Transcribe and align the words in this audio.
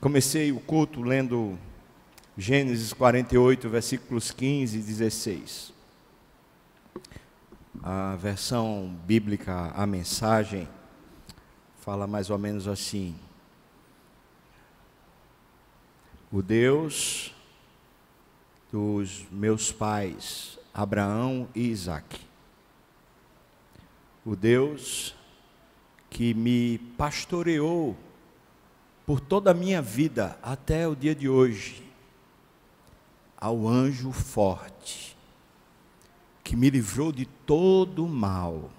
Comecei 0.00 0.52
o 0.52 0.60
culto 0.60 1.02
lendo 1.02 1.58
Gênesis 2.36 2.92
48, 2.92 3.68
versículos 3.68 4.30
15 4.30 4.78
e 4.78 4.80
16. 4.80 5.72
A 7.82 8.14
versão 8.14 8.96
bíblica, 9.04 9.72
a 9.74 9.84
mensagem, 9.88 10.68
fala 11.80 12.06
mais 12.06 12.30
ou 12.30 12.38
menos 12.38 12.68
assim: 12.68 13.16
O 16.30 16.42
Deus 16.42 17.34
dos 18.70 19.26
meus 19.32 19.72
pais, 19.72 20.60
Abraão 20.72 21.48
e 21.56 21.70
Isaque, 21.70 22.20
o 24.24 24.36
Deus 24.36 25.12
que 26.08 26.32
me 26.34 26.78
pastoreou 26.96 27.96
por 29.08 29.20
toda 29.20 29.52
a 29.52 29.54
minha 29.54 29.80
vida 29.80 30.38
até 30.42 30.86
o 30.86 30.94
dia 30.94 31.14
de 31.14 31.30
hoje, 31.30 31.82
ao 33.38 33.66
anjo 33.66 34.12
forte, 34.12 35.16
que 36.44 36.54
me 36.54 36.68
livrou 36.68 37.10
de 37.10 37.24
todo 37.24 38.04
o 38.04 38.08
mal, 38.08 38.70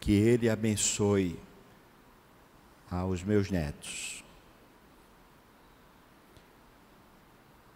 que 0.00 0.10
ele 0.10 0.50
abençoe 0.50 1.38
aos 2.90 3.22
meus 3.22 3.48
netos. 3.48 4.24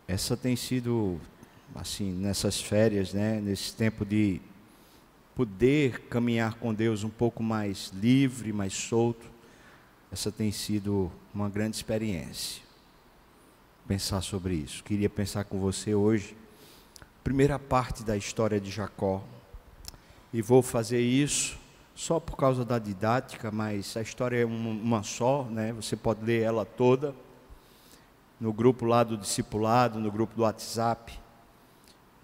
Essa 0.09 0.37
tem 0.37 0.57
sido, 0.57 1.21
assim, 1.77 2.11
nessas 2.11 2.61
férias, 2.61 3.13
né, 3.13 3.41
nesse 3.41 3.73
tempo 3.73 4.05
de 4.05 4.41
poder 5.37 6.09
caminhar 6.09 6.55
com 6.55 6.75
Deus 6.75 7.05
um 7.05 7.09
pouco 7.09 7.41
mais 7.41 7.93
livre, 7.95 8.53
mais 8.53 8.73
solto, 8.73 9.32
essa 10.13 10.31
tem 10.31 10.53
sido 10.53 11.11
uma 11.35 11.49
grande 11.49 11.77
experiência. 11.77 12.63
Pensar 13.89 14.21
sobre 14.21 14.55
isso. 14.55 14.85
Queria 14.85 15.09
pensar 15.09 15.45
com 15.45 15.59
você 15.59 15.95
hoje, 15.95 16.37
primeira 17.25 17.59
parte 17.59 18.05
da 18.05 18.15
história 18.15 18.61
de 18.61 18.71
Jacó. 18.71 19.25
E 20.31 20.43
vou 20.43 20.61
fazer 20.61 21.01
isso 21.01 21.59
só 21.95 22.21
por 22.21 22.37
causa 22.37 22.63
da 22.63 22.79
didática, 22.79 23.51
mas 23.51 23.97
a 23.97 24.03
história 24.03 24.37
é 24.37 24.45
uma 24.45 25.03
só, 25.03 25.45
né? 25.45 25.73
Você 25.73 25.97
pode 25.97 26.23
ler 26.23 26.43
ela 26.43 26.67
toda 26.67 27.15
no 28.39 28.53
grupo 28.53 28.85
lá 28.85 29.03
do 29.03 29.17
discipulado, 29.17 29.99
no 29.99 30.11
grupo 30.11 30.35
do 30.35 30.43
WhatsApp. 30.43 31.19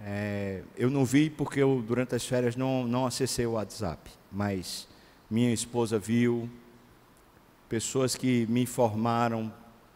É, 0.01 0.63
eu 0.77 0.91
não 0.91 1.07
vi 1.07 1.31
porque 1.31 1.61
eu, 1.61 1.83
durante 1.87 2.15
as 2.15 2.27
férias, 2.27 2.55
não, 2.55 2.87
não 2.87 3.07
acessei 3.07 3.47
o 3.47 3.53
WhatsApp, 3.53 4.11
mas 4.31 4.87
minha 5.31 5.53
esposa 5.53 5.99
viu, 5.99 6.49
pessoas 7.69 8.15
que 8.15 8.47
me 8.47 8.63
informaram 8.63 9.53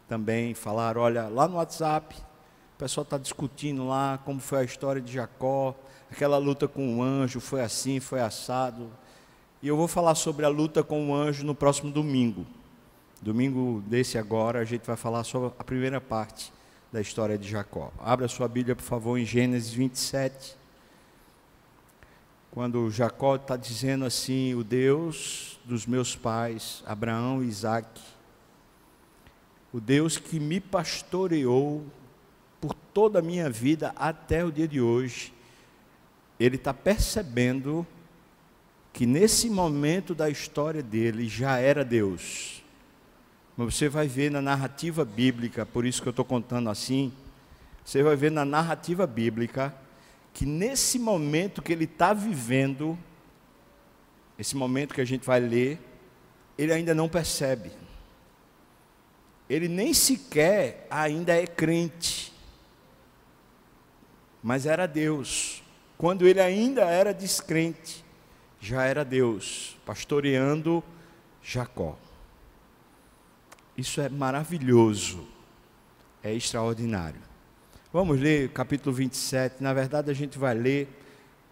também, 0.08 0.54
falaram, 0.54 1.00
olha, 1.00 1.28
lá 1.28 1.48
no 1.48 1.56
WhatsApp, 1.56 2.16
o 2.16 2.78
pessoal 2.78 3.02
está 3.02 3.16
discutindo 3.16 3.86
lá 3.86 4.18
como 4.24 4.40
foi 4.40 4.60
a 4.60 4.64
história 4.64 5.00
de 5.00 5.12
Jacó, 5.12 5.74
aquela 6.10 6.38
luta 6.38 6.68
com 6.68 6.98
o 6.98 7.02
anjo, 7.02 7.40
foi 7.40 7.62
assim, 7.62 8.00
foi 8.00 8.20
assado. 8.20 8.90
E 9.62 9.68
eu 9.68 9.76
vou 9.76 9.88
falar 9.88 10.14
sobre 10.14 10.44
a 10.44 10.48
luta 10.48 10.82
com 10.82 11.10
o 11.10 11.14
anjo 11.14 11.44
no 11.44 11.54
próximo 11.54 11.90
domingo. 11.90 12.44
Domingo 13.20 13.82
desse 13.86 14.18
agora, 14.18 14.58
a 14.58 14.64
gente 14.64 14.86
vai 14.86 14.96
falar 14.96 15.24
sobre 15.24 15.52
a 15.58 15.64
primeira 15.64 16.00
parte 16.00 16.52
da 16.92 17.00
história 17.00 17.38
de 17.38 17.48
Jacó. 17.48 17.92
Abra 18.00 18.28
sua 18.28 18.48
Bíblia, 18.48 18.74
por 18.74 18.82
favor, 18.82 19.16
em 19.16 19.24
Gênesis 19.24 19.72
27 19.72 20.62
quando 22.52 22.90
Jacó 22.90 23.36
está 23.36 23.56
dizendo 23.56 24.04
assim: 24.04 24.54
o 24.54 24.62
Deus 24.62 25.51
dos 25.64 25.86
meus 25.86 26.16
pais, 26.16 26.82
Abraão 26.86 27.42
e 27.42 27.48
Isaac, 27.48 27.88
o 29.72 29.80
Deus 29.80 30.18
que 30.18 30.38
me 30.38 30.60
pastoreou 30.60 31.84
por 32.60 32.74
toda 32.74 33.20
a 33.20 33.22
minha 33.22 33.48
vida 33.48 33.92
até 33.96 34.44
o 34.44 34.52
dia 34.52 34.68
de 34.68 34.80
hoje, 34.80 35.32
ele 36.38 36.56
está 36.56 36.74
percebendo 36.74 37.86
que 38.92 39.06
nesse 39.06 39.48
momento 39.48 40.14
da 40.14 40.28
história 40.28 40.82
dele 40.82 41.26
já 41.26 41.58
era 41.58 41.84
Deus. 41.84 42.62
Mas 43.56 43.74
você 43.74 43.88
vai 43.88 44.06
ver 44.06 44.30
na 44.30 44.42
narrativa 44.42 45.04
bíblica, 45.04 45.64
por 45.64 45.86
isso 45.86 46.02
que 46.02 46.08
eu 46.08 46.10
estou 46.10 46.24
contando 46.24 46.68
assim, 46.68 47.12
você 47.84 48.02
vai 48.02 48.16
ver 48.16 48.30
na 48.30 48.44
narrativa 48.44 49.06
bíblica 49.06 49.74
que 50.32 50.46
nesse 50.46 50.98
momento 50.98 51.62
que 51.62 51.72
ele 51.72 51.84
está 51.84 52.12
vivendo, 52.12 52.98
esse 54.38 54.56
momento 54.56 54.94
que 54.94 55.00
a 55.00 55.04
gente 55.04 55.24
vai 55.24 55.40
ler, 55.40 55.78
ele 56.56 56.72
ainda 56.72 56.94
não 56.94 57.08
percebe. 57.08 57.70
Ele 59.48 59.68
nem 59.68 59.92
sequer 59.92 60.86
ainda 60.90 61.34
é 61.34 61.46
crente. 61.46 62.32
Mas 64.42 64.66
era 64.66 64.86
Deus. 64.86 65.62
Quando 65.98 66.26
ele 66.26 66.40
ainda 66.40 66.82
era 66.82 67.12
descrente, 67.12 68.04
já 68.60 68.84
era 68.84 69.04
Deus, 69.04 69.76
pastoreando 69.84 70.82
Jacó. 71.42 71.98
Isso 73.76 74.00
é 74.00 74.08
maravilhoso, 74.08 75.26
é 76.22 76.32
extraordinário. 76.32 77.20
Vamos 77.92 78.18
ler 78.18 78.50
capítulo 78.50 78.94
27. 78.94 79.62
Na 79.62 79.72
verdade, 79.74 80.10
a 80.10 80.14
gente 80.14 80.38
vai 80.38 80.54
ler 80.54 80.88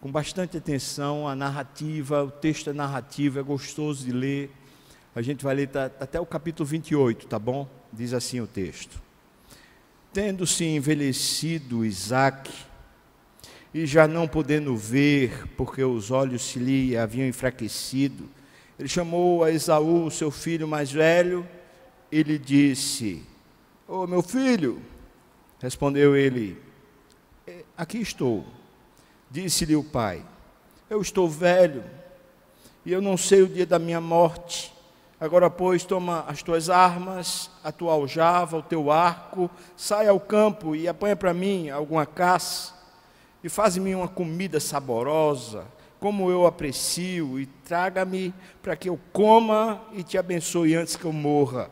com 0.00 0.10
bastante 0.10 0.56
atenção 0.56 1.28
a 1.28 1.34
narrativa, 1.34 2.24
o 2.24 2.30
texto 2.30 2.70
é 2.70 2.72
narrativo, 2.72 3.38
é 3.38 3.42
gostoso 3.42 4.04
de 4.04 4.12
ler. 4.12 4.50
A 5.14 5.22
gente 5.22 5.44
vai 5.44 5.54
ler 5.54 5.70
até 5.98 6.20
o 6.20 6.26
capítulo 6.26 6.66
28, 6.66 7.26
tá 7.26 7.38
bom? 7.38 7.68
Diz 7.92 8.12
assim 8.12 8.40
o 8.40 8.46
texto: 8.46 9.00
Tendo-se 10.12 10.64
envelhecido 10.64 11.84
Isaac, 11.84 12.50
e 13.74 13.86
já 13.86 14.08
não 14.08 14.26
podendo 14.26 14.76
ver, 14.76 15.46
porque 15.56 15.82
os 15.84 16.10
olhos 16.10 16.42
se 16.42 16.58
lhe 16.58 16.96
haviam 16.96 17.28
enfraquecido, 17.28 18.28
ele 18.78 18.88
chamou 18.88 19.44
a 19.44 19.50
Esaú, 19.50 20.10
seu 20.10 20.30
filho 20.30 20.66
mais 20.66 20.90
velho, 20.90 21.46
e 22.10 22.22
lhe 22.22 22.38
disse: 22.38 23.22
Ô 23.86 24.02
oh, 24.02 24.06
meu 24.06 24.22
filho, 24.22 24.82
Respondeu 25.60 26.16
ele: 26.16 26.56
é, 27.46 27.64
Aqui 27.76 27.98
estou. 27.98 28.44
Disse-lhe 29.30 29.76
o 29.76 29.84
pai: 29.84 30.24
Eu 30.88 31.00
estou 31.00 31.28
velho 31.28 31.84
e 32.84 32.92
eu 32.92 33.00
não 33.00 33.16
sei 33.16 33.42
o 33.42 33.48
dia 33.48 33.64
da 33.64 33.78
minha 33.78 34.00
morte. 34.00 34.72
Agora, 35.20 35.50
pois, 35.50 35.84
toma 35.84 36.24
as 36.26 36.42
tuas 36.42 36.70
armas, 36.70 37.50
a 37.62 37.70
tua 37.70 37.92
aljava, 37.92 38.56
o 38.56 38.62
teu 38.62 38.90
arco, 38.90 39.50
sai 39.76 40.08
ao 40.08 40.18
campo 40.18 40.74
e 40.74 40.88
apanha 40.88 41.14
para 41.14 41.34
mim 41.34 41.68
alguma 41.68 42.06
caça 42.06 42.74
e 43.44 43.48
faz-me 43.48 43.94
uma 43.94 44.08
comida 44.08 44.58
saborosa, 44.58 45.66
como 45.98 46.30
eu 46.30 46.46
aprecio, 46.46 47.38
e 47.38 47.46
traga-me 47.46 48.34
para 48.62 48.76
que 48.76 48.88
eu 48.88 48.98
coma 49.12 49.82
e 49.92 50.02
te 50.02 50.16
abençoe 50.16 50.74
antes 50.74 50.96
que 50.96 51.04
eu 51.04 51.12
morra. 51.12 51.70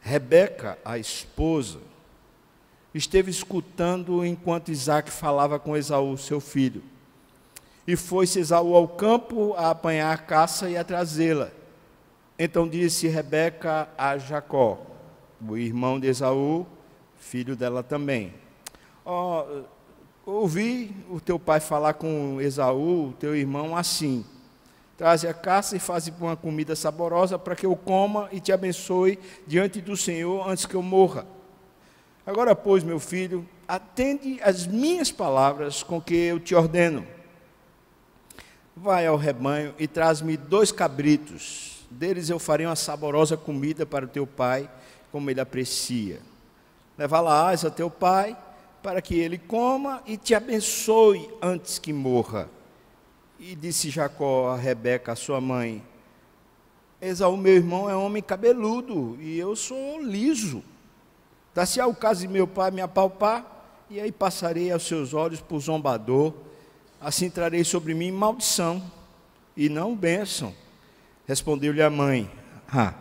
Rebeca, 0.00 0.76
a 0.84 0.98
esposa, 0.98 1.78
esteve 2.94 3.30
escutando 3.30 4.24
enquanto 4.24 4.70
Isaac 4.70 5.10
falava 5.10 5.58
com 5.58 5.76
Esaú, 5.76 6.16
seu 6.16 6.40
filho. 6.40 6.82
E 7.86 7.96
foi-se 7.96 8.38
Esaú 8.38 8.74
ao 8.74 8.86
campo 8.86 9.54
a 9.54 9.70
apanhar 9.70 10.12
a 10.12 10.18
caça 10.18 10.70
e 10.70 10.76
a 10.76 10.84
trazê-la. 10.84 11.50
Então 12.38 12.68
disse 12.68 13.08
Rebeca 13.08 13.88
a 13.96 14.16
Jacó, 14.18 14.80
o 15.46 15.56
irmão 15.56 15.98
de 15.98 16.06
Esaú, 16.06 16.66
filho 17.16 17.56
dela 17.56 17.82
também: 17.82 18.32
oh, 19.04 19.62
Ouvi 20.24 20.94
o 21.10 21.20
teu 21.20 21.36
pai 21.36 21.58
falar 21.58 21.94
com 21.94 22.40
Esaú, 22.40 23.12
teu 23.18 23.34
irmão, 23.34 23.76
assim: 23.76 24.24
Traze 24.96 25.26
a 25.26 25.34
caça 25.34 25.76
e 25.76 25.80
faze 25.80 26.12
uma 26.20 26.36
comida 26.36 26.76
saborosa 26.76 27.36
para 27.36 27.56
que 27.56 27.66
eu 27.66 27.74
coma 27.74 28.28
e 28.30 28.38
te 28.38 28.52
abençoe 28.52 29.18
diante 29.48 29.80
do 29.80 29.96
Senhor 29.96 30.48
antes 30.48 30.64
que 30.64 30.76
eu 30.76 30.82
morra. 30.82 31.26
Agora, 32.24 32.54
pois, 32.54 32.84
meu 32.84 33.00
filho, 33.00 33.46
atende 33.66 34.38
às 34.42 34.66
minhas 34.66 35.10
palavras 35.10 35.82
com 35.82 36.00
que 36.00 36.14
eu 36.14 36.38
te 36.38 36.54
ordeno. 36.54 37.04
Vai 38.76 39.06
ao 39.06 39.16
rebanho 39.16 39.74
e 39.78 39.88
traz-me 39.88 40.36
dois 40.36 40.70
cabritos. 40.70 41.84
Deles 41.90 42.30
eu 42.30 42.38
farei 42.38 42.64
uma 42.64 42.76
saborosa 42.76 43.36
comida 43.36 43.84
para 43.84 44.04
o 44.04 44.08
teu 44.08 44.26
pai, 44.26 44.70
como 45.10 45.30
ele 45.30 45.40
aprecia. 45.40 46.20
Leva-la-ás 46.96 47.64
a 47.64 47.70
teu 47.70 47.90
pai, 47.90 48.36
para 48.82 49.02
que 49.02 49.18
ele 49.18 49.36
coma 49.38 50.00
e 50.06 50.16
te 50.16 50.34
abençoe 50.34 51.28
antes 51.40 51.78
que 51.78 51.92
morra. 51.92 52.48
E 53.38 53.56
disse 53.56 53.90
Jacó 53.90 54.50
a 54.50 54.56
Rebeca, 54.56 55.16
sua 55.16 55.40
mãe: 55.40 55.82
Esaú, 57.00 57.36
meu 57.36 57.54
irmão, 57.54 57.90
é 57.90 57.96
homem 57.96 58.22
cabeludo, 58.22 59.18
e 59.20 59.36
eu 59.36 59.56
sou 59.56 60.00
liso. 60.00 60.62
Dá-se 61.54 61.80
ao 61.80 61.94
caso 61.94 62.20
de 62.20 62.28
meu 62.28 62.46
pai 62.46 62.70
me 62.70 62.80
apalpar, 62.80 63.44
e 63.90 64.00
aí 64.00 64.10
passarei 64.10 64.70
aos 64.72 64.86
seus 64.86 65.12
olhos 65.12 65.40
por 65.40 65.60
zombador, 65.60 66.32
assim 67.00 67.28
trarei 67.28 67.62
sobre 67.62 67.92
mim 67.92 68.10
maldição, 68.10 68.82
e 69.56 69.68
não 69.68 69.94
bênção. 69.94 70.54
Respondeu-lhe 71.26 71.82
a 71.82 71.90
mãe: 71.90 72.30
ah, 72.72 72.94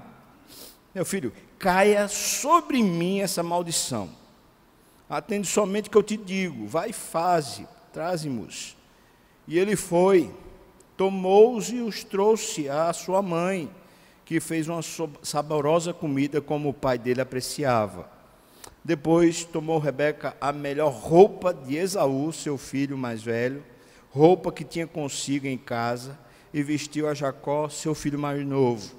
Meu 0.94 1.06
filho, 1.06 1.34
caia 1.58 2.08
sobre 2.08 2.84
mim 2.84 3.22
essa 3.22 3.42
maldição. 3.42 4.10
Atende 5.10 5.48
somente 5.48 5.88
o 5.88 5.92
que 5.92 5.98
eu 5.98 6.04
te 6.04 6.18
digo, 6.18 6.68
vai 6.68 6.90
e 6.90 6.94
faze, 6.94 7.68
traze-mos. 7.92 8.78
E 9.48 9.60
ele 9.60 9.76
foi, 9.76 10.34
tomou-os 10.96 11.70
e 11.70 11.82
os 11.82 12.04
trouxe 12.04 12.70
à 12.70 12.92
sua 12.94 13.22
mãe, 13.22 13.70
que 14.26 14.40
fez 14.40 14.70
uma 14.70 14.82
saborosa 15.22 15.94
comida 15.94 16.42
como 16.42 16.70
o 16.70 16.74
pai 16.74 16.98
dele 16.98 17.20
apreciava. 17.22 18.10
Depois 18.84 19.44
tomou 19.44 19.78
Rebeca 19.78 20.36
a 20.42 20.52
melhor 20.52 20.92
roupa 20.92 21.54
de 21.54 21.76
Esaú, 21.76 22.34
seu 22.34 22.58
filho 22.58 22.98
mais 22.98 23.22
velho, 23.22 23.64
roupa 24.10 24.52
que 24.52 24.64
tinha 24.64 24.88
consigo 24.88 25.46
em 25.46 25.58
casa, 25.58 26.18
e 26.54 26.62
vestiu 26.62 27.08
a 27.08 27.14
Jacó, 27.14 27.70
seu 27.70 27.96
filho 27.96 28.20
mais 28.20 28.46
novo, 28.46 28.94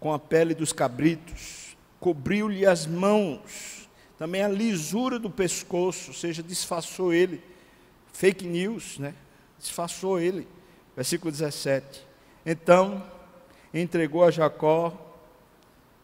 com 0.00 0.12
a 0.12 0.18
pele 0.18 0.54
dos 0.54 0.72
cabritos, 0.72 1.76
cobriu-lhe 2.00 2.64
as 2.64 2.86
mãos, 2.86 3.88
também 4.16 4.42
a 4.42 4.48
lisura 4.48 5.18
do 5.18 5.28
pescoço, 5.28 6.08
ou 6.08 6.14
seja, 6.14 6.42
disfarçou 6.42 7.12
ele. 7.12 7.42
Fake 8.12 8.46
news, 8.46 8.98
né? 8.98 9.14
Disfarçou 9.58 10.18
ele. 10.18 10.48
Versículo 10.96 11.30
17. 11.30 12.04
Então, 12.44 13.04
entregou 13.72 14.24
a 14.24 14.30
Jacó, 14.30 14.92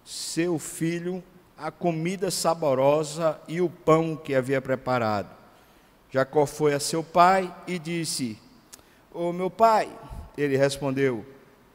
seu 0.04 0.58
filho, 0.58 1.24
a 1.56 1.70
comida 1.70 2.30
saborosa 2.30 3.40
e 3.46 3.60
o 3.60 3.68
pão 3.68 4.16
que 4.16 4.34
havia 4.34 4.60
preparado. 4.60 5.28
Jacó 6.10 6.46
foi 6.46 6.74
a 6.74 6.80
seu 6.80 7.02
pai 7.02 7.52
e 7.66 7.78
disse: 7.78 8.38
Ô 9.12 9.28
oh, 9.28 9.32
meu 9.32 9.50
pai, 9.50 9.88
ele 10.36 10.56
respondeu: 10.56 11.24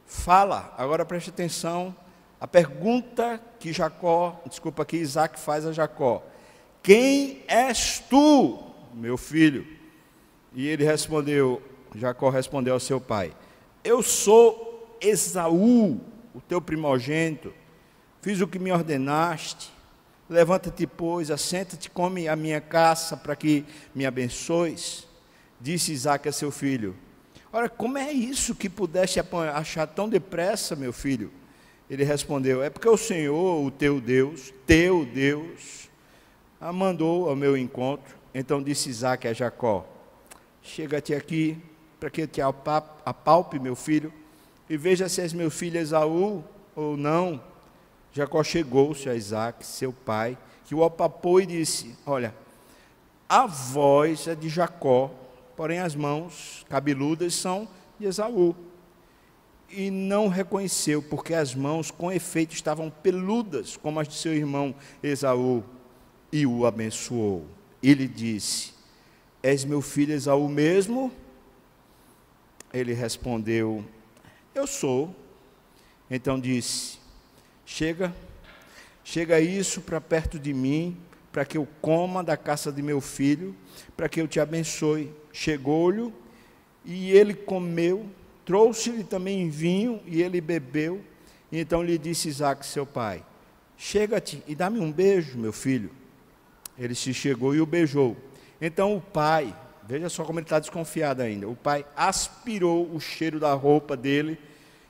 Fala, 0.06 0.74
agora 0.76 1.04
preste 1.04 1.30
atenção. 1.30 1.94
A 2.40 2.48
pergunta 2.48 3.40
que 3.58 3.72
Jacó, 3.72 4.40
desculpa, 4.46 4.84
que 4.84 4.96
Isaac 4.96 5.38
faz 5.38 5.66
a 5.66 5.72
Jacó: 5.72 6.22
Quem 6.82 7.44
és 7.46 7.98
tu, 8.08 8.58
meu 8.94 9.16
filho? 9.16 9.66
E 10.54 10.66
ele 10.66 10.84
respondeu: 10.84 11.62
Jacó 11.94 12.30
respondeu 12.30 12.74
ao 12.74 12.80
seu 12.80 13.00
pai: 13.00 13.32
Eu 13.84 14.02
sou 14.02 14.96
Esaú, 15.00 16.00
o 16.34 16.40
teu 16.40 16.60
primogênito. 16.60 17.52
Fiz 18.22 18.40
o 18.40 18.46
que 18.46 18.58
me 18.58 18.70
ordenaste. 18.70 19.72
Levanta-te, 20.28 20.86
pois, 20.86 21.30
assenta-te, 21.30 21.90
come 21.90 22.28
a 22.28 22.36
minha 22.36 22.60
caça 22.60 23.16
para 23.16 23.34
que 23.34 23.64
me 23.94 24.06
abençoes. 24.06 25.06
Disse 25.60 25.92
Isaac 25.92 26.28
a 26.28 26.32
seu 26.32 26.50
filho: 26.50 26.94
Ora, 27.52 27.68
como 27.68 27.98
é 27.98 28.12
isso 28.12 28.54
que 28.54 28.68
pudeste 28.68 29.20
achar 29.54 29.86
tão 29.86 30.08
depressa, 30.08 30.76
meu 30.76 30.92
filho? 30.92 31.32
Ele 31.88 32.04
respondeu: 32.04 32.62
É 32.62 32.70
porque 32.70 32.88
o 32.88 32.96
Senhor, 32.96 33.64
o 33.64 33.70
teu 33.70 34.00
Deus, 34.00 34.52
teu 34.66 35.04
Deus, 35.04 35.90
a 36.60 36.72
mandou 36.72 37.28
ao 37.28 37.34
meu 37.34 37.56
encontro. 37.56 38.14
Então 38.32 38.62
disse 38.62 38.88
Isaac 38.88 39.26
a 39.26 39.32
Jacó: 39.32 39.84
Chega-te 40.62 41.14
aqui, 41.14 41.58
para 41.98 42.10
que 42.10 42.26
te 42.26 42.40
apalpe, 42.40 43.58
meu 43.58 43.74
filho, 43.74 44.12
e 44.68 44.76
veja 44.76 45.08
se 45.08 45.20
és 45.20 45.32
meu 45.32 45.50
filho 45.50 45.80
Esaú 45.80 46.44
ou 46.76 46.96
não. 46.96 47.49
Jacó 48.12 48.42
chegou-se 48.42 49.08
a 49.08 49.14
Isaac, 49.14 49.64
seu 49.64 49.92
pai, 49.92 50.36
que 50.64 50.74
o 50.74 50.84
apapou 50.84 51.40
e 51.40 51.46
disse: 51.46 51.96
Olha, 52.04 52.34
a 53.28 53.46
voz 53.46 54.26
é 54.26 54.34
de 54.34 54.48
Jacó, 54.48 55.10
porém 55.56 55.78
as 55.78 55.94
mãos 55.94 56.64
cabeludas 56.68 57.34
são 57.34 57.68
de 57.98 58.06
Esaú. 58.06 58.54
E 59.68 59.90
não 59.90 60.26
reconheceu, 60.26 61.00
porque 61.00 61.32
as 61.32 61.54
mãos 61.54 61.92
com 61.92 62.10
efeito 62.10 62.54
estavam 62.54 62.90
peludas, 62.90 63.76
como 63.76 64.00
as 64.00 64.08
de 64.08 64.14
seu 64.14 64.34
irmão 64.34 64.74
Esaú, 65.00 65.62
e 66.32 66.44
o 66.44 66.66
abençoou. 66.66 67.46
Ele 67.80 68.08
disse: 68.08 68.74
És 69.42 69.64
meu 69.64 69.80
filho 69.80 70.12
Esaú 70.12 70.48
mesmo? 70.48 71.12
Ele 72.72 72.92
respondeu: 72.92 73.84
Eu 74.54 74.66
sou. 74.66 75.14
Então 76.10 76.38
disse: 76.38 76.99
Chega, 77.72 78.12
chega 79.04 79.40
isso 79.40 79.80
para 79.80 80.00
perto 80.00 80.40
de 80.40 80.52
mim, 80.52 80.96
para 81.30 81.44
que 81.44 81.56
eu 81.56 81.68
coma 81.80 82.22
da 82.22 82.36
caça 82.36 82.72
de 82.72 82.82
meu 82.82 83.00
filho, 83.00 83.54
para 83.96 84.08
que 84.08 84.20
eu 84.20 84.26
te 84.26 84.40
abençoe. 84.40 85.14
Chegou-lhe 85.32 86.12
e 86.84 87.12
ele 87.12 87.32
comeu, 87.32 88.10
trouxe-lhe 88.44 89.04
também 89.04 89.48
vinho 89.48 90.00
e 90.04 90.20
ele 90.20 90.40
bebeu. 90.40 91.00
E 91.50 91.60
então 91.60 91.80
lhe 91.80 91.96
disse 91.96 92.28
Isaac, 92.28 92.66
seu 92.66 92.84
pai: 92.84 93.24
Chega-te 93.78 94.42
e 94.48 94.56
dá-me 94.56 94.80
um 94.80 94.90
beijo, 94.90 95.38
meu 95.38 95.52
filho. 95.52 95.92
Ele 96.76 96.96
se 96.96 97.14
chegou 97.14 97.54
e 97.54 97.60
o 97.60 97.66
beijou. 97.66 98.16
Então 98.60 98.96
o 98.96 99.00
pai, 99.00 99.56
veja 99.86 100.08
só 100.08 100.24
como 100.24 100.40
ele 100.40 100.44
está 100.44 100.58
desconfiado 100.58 101.22
ainda. 101.22 101.48
O 101.48 101.54
pai 101.54 101.86
aspirou 101.96 102.92
o 102.92 102.98
cheiro 102.98 103.38
da 103.38 103.54
roupa 103.54 103.96
dele 103.96 104.36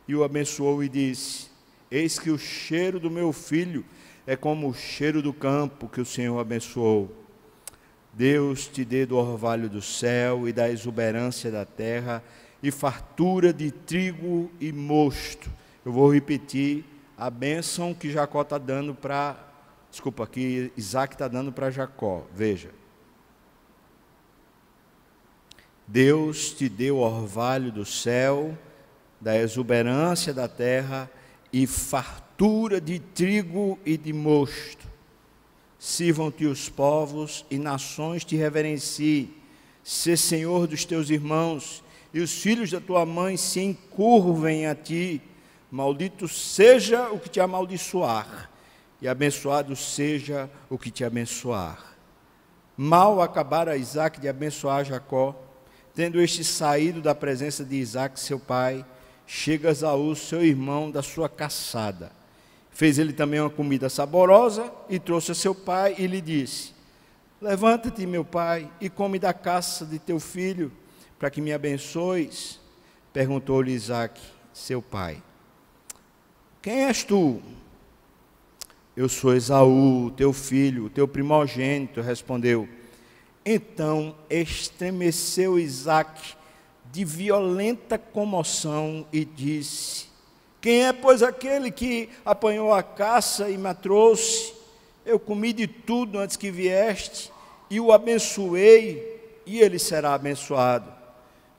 e 0.08 0.16
o 0.16 0.24
abençoou 0.24 0.82
e 0.82 0.88
disse: 0.88 1.49
Eis 1.90 2.18
que 2.18 2.30
o 2.30 2.38
cheiro 2.38 3.00
do 3.00 3.10
meu 3.10 3.32
filho 3.32 3.84
é 4.26 4.36
como 4.36 4.68
o 4.68 4.74
cheiro 4.74 5.20
do 5.20 5.32
campo 5.32 5.88
que 5.88 6.00
o 6.00 6.06
Senhor 6.06 6.38
abençoou. 6.38 7.10
Deus 8.12 8.68
te 8.68 8.84
dê 8.84 9.04
do 9.04 9.16
orvalho 9.16 9.68
do 9.68 9.82
céu 9.82 10.48
e 10.48 10.52
da 10.52 10.70
exuberância 10.70 11.50
da 11.50 11.64
terra 11.64 12.22
e 12.62 12.70
fartura 12.70 13.52
de 13.52 13.72
trigo 13.72 14.50
e 14.60 14.70
mosto. 14.70 15.50
Eu 15.84 15.92
vou 15.92 16.12
repetir 16.12 16.84
a 17.18 17.28
bênção 17.28 17.92
que 17.92 18.10
Jacó 18.10 18.42
está 18.42 18.58
dando 18.58 18.94
para. 18.94 19.36
Desculpa, 19.90 20.26
que 20.26 20.72
Isaac 20.76 21.14
está 21.14 21.26
dando 21.26 21.50
para 21.50 21.70
Jacó. 21.70 22.24
Veja. 22.32 22.70
Deus 25.86 26.52
te 26.52 26.68
deu 26.68 26.98
o 26.98 27.00
orvalho 27.00 27.72
do 27.72 27.84
céu, 27.84 28.56
da 29.20 29.36
exuberância 29.36 30.32
da 30.32 30.46
terra 30.46 31.10
e 31.52 31.66
fartura 31.66 32.80
de 32.80 32.98
trigo 32.98 33.78
e 33.84 33.96
de 33.96 34.12
mosto 34.12 34.90
Sirvam-te 35.80 36.44
os 36.44 36.68
povos 36.68 37.46
e 37.50 37.58
nações 37.58 38.22
te 38.22 38.36
reverenciem. 38.36 39.32
Sê 39.82 40.14
senhor 40.14 40.66
dos 40.66 40.84
teus 40.84 41.08
irmãos, 41.08 41.82
e 42.12 42.20
os 42.20 42.42
filhos 42.42 42.70
da 42.70 42.78
tua 42.82 43.06
mãe 43.06 43.38
se 43.38 43.60
encurvem 43.60 44.66
a 44.66 44.74
ti. 44.74 45.22
Maldito 45.70 46.28
seja 46.28 47.08
o 47.08 47.18
que 47.18 47.30
te 47.30 47.40
amaldiçoar, 47.40 48.50
e 49.00 49.08
abençoado 49.08 49.74
seja 49.74 50.50
o 50.68 50.76
que 50.76 50.90
te 50.90 51.02
abençoar. 51.02 51.96
Mal 52.76 53.22
acabara 53.22 53.74
Isaac 53.74 54.20
de 54.20 54.28
abençoar 54.28 54.84
Jacó, 54.84 55.34
tendo 55.94 56.20
este 56.20 56.44
saído 56.44 57.00
da 57.00 57.14
presença 57.14 57.64
de 57.64 57.76
Isaac, 57.76 58.20
seu 58.20 58.38
pai, 58.38 58.84
chega 59.32 59.72
Saúl, 59.72 60.16
seu 60.16 60.44
irmão, 60.44 60.90
da 60.90 61.02
sua 61.02 61.28
caçada 61.28 62.10
Fez 62.80 62.98
ele 62.98 63.12
também 63.12 63.38
uma 63.38 63.50
comida 63.50 63.90
saborosa 63.90 64.72
e 64.88 64.98
trouxe 64.98 65.32
a 65.32 65.34
seu 65.34 65.54
pai 65.54 65.94
e 65.98 66.06
lhe 66.06 66.18
disse: 66.18 66.72
Levanta-te, 67.38 68.06
meu 68.06 68.24
pai, 68.24 68.70
e 68.80 68.88
come 68.88 69.18
da 69.18 69.34
caça 69.34 69.84
de 69.84 69.98
teu 69.98 70.18
filho, 70.18 70.72
para 71.18 71.30
que 71.30 71.42
me 71.42 71.52
abençoes. 71.52 72.58
Perguntou-lhe 73.12 73.72
Isaac, 73.72 74.18
seu 74.52 74.80
pai: 74.80 75.22
Quem 76.62 76.84
és 76.84 77.04
tu? 77.04 77.42
Eu 78.96 79.10
sou 79.10 79.34
Esaú, 79.34 80.10
teu 80.16 80.32
filho, 80.32 80.88
teu 80.88 81.06
primogênito, 81.06 82.00
respondeu. 82.00 82.66
Então 83.44 84.16
estremeceu 84.30 85.58
Isaac 85.58 86.34
de 86.92 87.04
violenta 87.04 87.98
comoção 87.98 89.06
e 89.12 89.24
disse: 89.24 90.10
quem 90.60 90.84
é, 90.84 90.92
pois, 90.92 91.22
aquele 91.22 91.70
que 91.70 92.10
apanhou 92.24 92.72
a 92.72 92.82
caça 92.82 93.48
e 93.48 93.56
me 93.56 93.72
trouxe? 93.72 94.52
Eu 95.06 95.18
comi 95.18 95.54
de 95.54 95.66
tudo 95.66 96.18
antes 96.18 96.36
que 96.36 96.50
vieste, 96.50 97.32
e 97.70 97.80
o 97.80 97.90
abençoei, 97.90 99.40
e 99.46 99.58
ele 99.58 99.78
será 99.78 100.12
abençoado. 100.12 100.92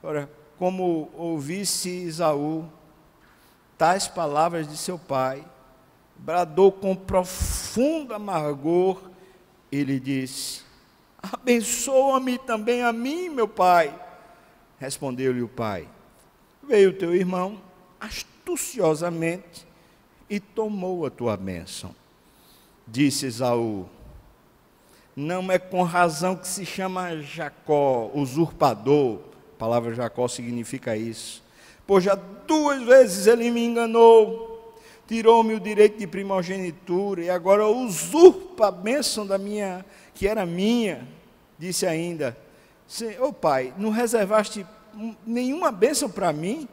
Ora, 0.04 0.30
como 0.58 1.10
ouvisse 1.18 1.90
Isaú 1.90 2.66
tais 3.76 4.08
palavras 4.08 4.68
de 4.68 4.78
seu 4.78 5.00
pai, 5.00 5.44
bradou 6.16 6.72
com 6.72 6.96
profundo 6.96 8.14
amargor, 8.14 9.02
ele 9.72 10.00
disse: 10.00 10.62
Abençoa-me 11.20 12.38
também 12.38 12.84
a 12.84 12.94
mim, 12.94 13.30
meu 13.30 13.48
pai. 13.48 13.92
Respondeu-lhe 14.82 15.42
o 15.42 15.48
pai: 15.48 15.88
Veio 16.62 16.92
teu 16.92 17.16
irmão, 17.16 17.62
as 18.00 18.26
astuciosamente 18.52 19.66
e 20.30 20.40
tomou 20.40 21.06
a 21.06 21.10
tua 21.10 21.38
bênção. 21.38 21.96
Disse 22.88 23.26
Esaú: 23.26 23.88
Não 25.16 25.52
é 25.52 25.58
com 25.58 25.84
razão 25.84 26.36
que 26.36 26.48
se 26.48 26.66
chama 26.66 27.18
Jacó, 27.22 28.12
usurpador. 28.14 29.20
A 29.56 29.60
palavra 29.60 29.94
Jacó 29.94 30.28
significa 30.28 30.98
isso. 30.98 31.44
Pois 31.86 32.04
já 32.04 32.16
duas 32.16 32.82
vezes 32.84 33.28
ele 33.28 33.52
me 33.52 33.64
enganou, 33.64 34.74
tirou-me 35.08 35.54
o 35.54 35.60
direito 35.60 35.98
de 35.98 36.08
primogenitura 36.08 37.24
e 37.24 37.30
agora 37.30 37.68
usurpa 37.68 38.68
a 38.68 38.72
bênção 38.72 39.26
da 39.26 39.38
minha, 39.38 39.86
que 40.14 40.28
era 40.28 40.46
minha. 40.46 41.08
Disse 41.58 41.86
ainda: 41.86 42.36
Ô 43.22 43.28
oh, 43.28 43.34
pai, 43.34 43.74
não 43.78 43.90
reservaste 43.90 44.66
nenhuma 45.26 45.72
bênção 45.72 46.10
para 46.10 46.34
mim? 46.34 46.68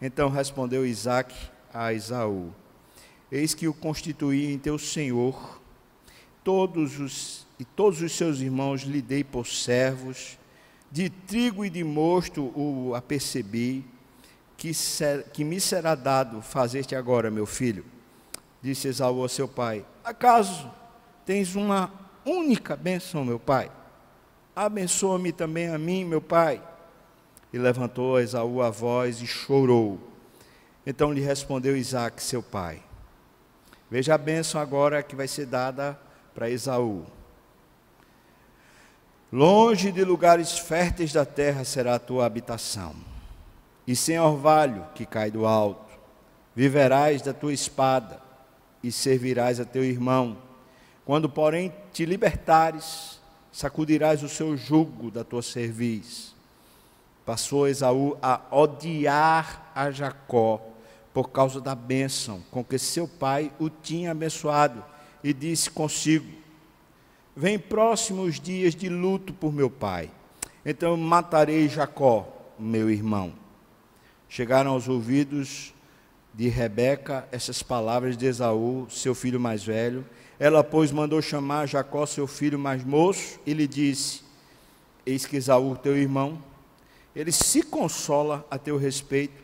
Então 0.00 0.28
respondeu 0.28 0.84
Isaac 0.84 1.32
a 1.72 1.92
Esaú: 1.92 2.52
Eis 3.30 3.54
que 3.54 3.68
o 3.68 3.74
constituí 3.74 4.52
em 4.52 4.58
teu 4.58 4.76
senhor, 4.78 5.60
todos 6.42 6.98
os, 6.98 7.46
e 7.56 7.64
todos 7.64 8.02
os 8.02 8.10
seus 8.12 8.40
irmãos 8.40 8.82
lhe 8.82 9.00
dei 9.00 9.22
por 9.22 9.46
servos, 9.46 10.36
de 10.90 11.08
trigo 11.08 11.64
e 11.64 11.70
de 11.70 11.84
mosto 11.84 12.52
o 12.58 12.92
apercebi, 12.96 13.84
que, 14.56 14.74
ser, 14.74 15.28
que 15.32 15.44
me 15.44 15.60
será 15.60 15.94
dado 15.94 16.42
fazer-te 16.42 16.96
agora, 16.96 17.30
meu 17.30 17.46
filho. 17.46 17.84
Disse 18.60 18.88
Esaú 18.88 19.24
a 19.24 19.28
seu 19.28 19.46
pai: 19.46 19.86
Acaso 20.02 20.68
tens 21.24 21.54
uma 21.54 21.92
única 22.26 22.74
bênção, 22.74 23.24
meu 23.24 23.38
pai? 23.38 23.70
Abençoa-me 24.54 25.32
também 25.32 25.68
a 25.68 25.78
mim, 25.78 26.04
meu 26.04 26.20
pai. 26.20 26.62
E 27.52 27.58
levantou 27.58 28.20
Esaú 28.20 28.62
a 28.62 28.70
voz 28.70 29.20
e 29.20 29.26
chorou. 29.26 29.98
Então 30.86 31.12
lhe 31.12 31.20
respondeu 31.20 31.76
Isaac, 31.76 32.22
seu 32.22 32.42
pai: 32.42 32.82
Veja 33.90 34.14
a 34.14 34.18
bênção 34.18 34.60
agora 34.60 35.02
que 35.02 35.16
vai 35.16 35.28
ser 35.28 35.46
dada 35.46 35.98
para 36.34 36.50
Esaú. 36.50 37.04
Longe 39.32 39.90
de 39.90 40.04
lugares 40.04 40.58
férteis 40.58 41.12
da 41.12 41.24
terra 41.24 41.64
será 41.64 41.94
a 41.94 41.98
tua 41.98 42.26
habitação, 42.26 42.94
e 43.86 43.96
sem 43.96 44.20
orvalho 44.20 44.86
que 44.94 45.06
cai 45.06 45.30
do 45.30 45.46
alto. 45.46 45.90
Viverás 46.54 47.22
da 47.22 47.32
tua 47.32 47.54
espada 47.54 48.20
e 48.82 48.92
servirás 48.92 49.58
a 49.58 49.64
teu 49.64 49.82
irmão. 49.82 50.36
Quando, 51.06 51.30
porém, 51.30 51.72
te 51.94 52.04
libertares, 52.04 53.21
sacudirás 53.52 54.22
o 54.22 54.28
seu 54.28 54.56
jugo 54.56 55.10
da 55.10 55.22
tua 55.22 55.42
cerviz. 55.42 56.34
Passou 57.24 57.68
Esaú 57.68 58.16
a 58.20 58.40
odiar 58.50 59.70
a 59.74 59.90
Jacó 59.90 60.60
por 61.12 61.30
causa 61.30 61.60
da 61.60 61.74
bênção 61.74 62.42
com 62.50 62.64
que 62.64 62.78
seu 62.78 63.06
pai 63.06 63.52
o 63.58 63.68
tinha 63.68 64.10
abençoado, 64.10 64.82
e 65.22 65.32
disse 65.32 65.70
consigo: 65.70 66.26
Vem 67.36 67.58
próximos 67.58 68.40
dias 68.40 68.74
de 68.74 68.88
luto 68.88 69.32
por 69.32 69.52
meu 69.52 69.70
pai. 69.70 70.10
Então 70.64 70.96
matarei 70.96 71.68
Jacó, 71.68 72.26
meu 72.58 72.90
irmão. 72.90 73.32
Chegaram 74.28 74.72
aos 74.72 74.88
ouvidos 74.88 75.74
de 76.32 76.48
Rebeca 76.48 77.28
essas 77.30 77.62
palavras 77.62 78.16
de 78.16 78.26
Esaú, 78.26 78.86
seu 78.90 79.14
filho 79.14 79.38
mais 79.38 79.62
velho. 79.62 80.04
Ela, 80.42 80.64
pois, 80.64 80.90
mandou 80.90 81.22
chamar 81.22 81.66
Jacó, 81.66 82.04
seu 82.04 82.26
filho 82.26 82.58
mais 82.58 82.82
moço, 82.82 83.38
e 83.46 83.52
lhe 83.52 83.68
disse: 83.68 84.22
Eis 85.06 85.24
que 85.24 85.36
Esaú, 85.36 85.76
teu 85.76 85.96
irmão, 85.96 86.42
ele 87.14 87.30
se 87.30 87.62
consola 87.62 88.44
a 88.50 88.58
teu 88.58 88.76
respeito, 88.76 89.42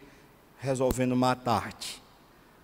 resolvendo 0.58 1.14
matar-te. 1.14 2.02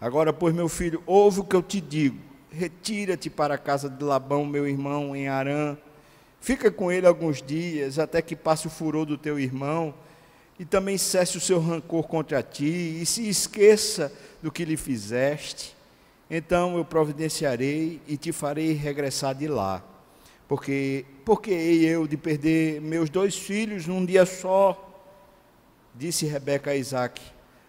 Agora, 0.01 0.33
pois, 0.33 0.55
meu 0.55 0.69
filho, 0.69 1.03
ouve 1.07 1.41
o 1.41 1.45
que 1.45 1.55
eu 1.55 1.63
te 1.63 1.81
digo 1.81 2.35
retira-te 2.55 3.29
para 3.29 3.55
a 3.55 3.59
casa 3.59 3.91
de 3.91 4.03
Labão, 4.03 4.47
meu 4.47 4.67
irmão, 4.67 5.15
em 5.15 5.29
Arã. 5.29 5.77
Fica 6.41 6.71
com 6.71 6.91
ele 6.91 7.07
alguns 7.07 7.43
dias, 7.43 7.99
até 7.99 8.23
que 8.23 8.37
passe 8.37 8.67
o 8.67 8.71
furor 8.71 9.05
do 9.05 9.19
teu 9.19 9.39
irmão, 9.39 9.93
e 10.59 10.65
também 10.65 10.97
cesse 10.97 11.37
o 11.37 11.41
seu 11.41 11.59
rancor 11.59 12.05
contra 12.05 12.43
ti, 12.43 13.01
e 13.01 13.05
se 13.05 13.29
esqueça 13.29 14.13
do 14.41 14.53
que 14.53 14.65
lhe 14.65 14.77
fizeste. 14.77 15.74
Então 16.37 16.77
eu 16.77 16.85
providenciarei 16.85 18.01
e 18.09 18.17
te 18.17 18.33
farei 18.33 18.73
regressar 18.73 19.37
de 19.37 19.47
lá. 19.47 19.81
Porque, 20.49 21.05
porque 21.25 21.53
eu 21.53 22.09
de 22.09 22.17
perder 22.17 22.81
meus 22.81 23.09
dois 23.09 23.39
filhos 23.39 23.87
num 23.87 24.05
dia 24.05 24.27
só? 24.27 24.77
Disse 25.95 26.27
Rebeca 26.27 26.73
a 26.73 26.75
Isaac: 26.75 27.23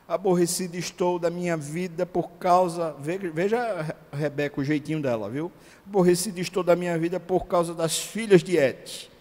aborrecido 0.08 0.78
estou 0.78 1.20
da 1.20 1.30
minha 1.30 1.56
vida 1.56 2.08
por 2.08 2.32
causa. 2.40 2.96
Veja, 3.00 3.96
Rebeca, 4.12 4.60
o 4.60 4.64
jeitinho 4.64 5.00
dela, 5.00 5.30
viu? 5.30 5.52
Aborrecido 5.86 6.40
estou 6.40 6.64
da 6.64 6.76
minha 6.76 6.98
vida 6.98 7.20
por 7.20 7.46
causa 7.46 7.72
das 7.72 8.00
filhas 8.00 8.42
de 8.42 8.58
Et. 8.58 9.12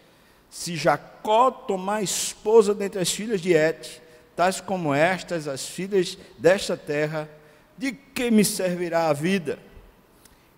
Se 0.49 0.75
Jacó 0.75 1.51
tomar 1.51 2.03
esposa 2.03 2.75
dentre 2.75 2.99
as 2.99 3.11
filhas 3.11 3.43
de 3.43 3.53
Et, 3.53 4.01
tais 4.35 4.59
como 4.59 4.95
estas, 4.95 5.47
as 5.47 5.69
filhas 5.69 6.17
desta 6.39 6.79
terra, 6.79 7.29
de 7.77 7.93
que 7.93 8.31
me 8.31 8.45
servirá 8.45 9.09
a 9.09 9.13
vida? 9.13 9.59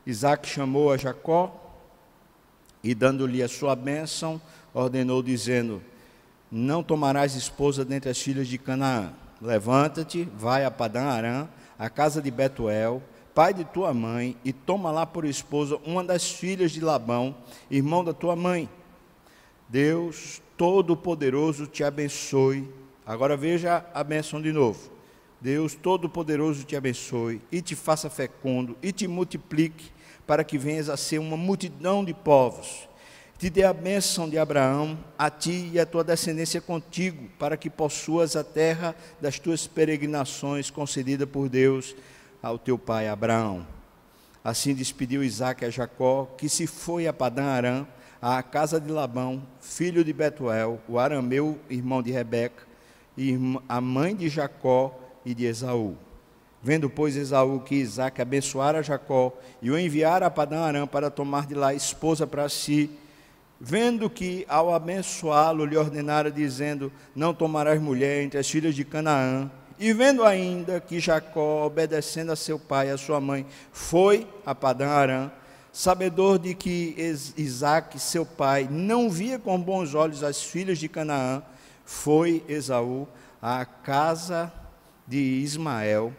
Isaac 0.06 0.48
chamou 0.48 0.92
a 0.92 0.96
Jacó 0.96 1.78
e, 2.82 2.94
dando-lhe 2.94 3.42
a 3.42 3.48
sua 3.48 3.74
bênção, 3.74 4.40
ordenou, 4.72 5.22
dizendo: 5.22 5.82
Não 6.50 6.82
tomarás 6.82 7.34
esposa 7.34 7.84
dentre 7.84 8.10
as 8.10 8.20
filhas 8.20 8.46
de 8.46 8.58
Canaã 8.58 9.12
Levanta-te, 9.40 10.28
vai 10.36 10.64
a 10.64 10.70
Padã 10.70 11.04
Arã, 11.04 11.48
a 11.78 11.90
casa 11.90 12.22
de 12.22 12.30
Betuel, 12.30 13.02
pai 13.34 13.52
de 13.52 13.64
tua 13.64 13.92
mãe, 13.92 14.36
e 14.44 14.52
toma 14.52 14.90
lá 14.90 15.04
por 15.04 15.24
esposa 15.24 15.78
uma 15.84 16.02
das 16.02 16.30
filhas 16.30 16.72
de 16.72 16.80
Labão, 16.80 17.36
irmão 17.70 18.02
da 18.02 18.14
tua 18.14 18.34
mãe. 18.34 18.68
Deus 19.68 20.40
Todo-Poderoso 20.56 21.66
te 21.66 21.84
abençoe. 21.84 22.66
Agora 23.04 23.36
veja 23.36 23.84
a 23.92 24.02
bênção 24.02 24.40
de 24.40 24.52
novo. 24.52 24.95
Deus 25.40 25.74
Todo-Poderoso 25.74 26.64
te 26.64 26.76
abençoe 26.76 27.40
e 27.52 27.60
te 27.60 27.74
faça 27.74 28.08
fecundo 28.08 28.76
e 28.82 28.92
te 28.92 29.06
multiplique, 29.06 29.90
para 30.26 30.42
que 30.42 30.58
venhas 30.58 30.88
a 30.88 30.96
ser 30.96 31.18
uma 31.18 31.36
multidão 31.36 32.04
de 32.04 32.12
povos 32.12 32.88
te 33.38 33.50
dê 33.50 33.64
a 33.64 33.72
bênção 33.72 34.28
de 34.28 34.38
Abraão, 34.38 34.98
a 35.18 35.28
ti 35.28 35.70
e 35.72 35.78
a 35.78 35.84
tua 35.84 36.02
descendência 36.02 36.58
contigo, 36.58 37.28
para 37.38 37.56
que 37.56 37.68
possuas 37.68 38.34
a 38.34 38.42
terra 38.42 38.96
das 39.20 39.38
tuas 39.38 39.66
peregrinações 39.66 40.70
concedida 40.70 41.26
por 41.26 41.48
Deus 41.48 41.94
ao 42.42 42.58
teu 42.58 42.78
pai 42.78 43.08
Abraão. 43.08 43.66
Assim 44.42 44.74
despediu 44.74 45.22
Isaac 45.22 45.64
a 45.66 45.70
Jacó, 45.70 46.26
que 46.38 46.48
se 46.48 46.66
foi 46.66 47.06
a 47.06 47.12
Padã 47.12 47.44
Arã, 47.44 47.86
à 48.22 48.42
casa 48.42 48.80
de 48.80 48.90
Labão, 48.90 49.42
filho 49.60 50.02
de 50.02 50.14
Betuel, 50.14 50.80
o 50.88 50.98
arameu, 50.98 51.58
irmão 51.68 52.02
de 52.02 52.10
Rebeca, 52.10 52.62
e 53.18 53.38
a 53.68 53.80
mãe 53.82 54.16
de 54.16 54.30
Jacó 54.30 54.98
e 55.26 55.34
de 55.34 55.44
Esaú. 55.44 55.96
Vendo, 56.62 56.88
pois, 56.88 57.16
Esaú 57.16 57.60
que 57.60 57.74
Isaac 57.74 58.22
abençoara 58.22 58.82
Jacó 58.82 59.36
e 59.60 59.70
o 59.70 59.78
enviara 59.78 60.26
a 60.26 60.30
Padã 60.30 60.60
Arã 60.60 60.86
para 60.86 61.10
tomar 61.10 61.46
de 61.46 61.54
lá 61.54 61.74
esposa 61.74 62.26
para 62.26 62.48
si, 62.48 62.90
Vendo 63.58 64.10
que, 64.10 64.44
ao 64.48 64.74
abençoá-lo, 64.74 65.64
lhe 65.64 65.76
ordenara, 65.76 66.30
dizendo: 66.30 66.92
Não 67.14 67.32
tomarás 67.32 67.80
mulher 67.80 68.22
entre 68.22 68.38
as 68.38 68.48
filhas 68.48 68.74
de 68.74 68.84
Canaã. 68.84 69.50
E 69.78 69.92
vendo 69.92 70.24
ainda 70.24 70.80
que 70.80 71.00
Jacó, 71.00 71.64
obedecendo 71.64 72.32
a 72.32 72.36
seu 72.36 72.58
pai 72.58 72.88
e 72.88 72.90
a 72.90 72.98
sua 72.98 73.20
mãe, 73.20 73.46
foi 73.72 74.26
a 74.44 74.54
Padã 74.54 74.88
Arã, 74.88 75.30
sabedor 75.72 76.38
de 76.38 76.54
que 76.54 76.94
Isaac, 77.36 77.98
seu 77.98 78.24
pai, 78.24 78.68
não 78.70 79.10
via 79.10 79.38
com 79.38 79.60
bons 79.60 79.94
olhos 79.94 80.22
as 80.22 80.42
filhas 80.42 80.78
de 80.78 80.88
Canaã, 80.88 81.42
foi 81.84 82.42
Esaú 82.48 83.06
à 83.40 83.64
casa 83.64 84.52
de 85.06 85.18
Ismael 85.18 86.12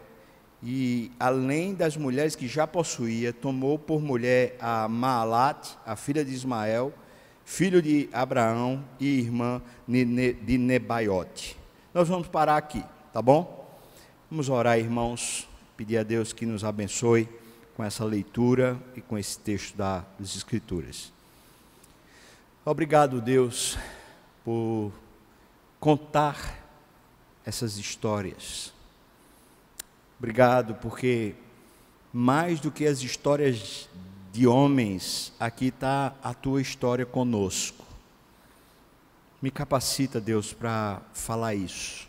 e, 0.62 1.12
além 1.20 1.74
das 1.74 1.96
mulheres 1.96 2.34
que 2.34 2.48
já 2.48 2.66
possuía, 2.66 3.32
tomou 3.32 3.78
por 3.78 4.00
mulher 4.00 4.56
a 4.60 4.88
Maalat, 4.88 5.76
a 5.86 5.94
filha 5.94 6.24
de 6.24 6.32
Ismael, 6.32 6.92
filho 7.44 7.80
de 7.80 8.08
Abraão 8.12 8.84
e 8.98 9.20
irmã 9.20 9.62
de 9.86 10.58
Nebaiote. 10.58 11.56
Nós 11.94 12.08
vamos 12.08 12.28
parar 12.28 12.56
aqui, 12.56 12.84
tá 13.12 13.22
bom? 13.22 13.78
Vamos 14.30 14.48
orar, 14.48 14.78
irmãos, 14.78 15.48
pedir 15.76 15.98
a 15.98 16.02
Deus 16.02 16.32
que 16.32 16.44
nos 16.44 16.64
abençoe 16.64 17.28
com 17.76 17.84
essa 17.84 18.04
leitura 18.04 18.76
e 18.96 19.00
com 19.00 19.16
esse 19.16 19.38
texto 19.38 19.76
das 19.76 20.36
Escrituras. 20.36 21.12
Obrigado, 22.64 23.20
Deus, 23.20 23.78
por 24.44 24.92
contar 25.80 26.58
essas 27.46 27.78
histórias. 27.78 28.74
Obrigado, 30.18 30.74
porque 30.74 31.36
mais 32.12 32.58
do 32.58 32.72
que 32.72 32.84
as 32.84 33.02
histórias 33.02 33.88
de 34.32 34.48
homens, 34.48 35.32
aqui 35.38 35.66
está 35.66 36.12
a 36.20 36.34
tua 36.34 36.60
história 36.60 37.06
conosco. 37.06 37.84
Me 39.40 39.48
capacita, 39.48 40.20
Deus, 40.20 40.52
para 40.52 41.00
falar 41.12 41.54
isso, 41.54 42.08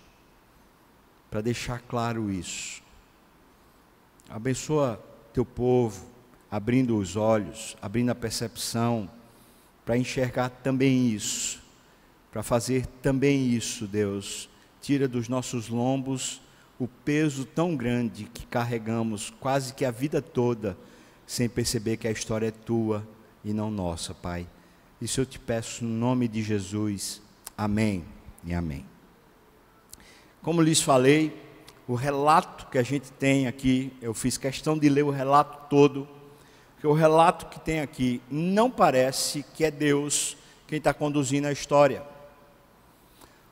para 1.29 1.41
deixar 1.41 1.81
claro 1.81 2.31
isso. 2.31 2.81
Abençoa 4.27 4.99
teu 5.31 5.45
povo, 5.45 6.03
abrindo 6.49 6.97
os 6.97 7.15
olhos, 7.15 7.77
abrindo 7.79 8.09
a 8.09 8.15
percepção, 8.15 9.07
para 9.85 9.97
enxergar 9.97 10.49
também 10.49 11.09
isso, 11.09 11.61
para 12.31 12.41
fazer 12.41 12.87
também 13.03 13.49
isso, 13.49 13.85
Deus. 13.85 14.49
Tira 14.81 15.07
dos 15.07 15.29
nossos 15.29 15.69
lombos 15.69 16.41
o 16.79 16.87
peso 16.87 17.45
tão 17.45 17.75
grande 17.75 18.23
que 18.23 18.45
carregamos 18.45 19.33
quase 19.39 19.73
que 19.73 19.83
a 19.83 19.91
vida 19.91 20.21
toda, 20.21 20.77
sem 21.27 21.49
perceber 21.49 21.97
que 21.97 22.07
a 22.07 22.11
história 22.11 22.47
é 22.47 22.51
tua 22.51 23.05
e 23.43 23.53
não 23.53 23.69
nossa, 23.69 24.13
Pai. 24.13 24.47
Isso 25.01 25.21
eu 25.21 25.25
te 25.25 25.37
peço 25.37 25.83
no 25.83 25.89
nome 25.89 26.27
de 26.27 26.41
Jesus. 26.41 27.21
Amém 27.57 28.05
e 28.45 28.53
amém. 28.53 28.85
Como 30.41 30.61
lhes 30.61 30.81
falei, 30.81 31.37
o 31.85 31.95
relato 31.95 32.67
que 32.67 32.77
a 32.77 32.83
gente 32.83 33.11
tem 33.13 33.47
aqui, 33.47 33.91
eu 34.01 34.13
fiz 34.13 34.37
questão 34.37 34.77
de 34.77 34.87
ler 34.87 35.03
o 35.03 35.09
relato 35.09 35.69
todo, 35.69 36.07
porque 36.73 36.87
o 36.87 36.93
relato 36.93 37.47
que 37.47 37.59
tem 37.59 37.81
aqui 37.81 38.21
não 38.29 38.69
parece 38.69 39.43
que 39.53 39.65
é 39.65 39.71
Deus 39.71 40.37
quem 40.67 40.77
está 40.77 40.93
conduzindo 40.93 41.47
a 41.47 41.51
história. 41.51 42.03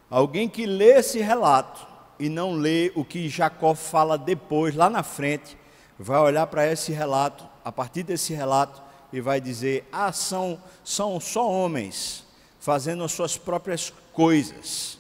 Alguém 0.09 0.47
que 0.47 0.65
lê 0.65 0.97
esse 0.99 1.19
relato 1.19 1.86
e 2.19 2.29
não 2.29 2.53
lê 2.53 2.91
o 2.95 3.05
que 3.05 3.29
Jacó 3.29 3.73
fala 3.75 4.17
depois, 4.17 4.75
lá 4.75 4.89
na 4.89 5.03
frente, 5.03 5.57
vai 5.99 6.19
olhar 6.19 6.47
para 6.47 6.71
esse 6.71 6.91
relato, 6.91 7.45
a 7.63 7.71
partir 7.71 8.03
desse 8.03 8.33
relato, 8.33 8.81
e 9.11 9.21
vai 9.21 9.39
dizer: 9.39 9.87
ah, 9.91 10.11
são, 10.11 10.61
são 10.83 11.19
só 11.19 11.49
homens 11.49 12.25
fazendo 12.59 13.03
as 13.03 13.11
suas 13.11 13.37
próprias 13.37 13.93
coisas. 14.11 14.97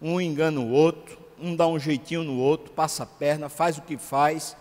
Um 0.00 0.20
engana 0.20 0.60
o 0.60 0.70
outro, 0.70 1.18
um 1.40 1.56
dá 1.56 1.66
um 1.66 1.78
jeitinho 1.78 2.22
no 2.22 2.38
outro, 2.38 2.70
passa 2.72 3.02
a 3.02 3.06
perna, 3.06 3.48
faz 3.48 3.78
o 3.78 3.82
que 3.82 3.98
faz 3.98 4.56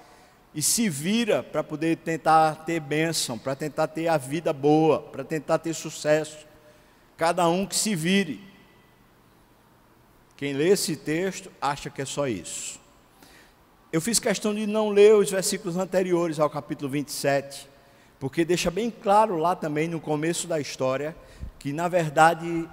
e 0.54 0.62
se 0.62 0.90
vira 0.90 1.44
para 1.44 1.64
poder 1.64 1.98
tentar 1.98 2.64
ter 2.66 2.80
bênção, 2.80 3.38
para 3.38 3.56
tentar 3.56 3.88
ter 3.88 4.08
a 4.08 4.18
vida 4.18 4.52
boa, 4.52 5.00
para 5.00 5.24
tentar 5.24 5.60
ter 5.60 5.74
sucesso. 5.74 6.48
Cada 7.16 7.48
um 7.48 7.66
que 7.66 7.76
se 7.76 7.96
vire. 7.96 8.49
Quem 10.40 10.54
lê 10.54 10.70
esse 10.70 10.96
texto 10.96 11.52
acha 11.62 11.90
que 11.90 12.02
é 12.02 12.06
só 12.06 12.26
isso. 12.26 12.80
Eu 13.92 14.00
fiz 14.00 14.20
questão 14.20 14.56
de 14.56 14.66
não 14.66 14.90
ler 14.90 15.14
os 15.14 15.30
versículos 15.30 15.76
anteriores 15.76 16.40
ao 16.40 16.50
capítulo 16.50 16.90
27, 16.90 17.68
porque 18.22 18.46
deixa 18.46 18.72
bem 18.72 18.90
claro 18.90 19.36
lá 19.36 19.54
também 19.54 19.90
no 19.90 20.00
começo 20.00 20.48
da 20.48 20.58
história 20.58 21.14
que, 21.60 21.74
na 21.74 21.90
verdade, 21.90 22.66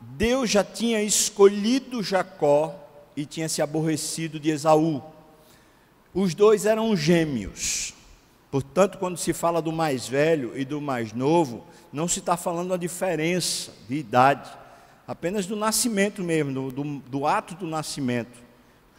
Deus 0.00 0.48
já 0.48 0.64
tinha 0.64 1.02
escolhido 1.02 2.02
Jacó 2.02 2.74
e 3.14 3.26
tinha 3.26 3.50
se 3.50 3.60
aborrecido 3.60 4.40
de 4.40 4.48
Esaú. 4.48 5.02
Os 6.14 6.34
dois 6.34 6.64
eram 6.64 6.96
gêmeos. 6.96 7.92
Portanto, 8.50 8.96
quando 8.96 9.18
se 9.18 9.34
fala 9.34 9.60
do 9.60 9.72
mais 9.72 10.08
velho 10.08 10.58
e 10.58 10.64
do 10.64 10.80
mais 10.80 11.12
novo, 11.12 11.66
não 11.92 12.08
se 12.08 12.20
está 12.20 12.34
falando 12.34 12.72
a 12.72 12.78
diferença 12.78 13.72
de 13.90 13.96
idade 13.96 14.63
apenas 15.06 15.46
do 15.46 15.56
nascimento 15.56 16.22
mesmo, 16.22 16.52
do, 16.52 16.70
do, 16.70 16.98
do 17.00 17.26
ato 17.26 17.54
do 17.54 17.66
nascimento. 17.66 18.42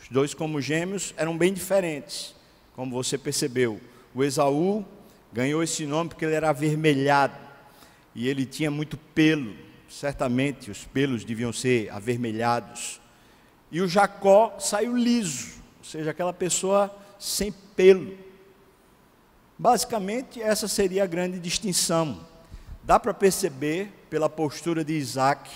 Os 0.02 0.08
dois, 0.10 0.34
como 0.34 0.62
gêmeos, 0.62 1.14
eram 1.18 1.38
bem 1.38 1.54
diferentes, 1.54 2.36
como 2.76 2.92
você 2.92 3.18
percebeu. 3.18 3.80
O 4.14 4.24
Esaú 4.24 4.86
ganhou 5.34 5.64
esse 5.64 5.86
nome 5.86 6.10
porque 6.10 6.26
ele 6.26 6.36
era 6.36 6.50
avermelhado 6.50 7.36
e 8.14 8.30
ele 8.30 8.46
tinha 8.46 8.72
muito 8.72 8.98
pelo, 8.98 9.54
certamente 9.90 10.72
os 10.72 10.86
pelos 10.86 11.26
deviam 11.26 11.52
ser 11.52 11.90
avermelhados. 11.92 13.02
E 13.72 13.82
o 13.82 13.88
Jacó 13.88 14.58
saiu 14.60 14.96
liso, 14.96 15.56
ou 15.80 15.84
seja, 15.84 16.12
aquela 16.12 16.32
pessoa 16.32 16.96
sem 17.20 17.52
pelo. 17.52 18.18
Basicamente, 19.58 20.42
essa 20.42 20.68
seria 20.68 21.04
a 21.04 21.08
grande 21.08 21.40
distinção. 21.40 22.26
Dá 22.84 23.00
para 23.00 23.14
perceber 23.14 23.92
pela 24.10 24.30
postura 24.30 24.84
de 24.84 24.94
Isaac 24.94 25.50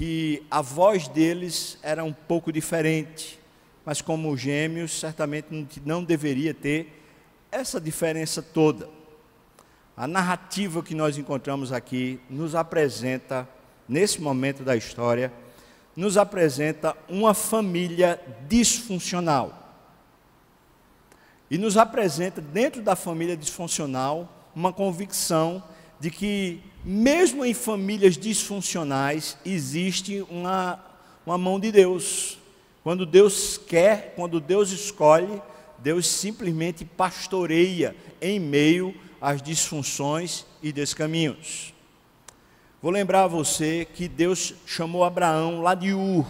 que 0.00 0.42
a 0.50 0.62
voz 0.62 1.08
deles 1.08 1.76
era 1.82 2.02
um 2.02 2.10
pouco 2.10 2.50
diferente, 2.50 3.38
mas 3.84 4.00
como 4.00 4.34
gêmeos, 4.34 4.98
certamente 4.98 5.62
não 5.84 6.02
deveria 6.02 6.54
ter 6.54 7.04
essa 7.52 7.78
diferença 7.78 8.40
toda. 8.40 8.88
A 9.94 10.08
narrativa 10.08 10.82
que 10.82 10.94
nós 10.94 11.18
encontramos 11.18 11.70
aqui 11.70 12.18
nos 12.30 12.54
apresenta, 12.54 13.46
nesse 13.86 14.22
momento 14.22 14.62
da 14.64 14.74
história, 14.74 15.30
nos 15.94 16.16
apresenta 16.16 16.96
uma 17.06 17.34
família 17.34 18.18
disfuncional. 18.48 19.76
E 21.50 21.58
nos 21.58 21.76
apresenta, 21.76 22.40
dentro 22.40 22.80
da 22.80 22.96
família 22.96 23.36
disfuncional, 23.36 24.48
uma 24.56 24.72
convicção 24.72 25.62
de 26.00 26.10
que 26.10 26.60
mesmo 26.82 27.44
em 27.44 27.52
famílias 27.52 28.16
disfuncionais, 28.16 29.36
existe 29.44 30.24
uma, 30.30 30.82
uma 31.26 31.36
mão 31.36 31.60
de 31.60 31.70
Deus. 31.70 32.38
Quando 32.82 33.04
Deus 33.04 33.58
quer, 33.58 34.14
quando 34.16 34.40
Deus 34.40 34.70
escolhe, 34.70 35.40
Deus 35.78 36.06
simplesmente 36.06 36.84
pastoreia 36.84 37.94
em 38.20 38.40
meio 38.40 38.94
às 39.20 39.42
disfunções 39.42 40.46
e 40.62 40.72
descaminhos. 40.72 41.74
Vou 42.82 42.90
lembrar 42.90 43.24
a 43.24 43.28
você 43.28 43.86
que 43.94 44.08
Deus 44.08 44.54
chamou 44.64 45.04
Abraão 45.04 45.60
lá 45.60 45.74
de 45.74 45.92
Ur. 45.92 46.26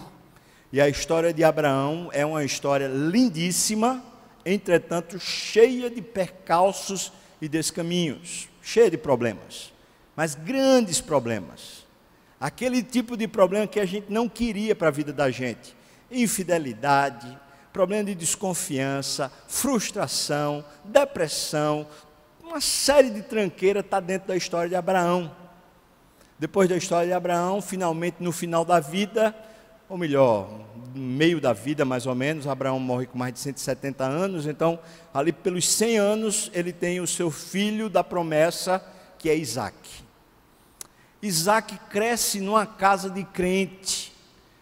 E 0.72 0.80
a 0.80 0.88
história 0.88 1.32
de 1.32 1.44
Abraão 1.44 2.10
é 2.12 2.26
uma 2.26 2.44
história 2.44 2.88
lindíssima, 2.88 4.04
entretanto 4.44 5.18
cheia 5.18 5.88
de 5.88 6.02
percalços 6.02 7.12
e 7.40 7.48
descaminhos, 7.48 8.48
cheia 8.62 8.90
de 8.90 8.98
problemas 8.98 9.72
mas 10.20 10.34
grandes 10.34 11.00
problemas. 11.00 11.86
Aquele 12.38 12.82
tipo 12.82 13.16
de 13.16 13.26
problema 13.26 13.66
que 13.66 13.80
a 13.80 13.86
gente 13.86 14.12
não 14.12 14.28
queria 14.28 14.76
para 14.76 14.88
a 14.88 14.90
vida 14.90 15.14
da 15.14 15.30
gente: 15.30 15.74
infidelidade, 16.10 17.38
problema 17.72 18.04
de 18.04 18.14
desconfiança, 18.14 19.32
frustração, 19.48 20.62
depressão, 20.84 21.86
uma 22.42 22.60
série 22.60 23.08
de 23.08 23.22
tranqueiras 23.22 23.82
está 23.82 23.98
dentro 23.98 24.28
da 24.28 24.36
história 24.36 24.68
de 24.68 24.76
Abraão. 24.76 25.34
Depois 26.38 26.68
da 26.68 26.76
história 26.76 27.06
de 27.06 27.14
Abraão, 27.14 27.62
finalmente 27.62 28.16
no 28.20 28.30
final 28.30 28.62
da 28.62 28.78
vida, 28.78 29.34
ou 29.88 29.96
melhor, 29.96 30.50
meio 30.94 31.40
da 31.40 31.52
vida 31.52 31.84
mais 31.84 32.06
ou 32.06 32.14
menos, 32.14 32.46
Abraão 32.46 32.78
morre 32.78 33.06
com 33.06 33.18
mais 33.18 33.32
de 33.32 33.40
170 33.40 34.04
anos, 34.04 34.46
então 34.46 34.78
ali 35.12 35.32
pelos 35.32 35.68
100 35.68 35.98
anos 35.98 36.50
ele 36.54 36.72
tem 36.72 37.00
o 37.00 37.06
seu 37.06 37.30
filho 37.30 37.88
da 37.88 38.02
promessa, 38.02 38.84
que 39.18 39.28
é 39.28 39.36
Isaac. 39.36 39.76
Isaac 41.22 41.78
cresce 41.90 42.40
numa 42.40 42.64
casa 42.64 43.10
de 43.10 43.24
crente, 43.24 44.12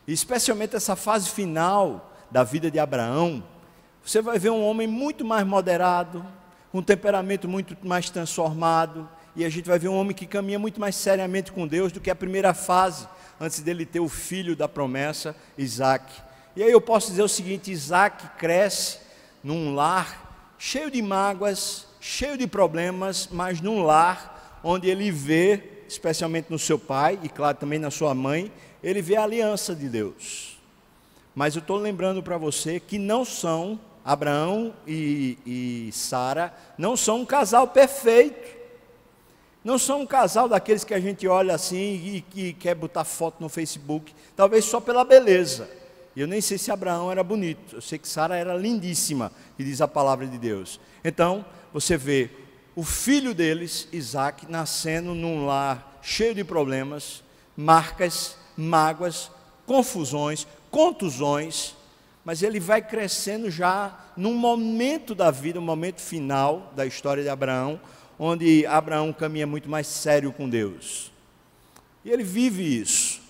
especialmente 0.06 0.74
essa 0.74 0.96
fase 0.96 1.30
final 1.30 2.12
da 2.30 2.42
vida 2.42 2.70
de 2.70 2.78
Abraão. 2.78 3.42
Você 4.04 4.20
vai 4.20 4.38
ver 4.38 4.50
um 4.50 4.64
homem 4.64 4.86
muito 4.86 5.24
mais 5.24 5.46
moderado, 5.46 6.24
um 6.72 6.82
temperamento 6.82 7.48
muito 7.48 7.76
mais 7.86 8.10
transformado, 8.10 9.08
e 9.36 9.44
a 9.44 9.48
gente 9.48 9.68
vai 9.68 9.78
ver 9.78 9.88
um 9.88 9.96
homem 9.96 10.16
que 10.16 10.26
caminha 10.26 10.58
muito 10.58 10.80
mais 10.80 10.96
seriamente 10.96 11.52
com 11.52 11.66
Deus 11.66 11.92
do 11.92 12.00
que 12.00 12.10
a 12.10 12.14
primeira 12.14 12.52
fase, 12.52 13.06
antes 13.40 13.60
dele 13.60 13.86
ter 13.86 14.00
o 14.00 14.08
filho 14.08 14.56
da 14.56 14.68
promessa, 14.68 15.34
Isaac. 15.56 16.04
E 16.56 16.62
aí 16.62 16.70
eu 16.70 16.80
posso 16.80 17.10
dizer 17.10 17.22
o 17.22 17.28
seguinte: 17.28 17.70
Isaac 17.70 18.26
cresce 18.38 18.98
num 19.42 19.74
lar 19.74 20.56
cheio 20.58 20.90
de 20.90 21.00
mágoas, 21.00 21.86
cheio 22.00 22.36
de 22.36 22.46
problemas, 22.46 23.28
mas 23.30 23.60
num 23.60 23.82
lar 23.82 24.60
onde 24.62 24.88
ele 24.90 25.10
vê 25.10 25.62
especialmente 25.88 26.50
no 26.50 26.58
seu 26.58 26.78
pai 26.78 27.18
e, 27.22 27.28
claro, 27.28 27.56
também 27.56 27.78
na 27.78 27.90
sua 27.90 28.14
mãe, 28.14 28.52
ele 28.82 29.00
vê 29.00 29.16
a 29.16 29.22
aliança 29.22 29.74
de 29.74 29.88
Deus. 29.88 30.58
Mas 31.34 31.54
eu 31.54 31.60
estou 31.60 31.76
lembrando 31.76 32.22
para 32.22 32.36
você 32.36 32.78
que 32.80 32.98
não 32.98 33.24
são, 33.24 33.78
Abraão 34.04 34.74
e, 34.86 35.38
e 35.46 35.90
Sara, 35.92 36.52
não 36.76 36.96
são 36.96 37.20
um 37.20 37.24
casal 37.24 37.68
perfeito. 37.68 38.57
Não 39.68 39.76
são 39.76 40.00
um 40.00 40.06
casal 40.06 40.48
daqueles 40.48 40.82
que 40.82 40.94
a 40.94 40.98
gente 40.98 41.28
olha 41.28 41.54
assim 41.54 42.00
e 42.14 42.22
que 42.22 42.54
quer 42.54 42.74
botar 42.74 43.04
foto 43.04 43.36
no 43.38 43.50
Facebook, 43.50 44.14
talvez 44.34 44.64
só 44.64 44.80
pela 44.80 45.04
beleza. 45.04 45.68
Eu 46.16 46.26
nem 46.26 46.40
sei 46.40 46.56
se 46.56 46.70
Abraão 46.70 47.12
era 47.12 47.22
bonito, 47.22 47.76
eu 47.76 47.82
sei 47.82 47.98
que 47.98 48.08
Sara 48.08 48.34
era 48.34 48.54
lindíssima, 48.54 49.30
e 49.58 49.64
diz 49.64 49.82
a 49.82 49.86
palavra 49.86 50.26
de 50.26 50.38
Deus. 50.38 50.80
Então, 51.04 51.44
você 51.70 51.98
vê 51.98 52.30
o 52.74 52.82
filho 52.82 53.34
deles, 53.34 53.86
Isaac, 53.92 54.50
nascendo 54.50 55.14
num 55.14 55.44
lar 55.44 55.98
cheio 56.00 56.34
de 56.34 56.44
problemas, 56.44 57.22
marcas, 57.54 58.38
mágoas, 58.56 59.30
confusões, 59.66 60.46
contusões, 60.70 61.76
mas 62.24 62.42
ele 62.42 62.58
vai 62.58 62.80
crescendo 62.80 63.50
já 63.50 63.94
num 64.16 64.32
momento 64.32 65.14
da 65.14 65.30
vida, 65.30 65.58
um 65.60 65.62
momento 65.62 66.00
final 66.00 66.72
da 66.74 66.86
história 66.86 67.22
de 67.22 67.28
Abraão, 67.28 67.78
onde 68.18 68.66
Abraão 68.66 69.12
caminha 69.12 69.46
muito 69.46 69.68
mais 69.68 69.86
sério 69.86 70.32
com 70.32 70.48
Deus. 70.48 71.12
E 72.04 72.10
ele 72.10 72.24
vive 72.24 72.62
isso. 72.62 73.20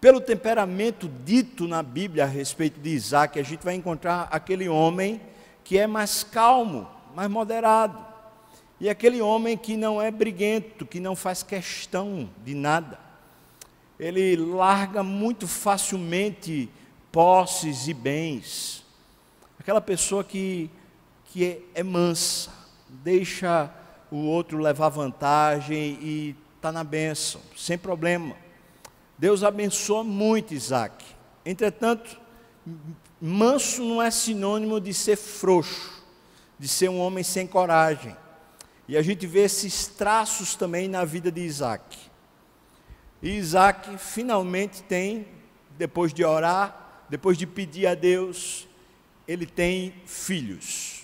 Pelo 0.00 0.20
temperamento 0.20 1.10
dito 1.24 1.66
na 1.66 1.82
Bíblia 1.82 2.24
a 2.24 2.26
respeito 2.26 2.78
de 2.78 2.90
Isaac, 2.90 3.40
a 3.40 3.42
gente 3.42 3.64
vai 3.64 3.74
encontrar 3.74 4.28
aquele 4.30 4.68
homem 4.68 5.20
que 5.64 5.78
é 5.78 5.86
mais 5.86 6.22
calmo, 6.22 6.86
mais 7.14 7.28
moderado, 7.28 8.04
e 8.78 8.88
aquele 8.88 9.22
homem 9.22 9.56
que 9.56 9.76
não 9.76 10.00
é 10.00 10.10
briguento, 10.10 10.84
que 10.84 11.00
não 11.00 11.16
faz 11.16 11.42
questão 11.42 12.28
de 12.44 12.54
nada, 12.54 13.00
ele 13.98 14.36
larga 14.36 15.02
muito 15.02 15.48
facilmente 15.48 16.68
posses 17.10 17.88
e 17.88 17.94
bens. 17.94 18.84
aquela 19.58 19.80
pessoa 19.80 20.22
que, 20.22 20.70
que 21.24 21.44
é, 21.44 21.80
é 21.80 21.82
mansa, 21.82 22.50
deixa 22.88 23.72
o 24.16 24.26
outro 24.26 24.58
levar 24.58 24.88
vantagem 24.88 25.98
e 26.00 26.36
está 26.56 26.72
na 26.72 26.82
bênção, 26.82 27.40
sem 27.56 27.76
problema. 27.76 28.34
Deus 29.18 29.42
abençoa 29.42 30.02
muito 30.02 30.54
Isaac. 30.54 31.04
Entretanto, 31.44 32.18
manso 33.20 33.82
não 33.84 34.02
é 34.02 34.10
sinônimo 34.10 34.80
de 34.80 34.92
ser 34.92 35.16
frouxo, 35.16 36.02
de 36.58 36.66
ser 36.66 36.88
um 36.88 36.98
homem 36.98 37.22
sem 37.22 37.46
coragem. 37.46 38.16
E 38.88 38.96
a 38.96 39.02
gente 39.02 39.26
vê 39.26 39.40
esses 39.40 39.86
traços 39.86 40.54
também 40.54 40.88
na 40.88 41.04
vida 41.04 41.30
de 41.30 41.40
Isaac. 41.40 41.98
E 43.22 43.30
Isaac 43.30 43.98
finalmente 43.98 44.82
tem, 44.82 45.26
depois 45.76 46.14
de 46.14 46.24
orar, 46.24 47.04
depois 47.08 47.36
de 47.36 47.46
pedir 47.46 47.86
a 47.86 47.94
Deus, 47.94 48.66
ele 49.26 49.46
tem 49.46 49.94
filhos. 50.06 50.95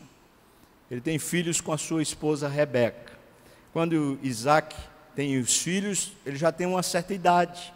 Ele 0.92 1.00
tem 1.00 1.18
filhos 1.18 1.58
com 1.58 1.72
a 1.72 1.78
sua 1.78 2.02
esposa 2.02 2.46
Rebeca. 2.46 3.14
Quando 3.72 4.18
Isaac 4.22 4.76
tem 5.16 5.38
os 5.38 5.56
filhos, 5.56 6.12
ele 6.26 6.36
já 6.36 6.52
tem 6.52 6.66
uma 6.66 6.82
certa 6.82 7.14
idade. 7.14 7.72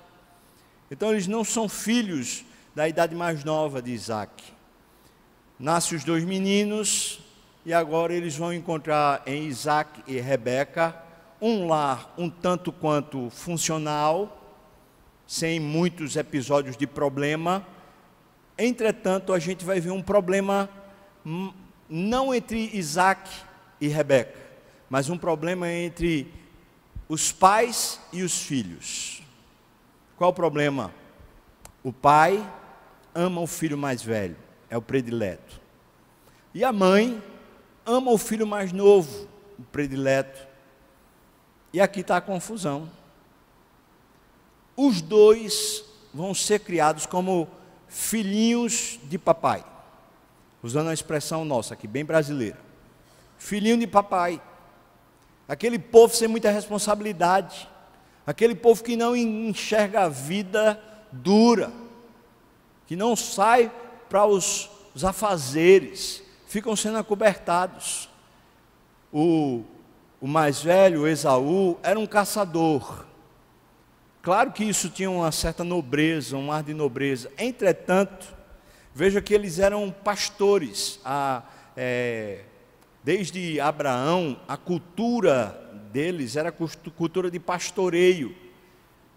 Então 0.90 1.12
eles 1.12 1.26
não 1.26 1.42
são 1.42 1.66
filhos 1.66 2.44
da 2.74 2.86
idade 2.86 3.14
mais 3.14 3.42
nova 3.42 3.80
de 3.80 3.90
Isaac. 3.90 4.44
Nascem 5.58 5.96
os 5.96 6.04
dois 6.04 6.24
meninos 6.24 7.18
e 7.64 7.72
agora 7.72 8.12
eles 8.12 8.36
vão 8.36 8.52
encontrar 8.52 9.22
em 9.24 9.46
Isaac 9.46 10.02
e 10.06 10.20
Rebeca 10.20 10.94
um 11.40 11.66
lar 11.66 12.12
um 12.18 12.28
tanto 12.28 12.70
quanto 12.70 13.30
funcional, 13.30 14.54
sem 15.26 15.58
muitos 15.58 16.16
episódios 16.16 16.76
de 16.76 16.86
problema. 16.86 17.66
Entretanto, 18.58 19.32
a 19.32 19.38
gente 19.38 19.64
vai 19.64 19.80
ver 19.80 19.90
um 19.90 20.02
problema 20.02 20.68
não 21.88 22.34
entre 22.34 22.70
Isaac 22.76 23.30
e 23.80 23.88
Rebeca, 23.88 24.38
mas 24.88 25.08
um 25.08 25.18
problema 25.18 25.70
entre 25.70 26.32
os 27.08 27.32
pais 27.32 28.00
e 28.12 28.22
os 28.22 28.42
filhos. 28.42 29.22
Qual 30.16 30.30
o 30.30 30.34
problema? 30.34 30.92
O 31.82 31.92
pai 31.92 32.44
ama 33.14 33.40
o 33.40 33.46
filho 33.46 33.78
mais 33.78 34.02
velho, 34.02 34.36
é 34.68 34.76
o 34.76 34.82
predileto. 34.82 35.60
E 36.52 36.64
a 36.64 36.72
mãe 36.72 37.22
ama 37.84 38.10
o 38.10 38.18
filho 38.18 38.46
mais 38.46 38.72
novo, 38.72 39.28
o 39.58 39.62
predileto. 39.62 40.46
E 41.72 41.80
aqui 41.80 42.00
está 42.00 42.16
a 42.16 42.20
confusão. 42.20 42.90
Os 44.76 45.00
dois 45.00 45.84
vão 46.12 46.34
ser 46.34 46.60
criados 46.60 47.06
como 47.06 47.48
filhinhos 47.88 48.98
de 49.04 49.18
papai 49.18 49.64
usando 50.66 50.88
a 50.88 50.94
expressão 50.94 51.44
nossa 51.44 51.74
aqui, 51.74 51.86
bem 51.86 52.04
brasileira. 52.04 52.58
Filhinho 53.38 53.78
de 53.78 53.86
papai. 53.86 54.42
Aquele 55.48 55.78
povo 55.78 56.12
sem 56.14 56.26
muita 56.26 56.50
responsabilidade. 56.50 57.68
Aquele 58.26 58.54
povo 58.54 58.82
que 58.82 58.96
não 58.96 59.14
enxerga 59.14 60.02
a 60.02 60.08
vida 60.08 60.80
dura. 61.12 61.72
Que 62.86 62.96
não 62.96 63.14
sai 63.14 63.70
para 64.08 64.26
os, 64.26 64.68
os 64.92 65.04
afazeres. 65.04 66.22
Ficam 66.48 66.74
sendo 66.74 66.98
acobertados. 66.98 68.08
O, 69.12 69.62
o 70.20 70.26
mais 70.26 70.60
velho, 70.60 71.06
Esaú, 71.06 71.78
era 71.82 71.98
um 71.98 72.06
caçador. 72.06 73.06
Claro 74.20 74.50
que 74.50 74.64
isso 74.64 74.90
tinha 74.90 75.08
uma 75.08 75.30
certa 75.30 75.62
nobreza, 75.62 76.36
um 76.36 76.50
ar 76.50 76.64
de 76.64 76.74
nobreza. 76.74 77.30
Entretanto, 77.38 78.35
Veja 78.96 79.20
que 79.20 79.34
eles 79.34 79.58
eram 79.58 79.90
pastores. 79.90 80.98
A, 81.04 81.42
é, 81.76 82.44
desde 83.04 83.60
Abraão, 83.60 84.40
a 84.48 84.56
cultura 84.56 85.54
deles 85.92 86.34
era 86.34 86.50
cultura 86.50 87.30
de 87.30 87.38
pastoreio. 87.38 88.34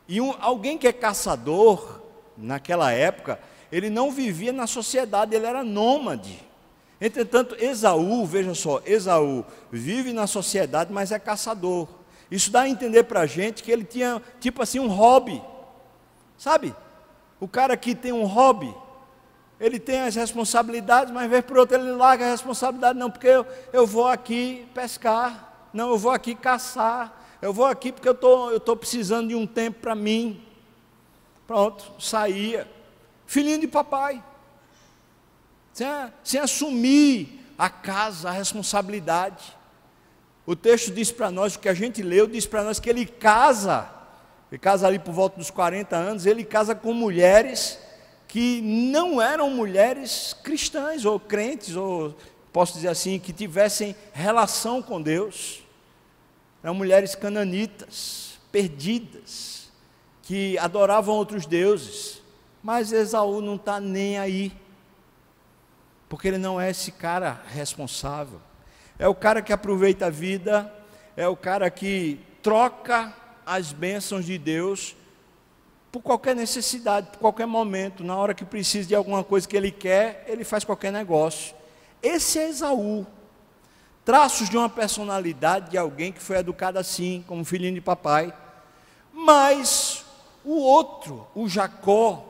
E 0.05 0.19
um, 0.19 0.35
alguém 0.41 0.77
que 0.77 0.85
é 0.85 0.91
caçador, 0.91 2.01
naquela 2.35 2.91
época, 2.91 3.39
ele 3.71 3.89
não 3.89 4.11
vivia 4.11 4.51
na 4.51 4.67
sociedade, 4.67 5.33
ele 5.33 5.45
era 5.45 5.63
nômade. 5.63 6.45
Entretanto, 6.99 7.55
Esaú, 7.57 8.25
veja 8.25 8.53
só, 8.53 8.81
Esaú 8.85 9.45
vive 9.71 10.11
na 10.11 10.27
sociedade, 10.27 10.91
mas 10.91 11.13
é 11.13 11.19
caçador. 11.19 11.87
Isso 12.29 12.51
dá 12.51 12.63
a 12.63 12.69
entender 12.69 13.03
para 13.03 13.21
a 13.21 13.25
gente 13.25 13.63
que 13.63 13.71
ele 13.71 13.85
tinha, 13.85 14.21
tipo 14.41 14.61
assim, 14.61 14.77
um 14.77 14.89
hobby. 14.89 15.41
Sabe? 16.37 16.75
O 17.39 17.47
cara 17.47 17.77
que 17.77 17.95
tem 17.95 18.11
um 18.11 18.25
hobby, 18.25 18.75
ele 19.59 19.79
tem 19.79 19.99
as 19.99 20.15
responsabilidades, 20.15 21.13
mas 21.13 21.29
vez 21.29 21.43
por 21.43 21.57
outra 21.57 21.77
ele 21.77 21.91
larga 21.91 22.25
a 22.25 22.31
responsabilidade, 22.31 22.97
não, 22.97 23.11
porque 23.11 23.27
eu, 23.27 23.45
eu 23.73 23.85
vou 23.85 24.07
aqui 24.07 24.65
pescar, 24.73 25.67
não, 25.73 25.89
eu 25.89 25.97
vou 25.97 26.11
aqui 26.11 26.33
caçar, 26.33 27.37
eu 27.41 27.53
vou 27.53 27.65
aqui 27.65 27.91
porque 27.91 28.07
eu 28.07 28.15
tô, 28.15 28.55
estou 28.55 28.75
precisando 28.75 29.29
de 29.29 29.35
um 29.35 29.45
tempo 29.45 29.79
para 29.79 29.95
mim. 29.95 30.43
Pronto, 31.45 31.93
saía. 31.99 32.69
Filhinho 33.25 33.59
de 33.59 33.67
papai. 33.67 34.23
Sem, 35.73 35.87
sem 36.23 36.39
assumir 36.39 37.45
a 37.57 37.69
casa, 37.69 38.29
a 38.29 38.31
responsabilidade. 38.31 39.57
O 40.45 40.55
texto 40.55 40.91
diz 40.91 41.11
para 41.11 41.29
nós, 41.29 41.55
o 41.55 41.59
que 41.59 41.69
a 41.69 41.73
gente 41.73 42.01
leu, 42.01 42.27
diz 42.27 42.45
para 42.45 42.63
nós 42.63 42.79
que 42.79 42.89
ele 42.89 43.05
casa, 43.05 43.89
ele 44.51 44.57
casa 44.57 44.87
ali 44.87 44.99
por 44.99 45.13
volta 45.13 45.37
dos 45.37 45.51
40 45.51 45.95
anos, 45.95 46.25
ele 46.25 46.43
casa 46.43 46.73
com 46.73 46.93
mulheres 46.93 47.77
que 48.29 48.61
não 48.61 49.19
eram 49.19 49.49
mulheres 49.49 50.35
cristãs 50.43 51.03
ou 51.03 51.19
crentes, 51.19 51.75
ou 51.75 52.15
posso 52.53 52.73
dizer 52.73 52.89
assim, 52.89 53.17
que 53.17 53.33
tivessem 53.33 53.95
relação 54.13 54.83
com 54.83 55.01
Deus. 55.01 55.63
Eram 56.63 56.75
mulheres 56.75 57.15
cananitas, 57.15 58.39
perdidas, 58.51 59.71
que 60.21 60.59
adoravam 60.59 61.15
outros 61.15 61.47
deuses. 61.47 62.21
Mas 62.61 62.91
Esaú 62.91 63.41
não 63.41 63.55
está 63.55 63.79
nem 63.79 64.19
aí, 64.19 64.51
porque 66.07 66.27
ele 66.27 66.37
não 66.37 66.61
é 66.61 66.69
esse 66.69 66.91
cara 66.91 67.41
responsável. 67.47 68.39
É 68.99 69.07
o 69.07 69.15
cara 69.15 69.41
que 69.41 69.51
aproveita 69.51 70.05
a 70.05 70.11
vida, 70.11 70.71
é 71.17 71.27
o 71.27 71.35
cara 71.35 71.67
que 71.71 72.19
troca 72.43 73.11
as 73.43 73.73
bênçãos 73.73 74.23
de 74.23 74.37
Deus 74.37 74.95
por 75.91 76.01
qualquer 76.01 76.35
necessidade, 76.35 77.07
por 77.07 77.19
qualquer 77.19 77.47
momento, 77.47 78.03
na 78.03 78.15
hora 78.15 78.33
que 78.33 78.45
precisa 78.45 78.87
de 78.87 78.95
alguma 78.95 79.23
coisa 79.23 79.47
que 79.47 79.57
ele 79.57 79.71
quer, 79.71 80.23
ele 80.27 80.43
faz 80.43 80.63
qualquer 80.63 80.91
negócio. 80.91 81.55
Esse 82.01 82.39
é 82.39 82.49
Esaú. 82.49 83.05
Traços 84.05 84.49
de 84.49 84.57
uma 84.57 84.69
personalidade 84.69 85.71
de 85.71 85.77
alguém 85.77 86.11
que 86.11 86.21
foi 86.21 86.37
educado 86.37 86.79
assim, 86.79 87.23
como 87.27 87.43
filhinho 87.43 87.73
de 87.73 87.81
papai. 87.81 88.33
Mas 89.13 90.05
o 90.43 90.55
outro, 90.55 91.27
o 91.35 91.49
Jacó, 91.49 92.25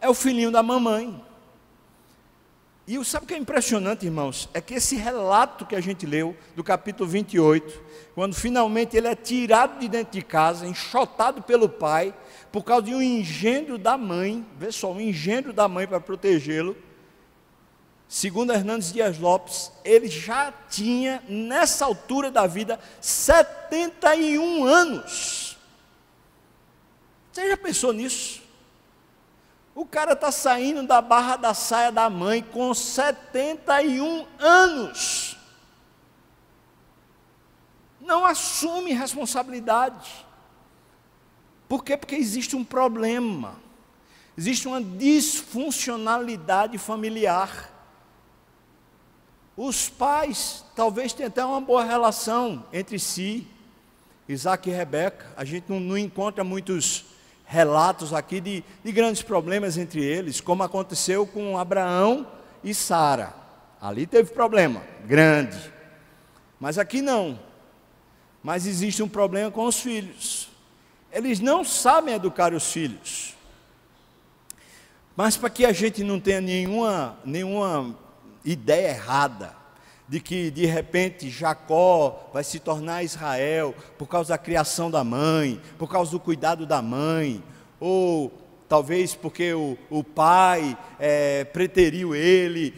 é 0.00 0.08
o 0.08 0.14
filhinho 0.14 0.50
da 0.50 0.62
mamãe. 0.62 1.24
E 2.86 3.02
sabe 3.02 3.24
o 3.24 3.28
que 3.28 3.34
é 3.34 3.38
impressionante, 3.38 4.04
irmãos? 4.04 4.48
É 4.52 4.60
que 4.60 4.74
esse 4.74 4.94
relato 4.96 5.64
que 5.64 5.74
a 5.74 5.80
gente 5.80 6.04
leu, 6.04 6.36
do 6.54 6.62
capítulo 6.62 7.08
28, 7.08 7.82
quando 8.14 8.34
finalmente 8.34 8.94
ele 8.94 9.08
é 9.08 9.14
tirado 9.14 9.78
de 9.80 9.88
dentro 9.88 10.12
de 10.12 10.22
casa, 10.22 10.66
enxotado 10.66 11.40
pelo 11.42 11.66
pai, 11.66 12.12
por 12.54 12.62
causa 12.62 12.82
de 12.86 12.94
um 12.94 13.02
engendro 13.02 13.76
da 13.76 13.98
mãe, 13.98 14.46
vê 14.56 14.70
só, 14.70 14.92
um 14.92 15.00
engendro 15.00 15.52
da 15.52 15.66
mãe 15.66 15.88
para 15.88 15.98
protegê-lo. 15.98 16.76
Segundo 18.06 18.52
Hernandes 18.52 18.92
Dias 18.92 19.18
Lopes, 19.18 19.72
ele 19.84 20.06
já 20.06 20.52
tinha, 20.70 21.20
nessa 21.28 21.84
altura 21.84 22.30
da 22.30 22.46
vida, 22.46 22.78
71 23.00 24.64
anos. 24.64 25.58
Você 27.32 27.48
já 27.48 27.56
pensou 27.56 27.92
nisso? 27.92 28.40
O 29.74 29.84
cara 29.84 30.12
está 30.12 30.30
saindo 30.30 30.86
da 30.86 31.02
barra 31.02 31.34
da 31.34 31.54
saia 31.54 31.90
da 31.90 32.08
mãe 32.08 32.40
com 32.40 32.72
71 32.72 34.28
anos. 34.38 35.36
Não 38.00 38.24
assume 38.24 38.92
responsabilidade. 38.92 40.23
Por 41.74 41.82
quê? 41.82 41.96
Porque 41.96 42.14
existe 42.14 42.54
um 42.54 42.62
problema, 42.62 43.56
existe 44.38 44.68
uma 44.68 44.80
disfuncionalidade 44.80 46.78
familiar. 46.78 47.68
Os 49.56 49.88
pais 49.88 50.64
talvez 50.76 51.12
tenham 51.12 51.26
até 51.26 51.44
uma 51.44 51.60
boa 51.60 51.82
relação 51.82 52.64
entre 52.72 52.96
si, 53.00 53.44
Isaac 54.28 54.70
e 54.70 54.72
Rebeca. 54.72 55.26
A 55.36 55.44
gente 55.44 55.64
não, 55.68 55.80
não 55.80 55.98
encontra 55.98 56.44
muitos 56.44 57.06
relatos 57.44 58.14
aqui 58.14 58.40
de, 58.40 58.62
de 58.84 58.92
grandes 58.92 59.22
problemas 59.22 59.76
entre 59.76 60.00
eles, 60.00 60.40
como 60.40 60.62
aconteceu 60.62 61.26
com 61.26 61.58
Abraão 61.58 62.24
e 62.62 62.72
Sara. 62.72 63.34
Ali 63.80 64.06
teve 64.06 64.30
problema, 64.30 64.80
grande. 65.04 65.58
Mas 66.60 66.78
aqui 66.78 67.02
não. 67.02 67.36
Mas 68.44 68.64
existe 68.64 69.02
um 69.02 69.08
problema 69.08 69.50
com 69.50 69.66
os 69.66 69.80
filhos 69.80 70.53
eles 71.14 71.38
não 71.38 71.64
sabem 71.64 72.14
educar 72.14 72.52
os 72.52 72.70
filhos. 72.72 73.34
Mas 75.16 75.36
para 75.36 75.48
que 75.48 75.64
a 75.64 75.72
gente 75.72 76.02
não 76.02 76.18
tenha 76.18 76.40
nenhuma, 76.40 77.16
nenhuma 77.24 77.96
ideia 78.44 78.88
errada 78.88 79.54
de 80.08 80.20
que 80.20 80.50
de 80.50 80.66
repente 80.66 81.30
Jacó 81.30 82.30
vai 82.32 82.42
se 82.42 82.58
tornar 82.58 83.04
Israel 83.04 83.74
por 83.96 84.06
causa 84.06 84.30
da 84.30 84.38
criação 84.38 84.90
da 84.90 85.04
mãe, 85.04 85.60
por 85.78 85.88
causa 85.88 86.10
do 86.10 86.20
cuidado 86.20 86.66
da 86.66 86.82
mãe, 86.82 87.42
ou 87.78 88.32
talvez 88.68 89.14
porque 89.14 89.54
o, 89.54 89.78
o 89.88 90.02
pai 90.02 90.76
é, 90.98 91.44
preteriu 91.44 92.14
ele 92.14 92.74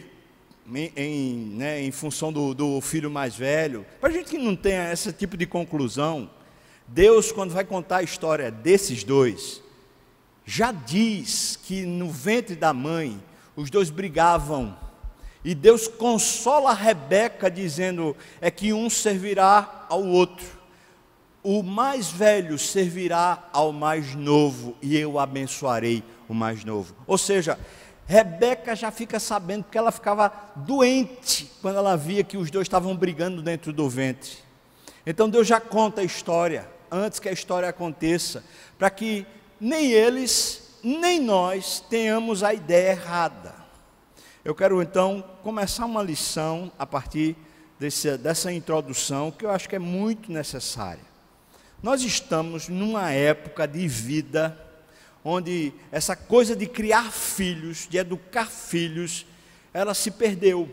em, 0.73 0.91
em, 0.95 1.35
né, 1.55 1.81
em 1.81 1.91
função 1.91 2.31
do, 2.31 2.53
do 2.53 2.79
filho 2.81 3.09
mais 3.09 3.35
velho. 3.35 3.83
Para 3.99 4.09
a 4.09 4.13
gente 4.13 4.29
que 4.29 4.37
não 4.37 4.55
tenha 4.55 4.91
esse 4.91 5.11
tipo 5.11 5.35
de 5.35 5.47
conclusão, 5.47 6.29
Deus, 6.87 7.31
quando 7.31 7.53
vai 7.53 7.65
contar 7.65 7.97
a 7.97 8.03
história 8.03 8.49
desses 8.49 9.03
dois, 9.03 9.61
já 10.45 10.71
diz 10.71 11.59
que 11.63 11.85
no 11.85 12.09
ventre 12.09 12.55
da 12.55 12.73
mãe 12.73 13.21
os 13.55 13.69
dois 13.69 13.89
brigavam 13.89 14.75
e 15.47 15.55
Deus 15.55 15.87
consola 15.87 16.73
Rebeca 16.73 17.49
dizendo: 17.49 18.15
é 18.41 18.51
que 18.51 18.73
um 18.73 18.89
servirá 18.89 19.85
ao 19.87 20.03
outro. 20.03 20.45
O 21.41 21.63
mais 21.63 22.09
velho 22.09 22.59
servirá 22.59 23.47
ao 23.53 23.71
mais 23.71 24.13
novo, 24.13 24.75
e 24.81 24.97
eu 24.97 25.17
abençoarei 25.17 26.03
o 26.27 26.33
mais 26.33 26.65
novo. 26.65 26.93
Ou 27.07 27.17
seja, 27.17 27.57
Rebeca 28.05 28.75
já 28.75 28.91
fica 28.91 29.21
sabendo 29.21 29.63
que 29.71 29.77
ela 29.77 29.89
ficava 29.89 30.29
doente 30.55 31.49
quando 31.61 31.77
ela 31.77 31.95
via 31.95 32.25
que 32.25 32.35
os 32.35 32.51
dois 32.51 32.65
estavam 32.65 32.93
brigando 32.93 33.41
dentro 33.41 33.71
do 33.71 33.87
ventre. 33.87 34.31
Então 35.05 35.29
Deus 35.29 35.47
já 35.47 35.61
conta 35.61 36.01
a 36.01 36.03
história, 36.03 36.67
antes 36.91 37.19
que 37.19 37.29
a 37.29 37.31
história 37.31 37.69
aconteça, 37.69 38.43
para 38.77 38.89
que 38.89 39.25
nem 39.59 39.91
eles, 39.91 40.77
nem 40.83 41.19
nós 41.19 41.83
tenhamos 41.89 42.43
a 42.43 42.53
ideia 42.53 42.91
errada. 42.91 43.55
Eu 44.43 44.55
quero 44.55 44.81
então 44.81 45.23
começar 45.43 45.85
uma 45.85 46.01
lição 46.01 46.71
a 46.79 46.85
partir 46.85 47.35
desse, 47.79 48.17
dessa 48.17 48.51
introdução 48.51 49.31
que 49.31 49.45
eu 49.45 49.49
acho 49.49 49.67
que 49.67 49.75
é 49.75 49.79
muito 49.79 50.31
necessária. 50.31 51.05
Nós 51.81 52.01
estamos 52.01 52.67
numa 52.67 53.11
época 53.11 53.67
de 53.67 53.87
vida 53.87 54.57
onde 55.23 55.73
essa 55.91 56.15
coisa 56.15 56.55
de 56.55 56.65
criar 56.65 57.11
filhos, 57.11 57.87
de 57.89 57.97
educar 57.97 58.47
filhos, 58.49 59.25
ela 59.73 59.93
se 59.93 60.09
perdeu. 60.09 60.69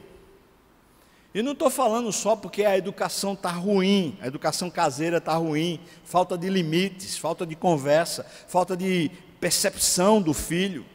E 1.34 1.42
não 1.42 1.50
estou 1.50 1.68
falando 1.68 2.12
só 2.12 2.36
porque 2.36 2.64
a 2.64 2.78
educação 2.78 3.32
está 3.32 3.50
ruim, 3.50 4.16
a 4.20 4.28
educação 4.28 4.70
caseira 4.70 5.16
está 5.16 5.34
ruim, 5.34 5.80
falta 6.04 6.38
de 6.38 6.48
limites, 6.48 7.18
falta 7.18 7.44
de 7.44 7.56
conversa, 7.56 8.24
falta 8.46 8.76
de 8.76 9.10
percepção 9.40 10.22
do 10.22 10.32
filho. 10.32 10.86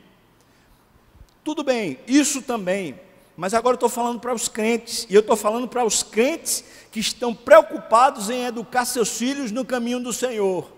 Tudo 1.43 1.61
bem, 1.61 1.99
isso 2.07 2.41
também. 2.41 2.97
Mas 3.35 3.53
agora 3.53 3.75
estou 3.75 3.89
falando 3.89 4.19
para 4.19 4.33
os 4.33 4.47
crentes, 4.47 5.05
e 5.09 5.13
eu 5.13 5.19
estou 5.19 5.35
falando 5.35 5.67
para 5.67 5.83
os 5.83 6.03
crentes 6.03 6.63
que 6.89 7.01
estão 7.01 7.35
preocupados 7.35 8.29
em 8.29 8.45
educar 8.45 8.85
seus 8.85 9.17
filhos 9.17 9.51
no 9.51 9.65
caminho 9.65 9.99
do 9.99 10.13
Senhor. 10.13 10.71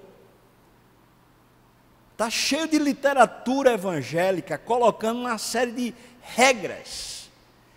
Está 2.13 2.30
cheio 2.30 2.67
de 2.67 2.80
literatura 2.80 3.74
evangélica 3.74 4.58
colocando 4.58 5.19
uma 5.19 5.38
série 5.38 5.71
de 5.71 5.95
regras, 6.21 7.21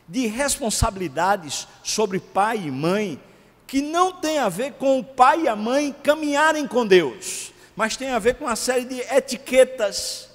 de 0.09 0.27
responsabilidades 0.27 1.67
sobre 1.83 2.21
pai 2.21 2.59
e 2.67 2.71
mãe, 2.71 3.21
que 3.67 3.81
não 3.81 4.13
tem 4.13 4.39
a 4.39 4.49
ver 4.49 4.75
com 4.75 4.99
o 4.99 5.05
pai 5.05 5.43
e 5.43 5.49
a 5.49 5.57
mãe 5.57 5.95
caminharem 6.03 6.67
com 6.67 6.87
Deus, 6.87 7.53
mas 7.75 7.97
tem 7.97 8.11
a 8.11 8.19
ver 8.19 8.35
com 8.35 8.45
uma 8.45 8.57
série 8.57 8.85
de 8.85 9.01
etiquetas 9.01 10.29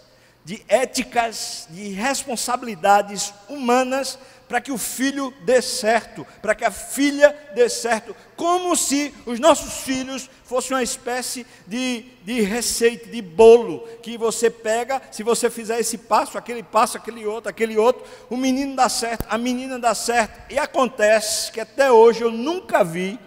de 0.49 0.63
éticas, 0.67 1.67
de 1.69 1.89
responsabilidades 1.89 3.31
humanas 3.47 4.17
para 4.47 4.59
que 4.59 4.71
o 4.71 4.79
filho 4.79 5.31
dê 5.41 5.61
certo, 5.61 6.25
para 6.41 6.55
que 6.55 6.65
a 6.65 6.71
filha 6.71 7.37
dê 7.53 7.69
certo, 7.69 8.15
como 8.39 8.73
se 8.73 9.13
os 9.25 9.37
nossos 9.37 9.81
filhos 9.81 10.29
fossem 10.45 10.73
uma 10.73 10.81
espécie 10.81 11.45
de, 11.67 12.05
de 12.23 12.39
receita, 12.39 13.09
de 13.09 13.21
bolo, 13.21 13.85
que 14.01 14.17
você 14.17 14.49
pega, 14.49 15.01
se 15.11 15.23
você 15.23 15.49
fizer 15.49 15.77
esse 15.77 15.97
passo, 15.97 16.37
aquele 16.37 16.63
passo, 16.63 16.95
aquele 16.95 17.25
outro, 17.25 17.49
aquele 17.49 17.77
outro, 17.77 18.01
o 18.29 18.37
menino 18.37 18.77
dá 18.77 18.87
certo, 18.87 19.25
a 19.29 19.37
menina 19.37 19.77
dá 19.77 19.93
certo, 19.93 20.53
e 20.53 20.57
acontece 20.57 21.51
que 21.51 21.59
até 21.59 21.91
hoje 21.91 22.21
eu 22.21 22.31
nunca 22.31 22.81
vi 22.81 23.19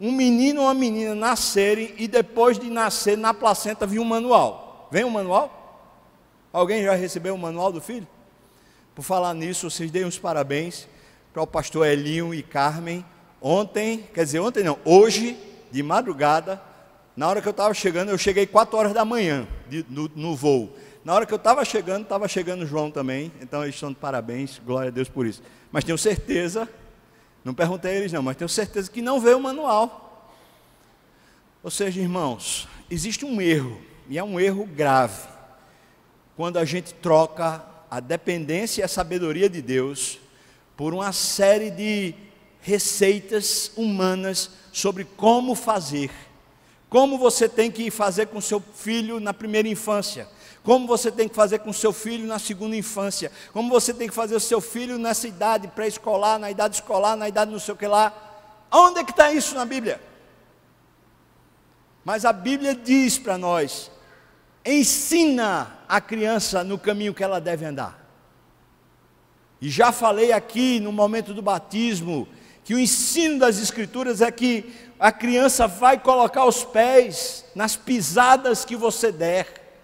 um 0.00 0.10
menino 0.10 0.62
ou 0.62 0.66
uma 0.66 0.72
menina 0.72 1.14
nascerem 1.14 1.94
e 1.98 2.08
depois 2.08 2.58
de 2.58 2.70
nascer 2.70 3.18
na 3.18 3.34
placenta 3.34 3.86
vir 3.86 3.98
um 3.98 4.04
manual. 4.04 4.88
Vem 4.90 5.04
um 5.04 5.10
manual? 5.10 6.00
Alguém 6.50 6.82
já 6.82 6.94
recebeu 6.94 7.34
o 7.34 7.38
manual 7.38 7.70
do 7.70 7.82
filho? 7.82 8.08
Por 8.94 9.02
falar 9.02 9.34
nisso, 9.34 9.70
vocês 9.70 9.90
deem 9.90 10.06
os 10.06 10.18
parabéns 10.18 10.88
para 11.34 11.42
o 11.42 11.46
pastor 11.46 11.86
Elinho 11.86 12.32
e 12.32 12.42
Carmen. 12.42 13.04
Ontem, 13.40 14.08
quer 14.12 14.24
dizer, 14.24 14.40
ontem 14.40 14.64
não, 14.64 14.78
hoje, 14.84 15.36
de 15.70 15.82
madrugada, 15.82 16.60
na 17.16 17.28
hora 17.28 17.40
que 17.40 17.48
eu 17.48 17.52
estava 17.52 17.72
chegando, 17.74 18.10
eu 18.10 18.18
cheguei 18.18 18.46
4 18.46 18.76
horas 18.76 18.92
da 18.92 19.04
manhã 19.04 19.46
de, 19.68 19.84
no, 19.88 20.10
no, 20.14 20.36
voo. 20.36 20.76
Na 21.04 21.14
hora 21.14 21.26
que 21.26 21.32
eu 21.32 21.36
estava 21.36 21.64
chegando, 21.64 22.02
estava 22.02 22.28
chegando 22.28 22.62
o 22.62 22.66
João 22.66 22.90
também. 22.90 23.32
Então 23.40 23.62
eles 23.62 23.74
estão 23.74 23.90
de 23.90 23.96
parabéns, 23.96 24.60
glória 24.64 24.88
a 24.88 24.92
Deus 24.92 25.08
por 25.08 25.26
isso. 25.26 25.42
Mas 25.70 25.84
tenho 25.84 25.98
certeza, 25.98 26.68
não 27.44 27.54
perguntei 27.54 27.92
a 27.92 27.94
eles 27.94 28.12
não, 28.12 28.22
mas 28.22 28.36
tenho 28.36 28.48
certeza 28.48 28.90
que 28.90 29.02
não 29.02 29.20
veio 29.20 29.38
o 29.38 29.42
manual. 29.42 30.32
Ou 31.62 31.70
seja, 31.70 32.00
irmãos, 32.00 32.68
existe 32.90 33.24
um 33.24 33.40
erro, 33.40 33.80
e 34.08 34.16
é 34.16 34.22
um 34.22 34.38
erro 34.38 34.64
grave 34.64 35.28
quando 36.36 36.56
a 36.56 36.64
gente 36.64 36.94
troca 36.94 37.64
a 37.90 37.98
dependência 37.98 38.80
e 38.80 38.84
a 38.84 38.88
sabedoria 38.88 39.50
de 39.50 39.60
Deus 39.60 40.20
por 40.76 40.94
uma 40.94 41.10
série 41.10 41.68
de 41.68 42.14
receitas 42.60 43.72
humanas 43.76 44.50
sobre 44.72 45.04
como 45.04 45.54
fazer. 45.54 46.10
Como 46.88 47.18
você 47.18 47.48
tem 47.48 47.70
que 47.70 47.90
fazer 47.90 48.26
com 48.26 48.40
seu 48.40 48.60
filho 48.60 49.20
na 49.20 49.34
primeira 49.34 49.68
infância, 49.68 50.28
como 50.62 50.86
você 50.86 51.10
tem 51.10 51.28
que 51.28 51.34
fazer 51.34 51.58
com 51.58 51.72
seu 51.72 51.92
filho 51.92 52.26
na 52.26 52.38
segunda 52.38 52.76
infância, 52.76 53.30
como 53.52 53.68
você 53.68 53.92
tem 53.92 54.08
que 54.08 54.14
fazer 54.14 54.34
o 54.34 54.40
seu 54.40 54.60
filho 54.60 54.98
nessa 54.98 55.28
idade 55.28 55.68
pré-escolar, 55.68 56.38
na 56.38 56.50
idade 56.50 56.76
escolar, 56.76 57.16
na 57.16 57.28
idade 57.28 57.50
não 57.50 57.58
sei 57.58 57.74
o 57.74 57.76
que 57.76 57.86
lá. 57.86 58.12
Onde 58.70 59.00
é 59.00 59.04
que 59.04 59.10
está 59.10 59.32
isso 59.32 59.54
na 59.54 59.64
Bíblia? 59.64 60.00
Mas 62.04 62.24
a 62.24 62.32
Bíblia 62.32 62.74
diz 62.74 63.18
para 63.18 63.36
nós 63.36 63.90
ensina 64.64 65.78
a 65.88 66.00
criança 66.00 66.62
no 66.62 66.78
caminho 66.78 67.14
que 67.14 67.24
ela 67.24 67.40
deve 67.40 67.64
andar. 67.64 68.06
E 69.60 69.68
já 69.68 69.90
falei 69.90 70.30
aqui 70.30 70.78
no 70.78 70.92
momento 70.92 71.34
do 71.34 71.42
batismo 71.42 72.28
que 72.68 72.74
o 72.74 72.78
ensino 72.78 73.38
das 73.38 73.58
Escrituras 73.58 74.20
é 74.20 74.30
que 74.30 74.70
a 75.00 75.10
criança 75.10 75.66
vai 75.66 75.98
colocar 75.98 76.44
os 76.44 76.64
pés 76.64 77.46
nas 77.54 77.76
pisadas 77.76 78.62
que 78.62 78.76
você 78.76 79.10
der. 79.10 79.80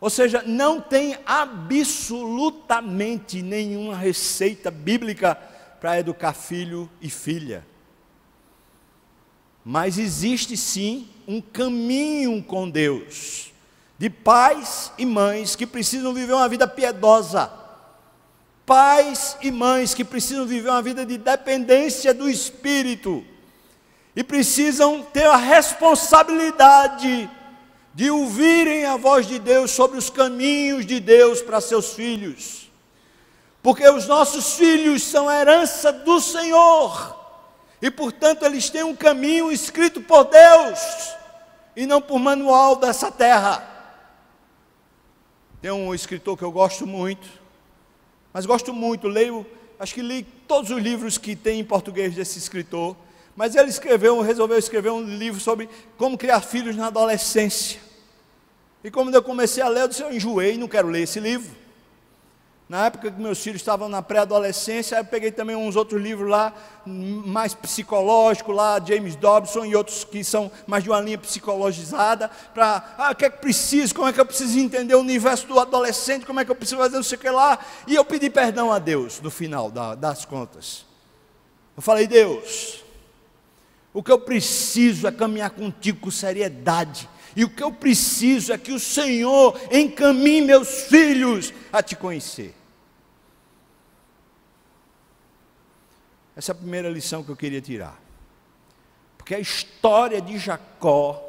Ou 0.00 0.08
seja, 0.08 0.42
não 0.46 0.80
tem 0.80 1.18
absolutamente 1.26 3.42
nenhuma 3.42 3.94
receita 3.94 4.70
bíblica 4.70 5.34
para 5.78 6.00
educar 6.00 6.32
filho 6.32 6.88
e 7.02 7.10
filha. 7.10 7.66
Mas 9.62 9.98
existe 9.98 10.56
sim 10.56 11.06
um 11.26 11.42
caminho 11.42 12.42
com 12.42 12.66
Deus, 12.66 13.52
de 13.98 14.08
pais 14.08 14.90
e 14.96 15.04
mães 15.04 15.54
que 15.54 15.66
precisam 15.66 16.14
viver 16.14 16.32
uma 16.32 16.48
vida 16.48 16.66
piedosa, 16.66 17.52
pais 18.68 19.38
e 19.40 19.50
mães 19.50 19.94
que 19.94 20.04
precisam 20.04 20.46
viver 20.46 20.68
uma 20.68 20.82
vida 20.82 21.06
de 21.06 21.16
dependência 21.16 22.12
do 22.12 22.28
Espírito, 22.28 23.24
e 24.14 24.22
precisam 24.22 25.02
ter 25.02 25.24
a 25.24 25.36
responsabilidade 25.36 27.30
de 27.94 28.10
ouvirem 28.10 28.84
a 28.84 28.96
voz 28.96 29.26
de 29.26 29.38
Deus 29.38 29.70
sobre 29.70 29.96
os 29.96 30.10
caminhos 30.10 30.84
de 30.84 31.00
Deus 31.00 31.40
para 31.40 31.62
seus 31.62 31.94
filhos, 31.94 32.70
porque 33.62 33.88
os 33.88 34.06
nossos 34.06 34.54
filhos 34.54 35.02
são 35.02 35.30
herança 35.30 35.90
do 35.90 36.20
Senhor, 36.20 37.16
e 37.80 37.90
portanto 37.90 38.44
eles 38.44 38.68
têm 38.68 38.82
um 38.82 38.94
caminho 38.94 39.50
escrito 39.50 40.02
por 40.02 40.24
Deus 40.24 40.78
e 41.74 41.86
não 41.86 42.02
por 42.02 42.18
manual 42.18 42.76
dessa 42.76 43.10
terra. 43.10 43.66
Tem 45.62 45.70
um 45.70 45.94
escritor 45.94 46.36
que 46.36 46.44
eu 46.44 46.52
gosto 46.52 46.86
muito, 46.86 47.26
mas 48.38 48.46
gosto 48.46 48.72
muito, 48.72 49.08
leio, 49.08 49.44
acho 49.80 49.92
que 49.92 50.00
li 50.00 50.22
todos 50.22 50.70
os 50.70 50.80
livros 50.80 51.18
que 51.18 51.34
tem 51.34 51.58
em 51.58 51.64
português 51.64 52.14
desse 52.14 52.38
escritor, 52.38 52.94
mas 53.34 53.56
ele 53.56 53.68
escreveu, 53.68 54.20
resolveu 54.20 54.56
escrever 54.56 54.90
um 54.90 55.02
livro 55.02 55.40
sobre 55.40 55.68
como 55.96 56.16
criar 56.16 56.40
filhos 56.40 56.76
na 56.76 56.86
adolescência. 56.86 57.80
E 58.84 58.92
como 58.92 59.10
eu 59.10 59.24
comecei 59.24 59.60
a 59.60 59.66
ler, 59.66 59.80
eu 59.80 59.88
disse, 59.88 60.02
eu 60.04 60.12
enjoei, 60.12 60.56
não 60.56 60.68
quero 60.68 60.86
ler 60.86 61.02
esse 61.02 61.18
livro. 61.18 61.50
Na 62.68 62.84
época 62.84 63.10
que 63.10 63.18
meus 63.18 63.42
filhos 63.42 63.62
estavam 63.62 63.88
na 63.88 64.02
pré-adolescência, 64.02 64.96
eu 64.96 65.04
peguei 65.04 65.32
também 65.32 65.56
uns 65.56 65.74
outros 65.74 66.02
livros 66.02 66.28
lá, 66.28 66.52
mais 66.84 67.54
psicológicos, 67.54 68.54
lá, 68.54 68.78
James 68.86 69.16
Dobson 69.16 69.64
e 69.64 69.74
outros 69.74 70.04
que 70.04 70.22
são 70.22 70.52
mais 70.66 70.84
de 70.84 70.90
uma 70.90 71.00
linha 71.00 71.16
psicologizada, 71.16 72.30
para, 72.52 72.94
ah, 72.98 73.12
o 73.12 73.14
que 73.14 73.24
é 73.24 73.30
que 73.30 73.38
preciso, 73.38 73.94
como 73.94 74.06
é 74.06 74.12
que 74.12 74.20
eu 74.20 74.26
preciso 74.26 74.58
entender 74.58 74.94
o 74.94 75.00
universo 75.00 75.46
do 75.46 75.58
adolescente, 75.58 76.26
como 76.26 76.40
é 76.40 76.44
que 76.44 76.50
eu 76.50 76.54
preciso 76.54 76.76
fazer 76.76 76.96
não 76.96 77.02
sei 77.02 77.16
o 77.16 77.20
que 77.22 77.30
lá. 77.30 77.58
E 77.86 77.94
eu 77.94 78.04
pedi 78.04 78.28
perdão 78.28 78.70
a 78.70 78.78
Deus, 78.78 79.18
no 79.22 79.30
final 79.30 79.70
da, 79.70 79.94
das 79.94 80.26
contas. 80.26 80.84
Eu 81.74 81.80
falei, 81.80 82.06
Deus, 82.06 82.84
o 83.94 84.02
que 84.02 84.12
eu 84.12 84.18
preciso 84.18 85.06
é 85.06 85.12
caminhar 85.12 85.50
contigo 85.50 86.00
com 86.00 86.10
seriedade. 86.10 87.08
E 87.34 87.44
o 87.44 87.48
que 87.48 87.62
eu 87.62 87.72
preciso 87.72 88.52
é 88.52 88.58
que 88.58 88.72
o 88.72 88.80
Senhor 88.80 89.58
encaminhe 89.72 90.42
meus 90.42 90.82
filhos 90.82 91.54
a 91.72 91.82
te 91.82 91.96
conhecer. 91.96 92.57
Essa 96.38 96.52
é 96.52 96.54
a 96.54 96.54
primeira 96.54 96.88
lição 96.88 97.24
que 97.24 97.30
eu 97.30 97.36
queria 97.36 97.60
tirar. 97.60 98.00
Porque 99.16 99.34
a 99.34 99.40
história 99.40 100.22
de 100.22 100.38
Jacó 100.38 101.20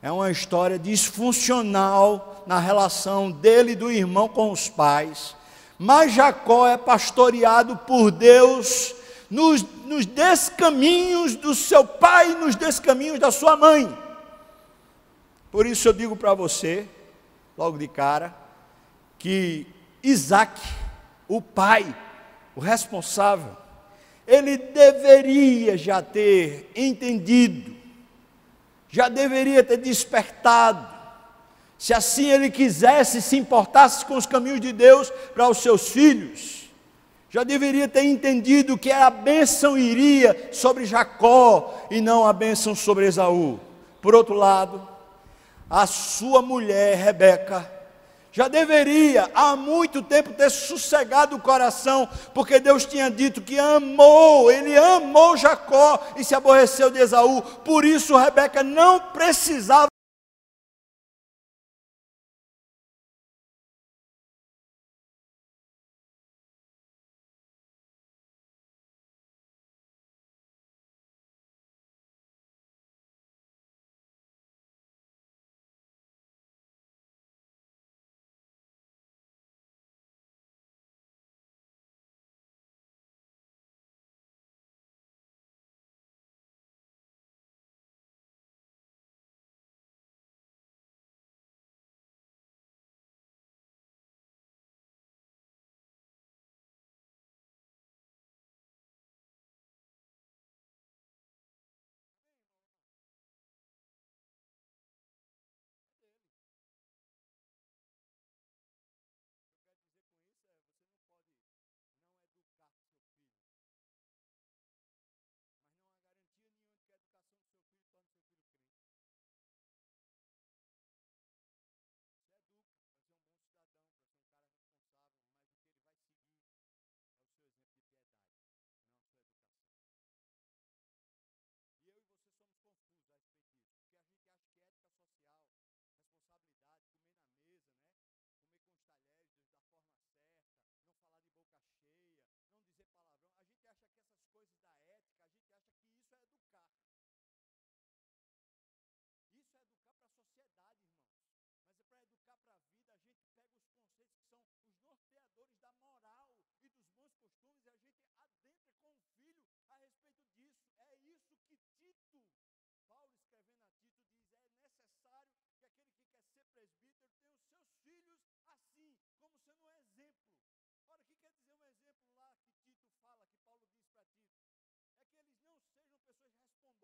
é 0.00 0.12
uma 0.12 0.30
história 0.30 0.78
disfuncional 0.78 2.44
na 2.46 2.60
relação 2.60 3.32
dele 3.32 3.72
e 3.72 3.76
do 3.76 3.90
irmão 3.90 4.28
com 4.28 4.52
os 4.52 4.68
pais. 4.68 5.34
Mas 5.76 6.12
Jacó 6.12 6.68
é 6.68 6.76
pastoreado 6.76 7.76
por 7.78 8.12
Deus 8.12 8.94
nos, 9.28 9.64
nos 9.86 10.06
descaminhos 10.06 11.34
do 11.34 11.52
seu 11.52 11.84
pai 11.84 12.30
e 12.30 12.36
nos 12.36 12.54
descaminhos 12.54 13.18
da 13.18 13.32
sua 13.32 13.56
mãe. 13.56 13.92
Por 15.50 15.66
isso 15.66 15.88
eu 15.88 15.92
digo 15.92 16.14
para 16.14 16.32
você, 16.32 16.88
logo 17.58 17.76
de 17.76 17.88
cara, 17.88 18.32
que 19.18 19.66
Isaac, 20.00 20.62
o 21.26 21.42
pai, 21.42 21.92
o 22.54 22.60
responsável, 22.60 23.63
ele 24.26 24.56
deveria 24.56 25.76
já 25.76 26.00
ter 26.00 26.70
entendido, 26.74 27.74
já 28.88 29.08
deveria 29.08 29.62
ter 29.62 29.76
despertado, 29.76 30.94
se 31.76 31.92
assim 31.92 32.30
ele 32.30 32.50
quisesse, 32.50 33.20
se 33.20 33.36
importasse 33.36 34.06
com 34.06 34.16
os 34.16 34.26
caminhos 34.26 34.60
de 34.60 34.72
Deus 34.72 35.10
para 35.34 35.48
os 35.48 35.58
seus 35.58 35.88
filhos, 35.88 36.64
já 37.28 37.42
deveria 37.42 37.88
ter 37.88 38.04
entendido 38.04 38.78
que 38.78 38.92
a 38.92 39.10
bênção 39.10 39.76
iria 39.76 40.48
sobre 40.52 40.86
Jacó 40.86 41.86
e 41.90 42.00
não 42.00 42.24
a 42.24 42.32
bênção 42.32 42.76
sobre 42.76 43.06
Esaú. 43.06 43.58
Por 44.00 44.14
outro 44.14 44.34
lado, 44.34 44.86
a 45.68 45.84
sua 45.84 46.40
mulher, 46.40 46.96
Rebeca, 46.96 47.68
já 48.34 48.48
deveria 48.48 49.30
há 49.32 49.54
muito 49.54 50.02
tempo 50.02 50.32
ter 50.32 50.50
sossegado 50.50 51.36
o 51.36 51.40
coração, 51.40 52.08
porque 52.34 52.58
Deus 52.58 52.84
tinha 52.84 53.08
dito 53.08 53.40
que 53.40 53.56
amou, 53.60 54.50
ele 54.50 54.76
amou 54.76 55.36
Jacó 55.36 56.04
e 56.16 56.24
se 56.24 56.34
aborreceu 56.34 56.90
de 56.90 56.98
Esaú, 56.98 57.40
por 57.64 57.84
isso 57.84 58.16
Rebeca 58.16 58.64
não 58.64 58.98
precisava 58.98 59.86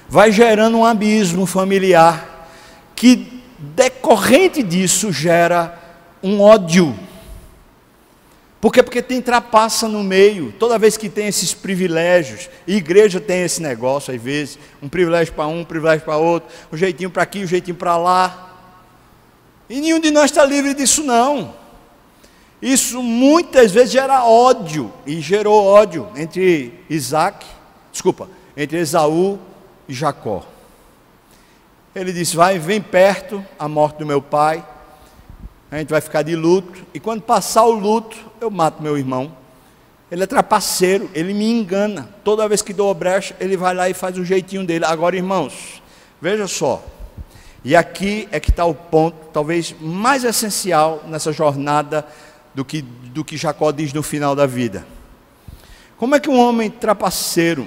vai 0.09 0.31
gerando 0.31 0.77
um 0.77 0.85
abismo 0.85 1.47
familiar 1.47 2.49
que 2.95 3.32
decorrente 3.63 4.63
disso 4.63 5.13
gera 5.13 5.79
um 6.23 6.41
ódio. 6.41 6.95
Por 8.61 8.73
quê? 8.73 8.83
Porque 8.83 9.03
tem 9.03 9.21
trapaça 9.21 9.89
no 9.89 10.05
meio, 10.05 10.53
toda 10.59 10.79
vez 10.79 10.97
que 10.97 11.09
tem 11.09 11.27
esses 11.27 11.53
privilégios, 11.53 12.49
e 12.67 12.77
igreja 12.77 13.21
tem 13.21 13.43
esse 13.43 13.61
negócio, 13.61 14.15
às 14.15 14.23
vezes, 14.23 14.59
um 14.81 14.89
privilégio 14.89 15.35
para 15.35 15.49
um, 15.49 15.61
um 15.61 15.65
privilégio 15.65 16.05
para 16.05 16.17
outro, 16.17 16.49
um 16.73 16.77
jeitinho 16.77 17.11
para 17.11 17.25
aqui, 17.25 17.43
um 17.43 17.47
jeitinho 17.47 17.77
para 17.77 17.97
lá. 17.97 18.57
E 19.69 19.81
nenhum 19.81 19.99
de 19.99 20.13
nós 20.13 20.27
está 20.27 20.45
livre 20.45 20.75
disso, 20.75 21.03
não. 21.03 21.55
Isso 22.61 23.03
muitas 23.03 23.73
vezes 23.73 23.91
gera 23.91 24.25
ódio, 24.25 24.93
e 25.05 25.21
gerou 25.21 25.65
ódio 25.65 26.09
entre 26.15 26.85
Isaac, 26.89 27.45
desculpa, 27.91 28.29
entre 28.57 28.79
Esaú 28.79 29.41
e 29.89 29.93
Jacó. 29.93 30.52
Ele 31.95 32.13
disse: 32.13 32.37
Vai, 32.37 32.59
vem 32.59 32.81
perto 32.81 33.45
a 33.59 33.69
morte 33.69 33.99
do 33.99 34.07
meu 34.07 34.23
pai, 34.23 34.65
a 35.71 35.79
gente 35.79 35.91
vai 35.91 36.01
ficar 36.01 36.23
de 36.23 36.35
luto, 36.35 36.85
e 36.93 37.01
quando 37.01 37.23
passar 37.23 37.65
o 37.65 37.73
luto, 37.73 38.17
eu 38.41 38.51
mato 38.51 38.83
meu 38.83 38.97
irmão. 38.97 39.33
Ele 40.11 40.23
é 40.23 40.27
trapaceiro, 40.27 41.11
ele 41.15 41.33
me 41.33 41.51
engana. 41.51 42.09
Toda 42.23 42.47
vez 42.47 42.61
que 42.61 42.75
dou 42.75 42.93
brecha, 42.93 43.35
ele 43.41 43.57
vai 43.57 43.75
lá 43.75 43.89
e 43.89 43.95
faz 43.95 44.19
o 44.19 44.25
jeitinho 44.25 44.67
dele. 44.67 44.85
Agora, 44.85 45.17
irmãos, 45.17 45.83
veja 46.21 46.47
só. 46.47 46.85
E 47.65 47.75
aqui 47.75 48.29
é 48.31 48.39
que 48.39 48.51
está 48.51 48.67
o 48.67 48.75
ponto, 48.75 49.17
talvez 49.33 49.75
mais 49.81 50.25
essencial 50.25 51.03
nessa 51.07 51.33
jornada 51.33 52.07
do 52.55 52.65
que, 52.65 52.83
do 52.83 53.25
que 53.25 53.37
Jacó 53.37 53.71
diz 53.71 53.93
no 53.93 54.03
final 54.03 54.37
da 54.37 54.45
vida. 54.47 54.87
Como 55.97 56.15
é 56.15 56.21
que 56.21 56.29
um 56.29 56.39
homem 56.39 56.69
trapaceiro, 56.69 57.67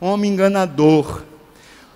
um 0.00 0.06
homem 0.06 0.32
enganador, 0.32 1.22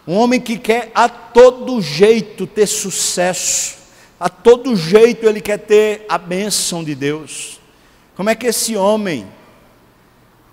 um 0.06 0.16
homem 0.16 0.40
que 0.40 0.58
quer 0.58 0.90
a 0.94 1.08
todo 1.08 1.80
jeito 1.80 2.46
ter 2.46 2.66
sucesso, 2.66 3.76
a 4.20 4.28
todo 4.28 4.76
jeito 4.76 5.26
ele 5.26 5.40
quer 5.40 5.58
ter 5.58 6.04
a 6.08 6.18
bênção 6.18 6.84
de 6.84 6.94
Deus. 6.94 7.60
Como 8.14 8.30
é 8.30 8.34
que 8.34 8.46
esse 8.46 8.76
homem, 8.76 9.26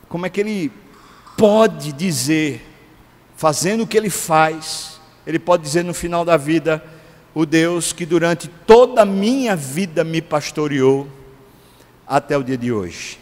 como 0.08 0.26
é 0.26 0.30
que 0.30 0.40
ele 0.40 0.72
pode 1.38 1.92
dizer, 1.92 2.66
fazendo 3.36 3.84
o 3.84 3.88
que 3.88 3.98
ele 3.98 4.10
faz, 4.10 5.00
ele 5.28 5.40
pode 5.40 5.64
dizer 5.64 5.84
no 5.84 5.94
final 5.94 6.24
da 6.24 6.38
vida, 6.38 6.84
o 7.34 7.46
Deus 7.46 7.94
que 7.94 8.06
durante 8.06 8.48
toda 8.48 9.04
a 9.04 9.06
minha 9.06 9.56
vida 9.56 10.04
me 10.04 10.22
pastoreou, 10.22 11.08
até 12.08 12.38
o 12.38 12.44
dia 12.44 12.58
de 12.58 12.74
hoje. 12.74 13.21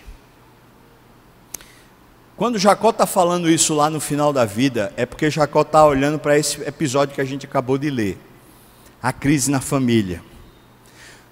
Quando 2.39 2.57
Jacó 2.57 2.91
está 2.91 3.05
falando 3.05 3.49
isso 3.49 3.73
lá 3.73 3.89
no 3.89 3.99
final 3.99 4.31
da 4.31 4.45
vida, 4.45 4.93
é 4.95 5.05
porque 5.05 5.29
Jacó 5.29 5.59
está 5.59 5.85
olhando 5.85 6.17
para 6.17 6.39
esse 6.39 6.61
episódio 6.61 7.13
que 7.13 7.19
a 7.19 7.25
gente 7.25 7.45
acabou 7.45 7.77
de 7.77 7.89
ler. 7.89 8.17
A 9.03 9.11
crise 9.11 9.51
na 9.51 9.59
família, 9.59 10.23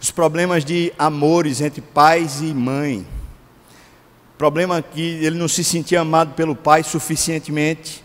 os 0.01 0.11
problemas 0.11 0.65
de 0.65 0.91
amores 0.99 1.61
entre 1.61 1.79
pais 1.79 2.41
e 2.41 2.53
mãe, 2.53 3.07
problema 4.37 4.81
que 4.81 5.01
ele 5.01 5.37
não 5.37 5.47
se 5.47 5.63
sentia 5.63 6.01
amado 6.01 6.33
pelo 6.33 6.57
pai 6.57 6.83
suficientemente, 6.83 8.03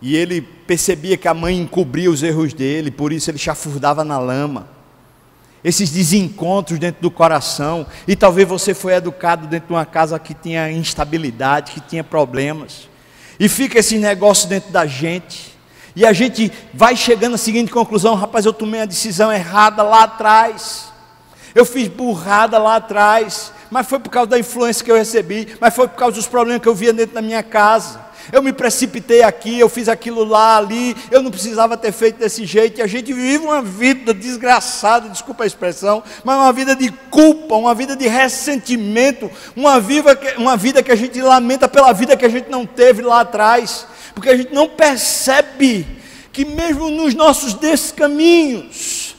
e 0.00 0.14
ele 0.14 0.40
percebia 0.40 1.16
que 1.16 1.26
a 1.26 1.34
mãe 1.34 1.58
encobria 1.58 2.12
os 2.12 2.22
erros 2.22 2.54
dele, 2.54 2.92
por 2.92 3.12
isso 3.12 3.28
ele 3.28 3.38
chafurdava 3.38 4.04
na 4.04 4.20
lama 4.20 4.68
esses 5.64 5.90
desencontros 5.90 6.78
dentro 6.78 7.00
do 7.00 7.10
coração, 7.10 7.86
e 8.06 8.16
talvez 8.16 8.48
você 8.48 8.74
foi 8.74 8.94
educado 8.94 9.46
dentro 9.46 9.68
de 9.68 9.74
uma 9.74 9.86
casa 9.86 10.18
que 10.18 10.34
tinha 10.34 10.70
instabilidade, 10.70 11.72
que 11.72 11.80
tinha 11.80 12.02
problemas, 12.02 12.88
e 13.38 13.48
fica 13.48 13.78
esse 13.78 13.98
negócio 13.98 14.48
dentro 14.48 14.70
da 14.70 14.86
gente, 14.86 15.56
e 15.94 16.06
a 16.06 16.12
gente 16.12 16.50
vai 16.72 16.96
chegando 16.96 17.34
à 17.34 17.38
seguinte 17.38 17.70
conclusão: 17.70 18.14
rapaz, 18.14 18.44
eu 18.44 18.52
tomei 18.52 18.80
a 18.80 18.86
decisão 18.86 19.32
errada 19.32 19.82
lá 19.82 20.04
atrás, 20.04 20.90
eu 21.54 21.64
fiz 21.64 21.86
burrada 21.88 22.58
lá 22.58 22.76
atrás, 22.76 23.52
mas 23.72 23.86
foi 23.86 23.98
por 23.98 24.10
causa 24.10 24.28
da 24.28 24.38
influência 24.38 24.84
que 24.84 24.92
eu 24.92 24.96
recebi, 24.96 25.48
mas 25.58 25.74
foi 25.74 25.88
por 25.88 25.96
causa 25.96 26.16
dos 26.16 26.26
problemas 26.26 26.60
que 26.60 26.68
eu 26.68 26.74
via 26.74 26.92
dentro 26.92 27.14
da 27.14 27.22
minha 27.22 27.42
casa. 27.42 27.98
Eu 28.30 28.42
me 28.42 28.52
precipitei 28.52 29.22
aqui, 29.22 29.58
eu 29.58 29.68
fiz 29.68 29.88
aquilo 29.88 30.24
lá, 30.24 30.58
ali, 30.58 30.94
eu 31.10 31.22
não 31.22 31.30
precisava 31.30 31.74
ter 31.74 31.90
feito 31.90 32.18
desse 32.18 32.44
jeito, 32.44 32.78
e 32.78 32.82
a 32.82 32.86
gente 32.86 33.14
vive 33.14 33.38
uma 33.38 33.62
vida 33.62 34.12
desgraçada, 34.12 35.08
desculpa 35.08 35.44
a 35.44 35.46
expressão, 35.46 36.02
mas 36.22 36.36
uma 36.36 36.52
vida 36.52 36.76
de 36.76 36.90
culpa, 37.10 37.54
uma 37.56 37.74
vida 37.74 37.96
de 37.96 38.06
ressentimento, 38.06 39.30
uma, 39.56 39.80
viva, 39.80 40.16
uma 40.36 40.54
vida 40.54 40.82
que 40.82 40.92
a 40.92 40.96
gente 40.96 41.20
lamenta 41.22 41.66
pela 41.66 41.94
vida 41.94 42.14
que 42.14 42.26
a 42.26 42.30
gente 42.30 42.50
não 42.50 42.66
teve 42.66 43.00
lá 43.00 43.20
atrás, 43.20 43.86
porque 44.14 44.28
a 44.28 44.36
gente 44.36 44.52
não 44.52 44.68
percebe 44.68 45.86
que 46.30 46.44
mesmo 46.44 46.90
nos 46.90 47.14
nossos 47.14 47.54
descaminhos, 47.54 49.11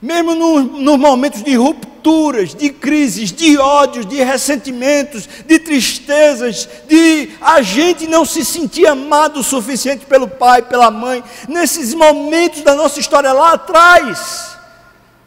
mesmo 0.00 0.34
nos 0.34 0.98
momentos 0.98 1.42
de 1.42 1.54
rupturas, 1.56 2.54
de 2.54 2.70
crises, 2.70 3.32
de 3.32 3.56
ódios, 3.56 4.06
de 4.06 4.16
ressentimentos, 4.16 5.28
de 5.46 5.58
tristezas, 5.58 6.68
de 6.86 7.30
a 7.40 7.62
gente 7.62 8.06
não 8.06 8.24
se 8.24 8.44
sentir 8.44 8.86
amado 8.86 9.40
o 9.40 9.44
suficiente 9.44 10.04
pelo 10.06 10.28
pai, 10.28 10.62
pela 10.62 10.90
mãe, 10.90 11.24
nesses 11.48 11.94
momentos 11.94 12.62
da 12.62 12.74
nossa 12.74 13.00
história 13.00 13.32
lá 13.32 13.54
atrás, 13.54 14.56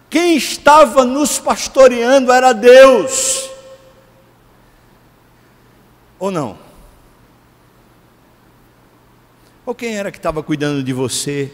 quem 0.09 0.35
estava 0.35 1.03
nos 1.03 1.37
pastoreando 1.37 2.31
era 2.31 2.53
Deus. 2.53 3.49
Ou 6.17 6.31
não? 6.31 6.57
Ou 9.65 9.75
quem 9.75 9.95
era 9.95 10.11
que 10.11 10.17
estava 10.17 10.41
cuidando 10.41 10.83
de 10.83 10.91
você? 10.91 11.53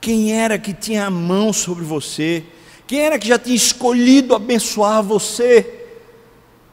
Quem 0.00 0.32
era 0.32 0.58
que 0.58 0.72
tinha 0.72 1.06
a 1.06 1.10
mão 1.10 1.52
sobre 1.52 1.84
você? 1.84 2.44
Quem 2.86 3.00
era 3.00 3.18
que 3.18 3.26
já 3.26 3.38
tinha 3.38 3.56
escolhido 3.56 4.34
abençoar 4.34 5.02
você? 5.02 5.84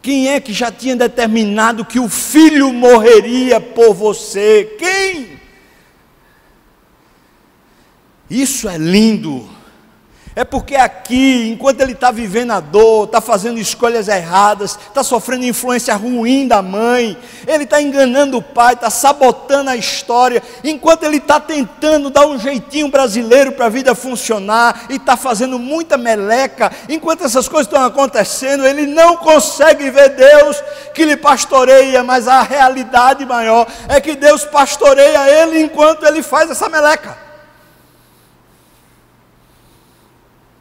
Quem 0.01 0.29
é 0.29 0.39
que 0.39 0.51
já 0.51 0.71
tinha 0.71 0.95
determinado 0.95 1.85
que 1.85 1.99
o 1.99 2.09
filho 2.09 2.71
morreria 2.73 3.59
por 3.59 3.93
você? 3.93 4.75
Quem? 4.77 5.39
Isso 8.29 8.67
é 8.67 8.77
lindo. 8.77 9.49
É 10.35 10.43
porque 10.43 10.75
aqui, 10.75 11.47
enquanto 11.53 11.81
ele 11.81 11.91
está 11.91 12.09
vivendo 12.09 12.51
a 12.51 12.59
dor, 12.59 13.05
está 13.05 13.21
fazendo 13.21 13.59
escolhas 13.59 14.07
erradas, 14.07 14.71
está 14.71 15.03
sofrendo 15.03 15.45
influência 15.45 15.93
ruim 15.95 16.47
da 16.47 16.59
mãe, 16.59 17.15
ele 17.45 17.65
está 17.65 17.79
enganando 17.79 18.37
o 18.37 18.41
pai, 18.41 18.73
está 18.73 18.89
sabotando 18.89 19.69
a 19.69 19.75
história, 19.75 20.41
enquanto 20.63 21.03
ele 21.03 21.17
está 21.17 21.39
tentando 21.39 22.09
dar 22.09 22.25
um 22.25 22.39
jeitinho 22.39 22.87
brasileiro 22.87 23.51
para 23.51 23.67
a 23.67 23.69
vida 23.69 23.93
funcionar 23.93 24.87
e 24.89 24.95
está 24.95 25.15
fazendo 25.15 25.59
muita 25.59 25.99
meleca, 25.99 26.71
enquanto 26.89 27.23
essas 27.23 27.47
coisas 27.47 27.67
estão 27.67 27.85
acontecendo, 27.85 28.65
ele 28.65 28.87
não 28.87 29.17
consegue 29.17 29.91
ver 29.91 30.09
Deus 30.09 30.63
que 30.95 31.05
lhe 31.05 31.15
pastoreia, 31.15 32.03
mas 32.03 32.27
a 32.27 32.41
realidade 32.41 33.23
maior 33.23 33.67
é 33.87 34.01
que 34.01 34.15
Deus 34.15 34.43
pastoreia 34.45 35.29
ele 35.29 35.61
enquanto 35.61 36.07
ele 36.07 36.23
faz 36.23 36.49
essa 36.49 36.67
meleca. 36.67 37.32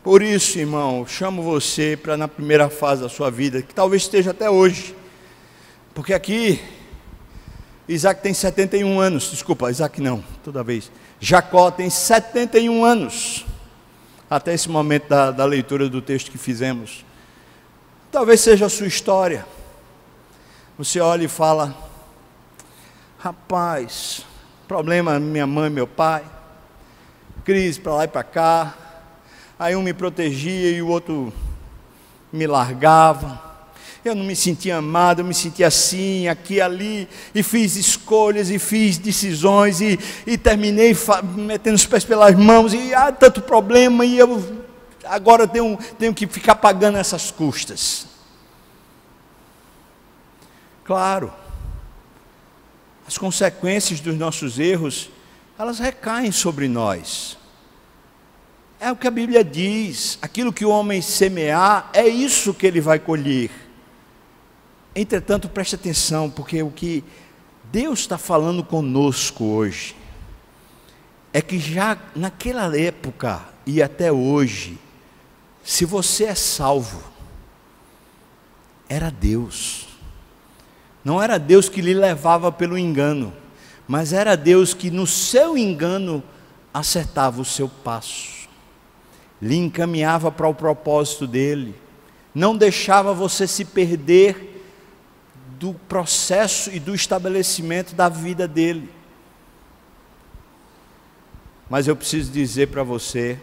Por 0.02 0.20
isso, 0.20 0.58
irmão, 0.58 1.06
chamo 1.06 1.42
você 1.42 1.96
para 1.96 2.16
na 2.16 2.26
primeira 2.26 2.68
fase 2.68 3.02
da 3.02 3.08
sua 3.08 3.30
vida, 3.30 3.62
que 3.62 3.72
talvez 3.72 4.02
esteja 4.02 4.32
até 4.32 4.50
hoje, 4.50 4.96
porque 5.94 6.12
aqui 6.12 6.60
Isaac 7.86 8.20
tem 8.20 8.34
71 8.34 8.98
anos, 8.98 9.30
desculpa, 9.30 9.70
Isaac 9.70 10.00
não, 10.00 10.24
toda 10.42 10.64
vez. 10.64 10.90
Jacó 11.20 11.70
tem 11.70 11.88
71 11.88 12.84
anos, 12.84 13.46
até 14.28 14.52
esse 14.52 14.68
momento 14.68 15.08
da, 15.08 15.30
da 15.30 15.44
leitura 15.44 15.88
do 15.88 16.02
texto 16.02 16.32
que 16.32 16.38
fizemos. 16.38 17.04
Talvez 18.10 18.40
seja 18.40 18.66
a 18.66 18.68
sua 18.68 18.88
história. 18.88 19.46
Você 20.76 20.98
olha 20.98 21.26
e 21.26 21.28
fala: 21.28 21.76
rapaz, 23.18 24.26
problema 24.66 25.20
minha 25.20 25.46
mãe, 25.46 25.70
meu 25.70 25.86
pai, 25.86 26.24
crise 27.44 27.78
para 27.78 27.94
lá 27.94 28.04
e 28.04 28.08
para 28.08 28.24
cá, 28.24 28.81
Aí 29.62 29.76
um 29.76 29.82
me 29.82 29.94
protegia 29.94 30.72
e 30.72 30.82
o 30.82 30.88
outro 30.88 31.32
me 32.32 32.48
largava. 32.48 33.40
Eu 34.04 34.12
não 34.12 34.24
me 34.24 34.34
sentia 34.34 34.78
amado, 34.78 35.20
eu 35.20 35.24
me 35.24 35.32
sentia 35.32 35.68
assim, 35.68 36.26
aqui, 36.26 36.60
ali, 36.60 37.08
e 37.32 37.44
fiz 37.44 37.76
escolhas, 37.76 38.50
e 38.50 38.58
fiz 38.58 38.98
decisões, 38.98 39.80
e, 39.80 39.96
e 40.26 40.36
terminei 40.36 40.96
metendo 41.36 41.76
os 41.76 41.86
pés 41.86 42.04
pelas 42.04 42.34
mãos, 42.34 42.74
e 42.74 42.92
há 42.92 43.12
tanto 43.12 43.40
problema, 43.40 44.04
e 44.04 44.18
eu 44.18 44.64
agora 45.04 45.46
tenho, 45.46 45.78
tenho 45.96 46.12
que 46.12 46.26
ficar 46.26 46.56
pagando 46.56 46.98
essas 46.98 47.30
custas. 47.30 48.08
Claro, 50.82 51.32
as 53.06 53.16
consequências 53.16 54.00
dos 54.00 54.18
nossos 54.18 54.58
erros, 54.58 55.08
elas 55.56 55.78
recaem 55.78 56.32
sobre 56.32 56.66
nós. 56.66 57.40
É 58.82 58.90
o 58.90 58.96
que 58.96 59.06
a 59.06 59.12
Bíblia 59.12 59.44
diz: 59.44 60.18
aquilo 60.20 60.52
que 60.52 60.64
o 60.64 60.70
homem 60.70 61.00
semear, 61.00 61.88
é 61.92 62.04
isso 62.08 62.52
que 62.52 62.66
ele 62.66 62.80
vai 62.80 62.98
colher. 62.98 63.48
Entretanto, 64.92 65.48
preste 65.48 65.76
atenção, 65.76 66.28
porque 66.28 66.60
o 66.64 66.70
que 66.72 67.04
Deus 67.70 68.00
está 68.00 68.18
falando 68.18 68.64
conosco 68.64 69.44
hoje 69.44 69.94
é 71.32 71.40
que 71.40 71.60
já 71.60 71.96
naquela 72.16 72.76
época 72.76 73.44
e 73.64 73.80
até 73.80 74.10
hoje, 74.10 74.76
se 75.62 75.84
você 75.84 76.24
é 76.24 76.34
salvo, 76.34 77.04
era 78.88 79.12
Deus. 79.12 79.86
Não 81.04 81.22
era 81.22 81.38
Deus 81.38 81.68
que 81.68 81.80
lhe 81.80 81.94
levava 81.94 82.50
pelo 82.50 82.76
engano, 82.76 83.32
mas 83.86 84.12
era 84.12 84.36
Deus 84.36 84.74
que 84.74 84.90
no 84.90 85.06
seu 85.06 85.56
engano 85.56 86.20
acertava 86.74 87.40
o 87.40 87.44
seu 87.44 87.68
passo, 87.68 88.41
lhe 89.42 89.56
encaminhava 89.56 90.30
para 90.30 90.46
o 90.46 90.54
propósito 90.54 91.26
dele, 91.26 91.74
não 92.32 92.56
deixava 92.56 93.12
você 93.12 93.44
se 93.44 93.64
perder 93.64 94.64
do 95.58 95.74
processo 95.74 96.70
e 96.70 96.78
do 96.78 96.94
estabelecimento 96.94 97.92
da 97.92 98.08
vida 98.08 98.46
dele. 98.46 98.88
Mas 101.68 101.88
eu 101.88 101.96
preciso 101.96 102.30
dizer 102.30 102.68
para 102.68 102.84
você 102.84 103.36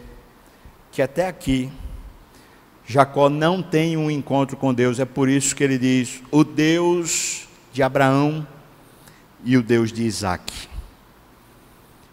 que 0.89 1.02
até 1.02 1.28
aqui, 1.28 1.70
Jacó 2.88 3.30
não 3.30 3.62
tem 3.62 3.97
um 3.97 4.10
encontro 4.10 4.56
com 4.56 4.74
Deus, 4.74 5.00
é 5.00 5.06
por 5.06 5.28
isso 5.28 5.54
que 5.54 5.64
ele 5.64 5.78
diz: 5.78 6.22
o 6.32 6.45
Deus 6.45 7.47
de 7.74 7.84
Abraão 7.84 8.47
e 9.43 9.58
o 9.58 9.62
Deus 9.62 9.91
de 9.91 10.04
Isaac. 10.04 10.70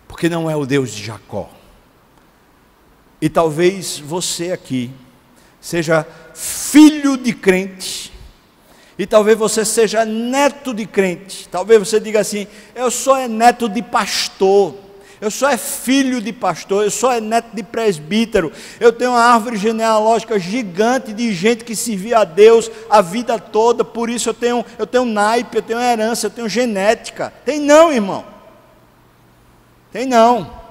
Porque 0.09 0.29
não 0.29 0.51
é 0.51 0.57
o 0.57 0.67
Deus 0.67 0.93
de 0.93 1.05
Jacó. 1.05 1.56
E 3.21 3.29
talvez 3.29 3.99
você 3.99 4.53
aqui 4.53 4.91
seja 5.61 6.07
filho 6.35 7.17
de 7.17 7.33
crente, 7.33 8.13
e 8.99 9.07
talvez 9.07 9.37
você 9.37 9.65
seja 9.65 10.05
neto 10.05 10.73
de 10.73 10.87
crente. 10.87 11.49
Talvez 11.49 11.79
você 11.79 12.01
diga 12.01 12.21
assim: 12.21 12.47
eu 12.75 12.91
sou 12.91 13.17
é 13.17 13.29
neto 13.29 13.69
de 13.69 13.83
pastor. 13.83 14.75
Eu 15.19 15.31
sou 15.31 15.49
é 15.49 15.57
filho 15.57 16.21
de 16.21 16.31
pastor, 16.31 16.85
eu 16.85 16.91
sou 16.91 17.11
é 17.11 17.23
neto 17.23 17.55
de 17.55 17.63
presbítero. 17.63 18.53
Eu 18.79 18.93
tenho 18.93 19.13
uma 19.13 19.21
árvore 19.21 19.57
genealógica 19.57 20.39
gigante 20.39 21.13
de 21.15 21.33
gente 21.33 21.65
que 21.65 21.75
servia 21.75 22.19
a 22.19 22.25
Deus 22.25 22.71
a 22.91 23.01
vida 23.01 23.39
toda. 23.39 23.83
Por 23.83 24.11
isso 24.11 24.29
eu 24.29 24.35
tenho, 24.35 24.65
eu 24.79 24.87
tenho 24.87 25.07
naipe, 25.07 25.57
eu 25.57 25.63
tenho 25.63 25.81
herança, 25.81 26.27
eu 26.27 26.31
tenho 26.31 26.49
genética. 26.49 27.33
Tem 27.47 27.59
não, 27.59 27.91
irmão. 27.91 28.27
Tem 29.91 30.05
não. 30.05 30.66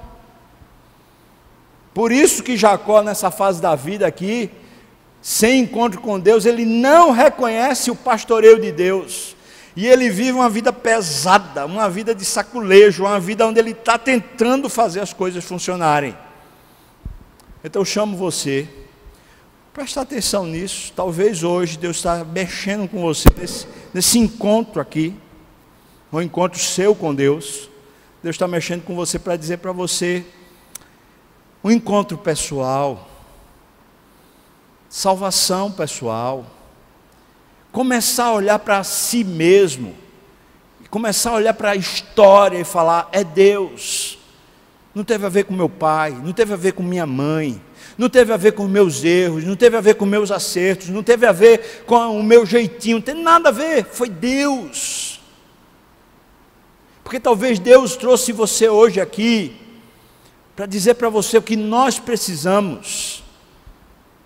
Por 1.96 2.12
isso 2.12 2.42
que 2.42 2.58
Jacó 2.58 3.02
nessa 3.02 3.30
fase 3.30 3.58
da 3.58 3.74
vida 3.74 4.06
aqui, 4.06 4.50
sem 5.22 5.62
encontro 5.62 5.98
com 5.98 6.20
Deus, 6.20 6.44
ele 6.44 6.66
não 6.66 7.10
reconhece 7.10 7.90
o 7.90 7.96
pastoreio 7.96 8.60
de 8.60 8.70
Deus. 8.70 9.34
E 9.74 9.86
ele 9.86 10.10
vive 10.10 10.32
uma 10.32 10.50
vida 10.50 10.70
pesada, 10.74 11.64
uma 11.64 11.88
vida 11.88 12.14
de 12.14 12.22
saculejo, 12.22 13.04
uma 13.04 13.18
vida 13.18 13.46
onde 13.46 13.58
ele 13.58 13.70
está 13.70 13.96
tentando 13.96 14.68
fazer 14.68 15.00
as 15.00 15.14
coisas 15.14 15.42
funcionarem. 15.42 16.14
Então 17.64 17.80
eu 17.80 17.86
chamo 17.86 18.14
você, 18.14 18.68
prestar 19.72 20.02
atenção 20.02 20.44
nisso. 20.44 20.92
Talvez 20.94 21.42
hoje 21.42 21.78
Deus 21.78 21.96
está 21.96 22.22
mexendo 22.26 22.86
com 22.86 23.00
você 23.00 23.26
nesse, 23.38 23.66
nesse 23.94 24.18
encontro 24.18 24.82
aqui, 24.82 25.16
um 26.12 26.20
encontro 26.20 26.58
seu 26.60 26.94
com 26.94 27.14
Deus. 27.14 27.70
Deus 28.22 28.34
está 28.34 28.46
mexendo 28.46 28.84
com 28.84 28.94
você 28.94 29.18
para 29.18 29.34
dizer 29.34 29.56
para 29.56 29.72
você 29.72 30.26
um 31.62 31.70
encontro 31.70 32.16
pessoal 32.16 33.06
salvação 34.96 35.70
pessoal, 35.70 36.46
começar 37.70 38.26
a 38.26 38.32
olhar 38.32 38.58
para 38.58 38.82
si 38.82 39.22
mesmo, 39.24 39.94
começar 40.88 41.30
a 41.30 41.34
olhar 41.34 41.52
para 41.52 41.72
a 41.72 41.76
história 41.76 42.58
e 42.58 42.64
falar: 42.64 43.08
é 43.12 43.22
Deus. 43.22 44.18
Não 44.94 45.04
teve 45.04 45.26
a 45.26 45.28
ver 45.28 45.44
com 45.44 45.52
meu 45.52 45.68
pai, 45.68 46.12
não 46.12 46.32
teve 46.32 46.54
a 46.54 46.56
ver 46.56 46.72
com 46.72 46.82
minha 46.82 47.04
mãe, 47.04 47.60
não 47.98 48.08
teve 48.08 48.32
a 48.32 48.38
ver 48.38 48.52
com 48.52 48.66
meus 48.66 49.04
erros, 49.04 49.44
não 49.44 49.54
teve 49.54 49.76
a 49.76 49.80
ver 49.82 49.96
com 49.96 50.06
meus 50.06 50.30
acertos, 50.30 50.88
não 50.88 51.02
teve 51.02 51.26
a 51.26 51.32
ver 51.32 51.84
com 51.84 52.18
o 52.18 52.22
meu 52.22 52.46
jeitinho, 52.46 52.96
não 52.96 53.02
tem 53.02 53.14
nada 53.14 53.50
a 53.50 53.52
ver, 53.52 53.84
foi 53.84 54.08
Deus. 54.08 55.20
Porque 57.04 57.20
talvez 57.20 57.58
Deus 57.58 57.94
trouxe 57.94 58.32
você 58.32 58.70
hoje 58.70 58.98
aqui 58.98 59.65
para 60.56 60.64
dizer 60.64 60.94
para 60.94 61.10
você 61.10 61.36
o 61.36 61.42
que 61.42 61.54
nós 61.54 61.98
precisamos 61.98 63.22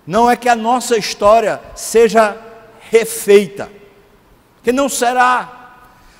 não 0.07 0.31
é 0.31 0.37
que 0.37 0.49
a 0.49 0.55
nossa 0.55 0.97
história 0.97 1.61
seja 1.75 2.37
refeita, 2.89 3.71
que 4.63 4.73
não 4.73 4.89
será, 4.89 5.77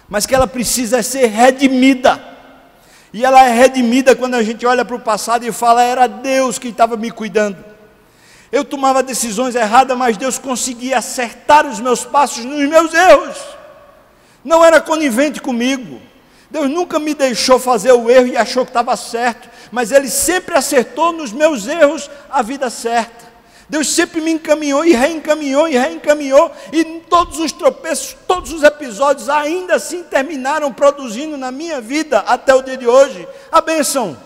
mas 0.09 0.27
que 0.27 0.35
ela 0.35 0.47
precisa 0.47 1.03
ser 1.03 1.27
redimida. 1.27 2.29
E 3.13 3.25
ela 3.25 3.45
é 3.45 3.53
redimida 3.53 4.15
quando 4.15 4.35
a 4.35 4.43
gente 4.43 4.67
olha 4.67 4.85
para 4.85 4.97
o 4.97 5.01
passado 5.01 5.45
e 5.45 5.53
fala: 5.53 5.83
era 5.83 6.07
Deus 6.07 6.59
que 6.59 6.69
estava 6.69 6.97
me 6.97 7.11
cuidando. 7.11 7.65
Eu 8.53 8.65
tomava 8.65 9.03
decisões 9.03 9.55
erradas, 9.55 9.97
mas 9.97 10.17
Deus 10.17 10.39
conseguia 10.39 10.99
acertar 10.99 11.67
os 11.67 11.81
meus 11.81 12.05
passos 12.05 12.45
nos 12.45 12.69
meus 12.69 12.93
erros. 12.93 13.39
Não 14.45 14.65
era 14.65 14.81
conivente 14.81 15.41
comigo. 15.41 16.01
Deus 16.51 16.69
nunca 16.69 16.99
me 16.99 17.15
deixou 17.15 17.59
fazer 17.59 17.93
o 17.93 18.11
erro 18.11 18.27
e 18.27 18.37
achou 18.37 18.65
que 18.65 18.71
estava 18.71 18.97
certo, 18.97 19.49
mas 19.71 19.93
Ele 19.93 20.09
sempre 20.09 20.57
acertou 20.57 21.13
nos 21.13 21.33
meus 21.33 21.67
erros 21.67 22.11
a 22.29 22.43
vida 22.43 22.69
certa. 22.69 23.31
Deus 23.69 23.89
sempre 23.89 24.21
me 24.21 24.33
encaminhou 24.33 24.85
e 24.85 24.93
reencaminhou 24.93 25.69
e 25.69 25.79
reencaminhou, 25.79 26.51
e 26.73 26.85
todos 27.09 27.39
os 27.39 27.53
tropeços, 27.53 28.17
todos 28.27 28.53
os 28.53 28.65
episódios 28.65 29.29
ainda 29.29 29.77
assim 29.77 30.03
terminaram 30.03 30.73
produzindo 30.73 31.37
na 31.37 31.53
minha 31.53 31.81
vida 31.81 32.19
até 32.19 32.53
o 32.53 32.63
dia 32.63 32.77
de 32.77 32.89
hoje 32.89 33.29
a 33.53 33.61
bênção. 33.61 34.19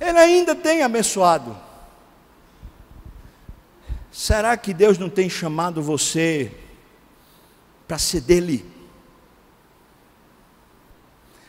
Ele 0.00 0.18
ainda 0.18 0.56
tem 0.56 0.82
abençoado. 0.82 1.56
Será 4.10 4.56
que 4.56 4.74
Deus 4.74 4.98
não 4.98 5.08
tem 5.08 5.30
chamado 5.30 5.80
você 5.80 6.50
para 7.86 7.96
ser 7.96 8.22
dele? 8.22 8.75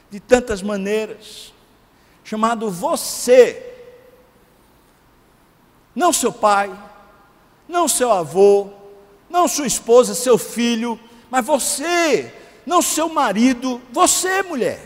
De 0.10 0.20
tantas 0.20 0.62
maneiras, 0.62 1.54
chamado 2.24 2.70
você 2.72 3.68
não 5.98 6.14
seu 6.14 6.32
pai, 6.32 6.72
não 7.68 7.88
seu 7.88 8.12
avô, 8.12 8.70
não 9.28 9.48
sua 9.48 9.66
esposa, 9.66 10.14
seu 10.14 10.38
filho, 10.38 11.00
mas 11.28 11.44
você, 11.44 12.32
não 12.68 12.84
seu 12.84 13.10
marido, 13.10 13.82
você, 13.92 14.44
mulher. 14.44 14.80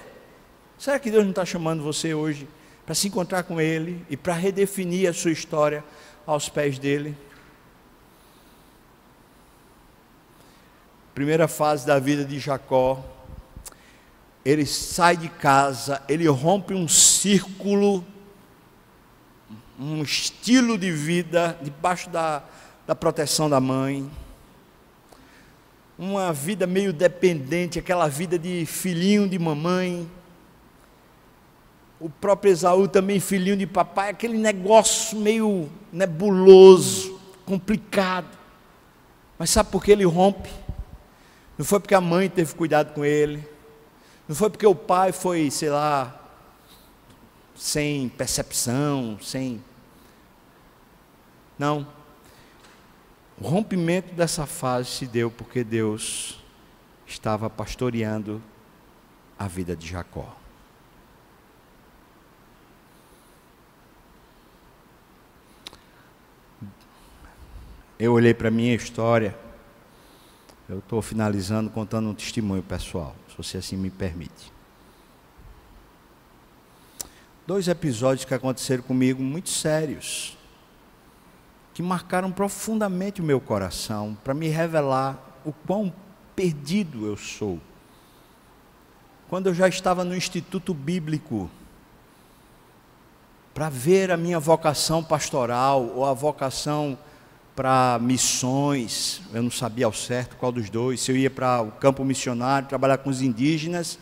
Será 0.78 0.98
que 0.98 1.12
Deus 1.12 1.24
não 1.24 1.32
está 1.32 1.44
chamando 1.44 1.84
você 1.84 2.14
hoje 2.14 2.48
para 2.86 2.96
se 2.96 3.10
encontrar 3.10 3.44
com 3.44 3.60
Ele 3.60 4.06
e 4.10 4.16
para 4.16 4.34
redefinir 4.34 5.10
a 5.10 5.14
sua 5.14 5.32
história 5.32 5.84
aos 6.26 6.48
pés 6.48 6.80
dele? 6.80 7.14
Primeira 11.14 11.46
fase 11.46 11.86
da 11.86 12.00
vida 12.00 12.24
de 12.24 12.40
Jacó, 12.40 13.04
ele 14.44 14.66
sai 14.66 15.18
de 15.18 15.30
casa, 15.30 16.02
ele 16.08 16.28
rompe 16.28 16.74
um 16.74 16.88
círculo 16.88 18.06
um 19.82 20.04
estilo 20.04 20.78
de 20.78 20.92
vida 20.92 21.58
debaixo 21.60 22.08
da, 22.08 22.44
da 22.86 22.94
proteção 22.94 23.50
da 23.50 23.60
mãe, 23.60 24.10
uma 25.98 26.32
vida 26.32 26.68
meio 26.68 26.94
dependente, 26.94 27.80
aquela 27.80 28.08
vida 28.08 28.38
de 28.38 28.64
filhinho 28.68 29.28
de 29.28 29.40
mamãe. 29.40 30.08
O 32.00 32.10
próprio 32.10 32.52
Esaú 32.52 32.88
também 32.88 33.20
filhinho 33.20 33.58
de 33.58 33.66
papai, 33.66 34.12
aquele 34.12 34.38
negócio 34.38 35.18
meio 35.18 35.68
nebuloso, 35.92 37.20
complicado. 37.44 38.38
Mas 39.38 39.50
sabe 39.50 39.72
por 39.72 39.84
que 39.84 39.92
ele 39.92 40.06
rompe? 40.06 40.50
Não 41.58 41.66
foi 41.66 41.80
porque 41.80 41.96
a 41.96 42.02
mãe 42.02 42.30
teve 42.30 42.54
cuidado 42.54 42.94
com 42.94 43.04
ele, 43.04 43.48
não 44.32 44.36
foi 44.38 44.50
porque 44.50 44.66
o 44.66 44.74
pai 44.74 45.12
foi, 45.12 45.52
sei 45.52 45.70
lá, 45.70 46.18
sem 47.54 48.08
percepção, 48.08 49.20
sem 49.22 49.62
não. 51.60 51.86
O 53.38 53.46
rompimento 53.46 54.14
dessa 54.14 54.46
fase 54.46 54.88
se 54.90 55.06
deu 55.06 55.30
porque 55.30 55.66
Deus 55.66 56.42
estava 57.06 57.50
pastoreando 57.50 58.42
a 59.38 59.50
vida 59.50 59.76
de 59.76 59.86
Jacó. 59.86 60.34
Eu 68.00 68.14
olhei 68.14 68.34
para 68.34 68.48
a 68.48 68.52
minha 68.52 68.76
história, 68.76 69.38
eu 70.70 70.80
estou 70.80 71.02
finalizando 71.02 71.70
contando 71.70 72.08
um 72.08 72.14
testemunho 72.14 72.64
pessoal, 72.64 73.14
você 73.42 73.58
assim 73.58 73.76
me 73.76 73.90
permite. 73.90 74.52
Dois 77.46 77.68
episódios 77.68 78.26
que 78.26 78.34
aconteceram 78.34 78.84
comigo 78.84 79.22
muito 79.22 79.50
sérios, 79.50 80.38
que 81.74 81.82
marcaram 81.82 82.32
profundamente 82.32 83.22
o 83.22 83.24
meu 83.24 83.40
coração, 83.42 84.18
para 84.24 84.34
me 84.34 84.48
revelar 84.48 85.20
o 85.44 85.52
quão 85.52 85.94
perdido 86.36 87.06
eu 87.06 87.18
sou. 87.18 87.60
Quando 89.28 89.48
eu 89.48 89.54
já 89.54 89.68
estava 89.68 90.04
no 90.04 90.16
Instituto 90.16 90.74
Bíblico, 90.74 91.50
para 93.54 93.70
ver 93.70 94.12
a 94.12 94.18
minha 94.18 94.40
vocação 94.40 95.04
pastoral 95.04 95.84
ou 95.96 96.06
a 96.06 96.14
vocação 96.14 96.98
para 97.62 98.00
missões, 98.02 99.22
eu 99.32 99.44
não 99.44 99.52
sabia 99.52 99.86
ao 99.86 99.94
certo 99.94 100.36
qual 100.36 100.52
dos 100.52 100.68
dois, 100.68 101.00
se 101.00 101.12
eu 101.12 101.16
ia 101.16 101.30
para 101.30 101.62
o 101.62 101.72
campo 101.72 102.04
missionário, 102.04 102.68
trabalhar 102.68 102.98
com 102.98 103.08
os 103.12 103.22
indígenas, 103.22 104.00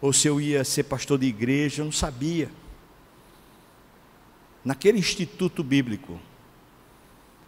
ou 0.00 0.12
se 0.12 0.28
eu 0.28 0.40
ia 0.40 0.62
ser 0.62 0.84
pastor 0.84 1.18
de 1.18 1.26
igreja, 1.26 1.82
eu 1.82 1.86
não 1.86 1.90
sabia. 1.90 2.48
Naquele 4.64 5.00
instituto 5.00 5.64
bíblico, 5.64 6.16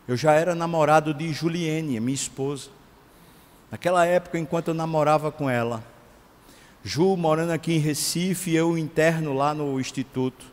eu 0.09 0.17
já 0.17 0.33
era 0.33 0.57
namorado 0.57 1.15
de 1.15 1.33
Juliene, 1.33 2.01
minha 2.01 2.17
esposa. 2.17 2.71
Naquela 3.71 4.05
época, 4.05 4.37
enquanto 4.37 4.67
eu 4.67 4.75
namorava 4.75 5.31
com 5.31 5.49
ela, 5.49 5.85
Ju 6.83 7.17
morando 7.17 7.53
aqui 7.53 7.75
em 7.75 7.79
Recife, 7.79 8.53
eu 8.53 8.77
interno 8.77 9.33
lá 9.33 9.55
no 9.55 9.79
instituto, 9.79 10.47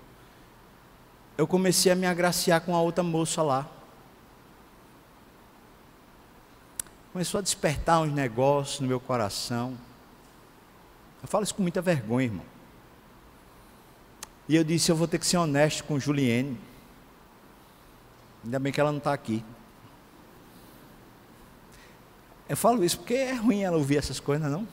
eu 1.40 1.48
comecei 1.48 1.92
a 1.92 1.96
me 1.96 2.06
agraciar 2.06 2.62
com 2.62 2.76
a 2.76 2.82
outra 2.84 3.04
moça 3.04 3.42
lá. 3.42 3.81
Começou 7.12 7.40
a 7.40 7.42
despertar 7.42 8.02
uns 8.02 8.14
negócios 8.14 8.80
no 8.80 8.88
meu 8.88 9.00
coração. 9.00 9.78
Eu 11.22 11.28
falo 11.28 11.44
isso 11.44 11.54
com 11.54 11.62
muita 11.62 11.82
vergonha, 11.82 12.28
irmão. 12.28 12.46
E 14.48 14.56
eu 14.56 14.64
disse: 14.64 14.92
eu 14.92 14.96
vou 14.96 15.08
ter 15.08 15.20
que 15.20 15.26
ser 15.26 15.38
honesto 15.38 15.84
com 15.84 16.00
Juliene. 16.00 16.58
Ainda 18.44 18.60
bem 18.60 18.72
que 18.72 18.80
ela 18.80 18.92
não 18.92 18.98
está 18.98 19.14
aqui. 19.14 19.44
Eu 22.48 22.58
falo 22.58 22.84
isso 22.84 22.98
porque 22.98 23.14
é 23.14 23.34
ruim 23.34 23.64
ela 23.64 23.78
ouvir 23.78 23.98
essas 23.98 24.20
coisas, 24.20 24.52
não? 24.52 24.68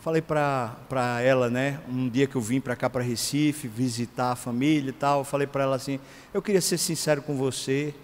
Falei 0.00 0.20
para 0.20 1.20
ela, 1.22 1.48
né, 1.48 1.80
um 1.88 2.10
dia 2.10 2.26
que 2.26 2.36
eu 2.36 2.40
vim 2.40 2.60
para 2.60 2.76
cá, 2.76 2.90
para 2.90 3.02
Recife, 3.02 3.66
visitar 3.66 4.32
a 4.32 4.36
família 4.36 4.90
e 4.90 4.92
tal, 4.92 5.24
falei 5.24 5.46
para 5.46 5.64
ela 5.64 5.76
assim: 5.76 5.98
eu 6.32 6.42
queria 6.42 6.60
ser 6.60 6.76
sincero 6.76 7.22
com 7.22 7.34
você. 7.36 7.94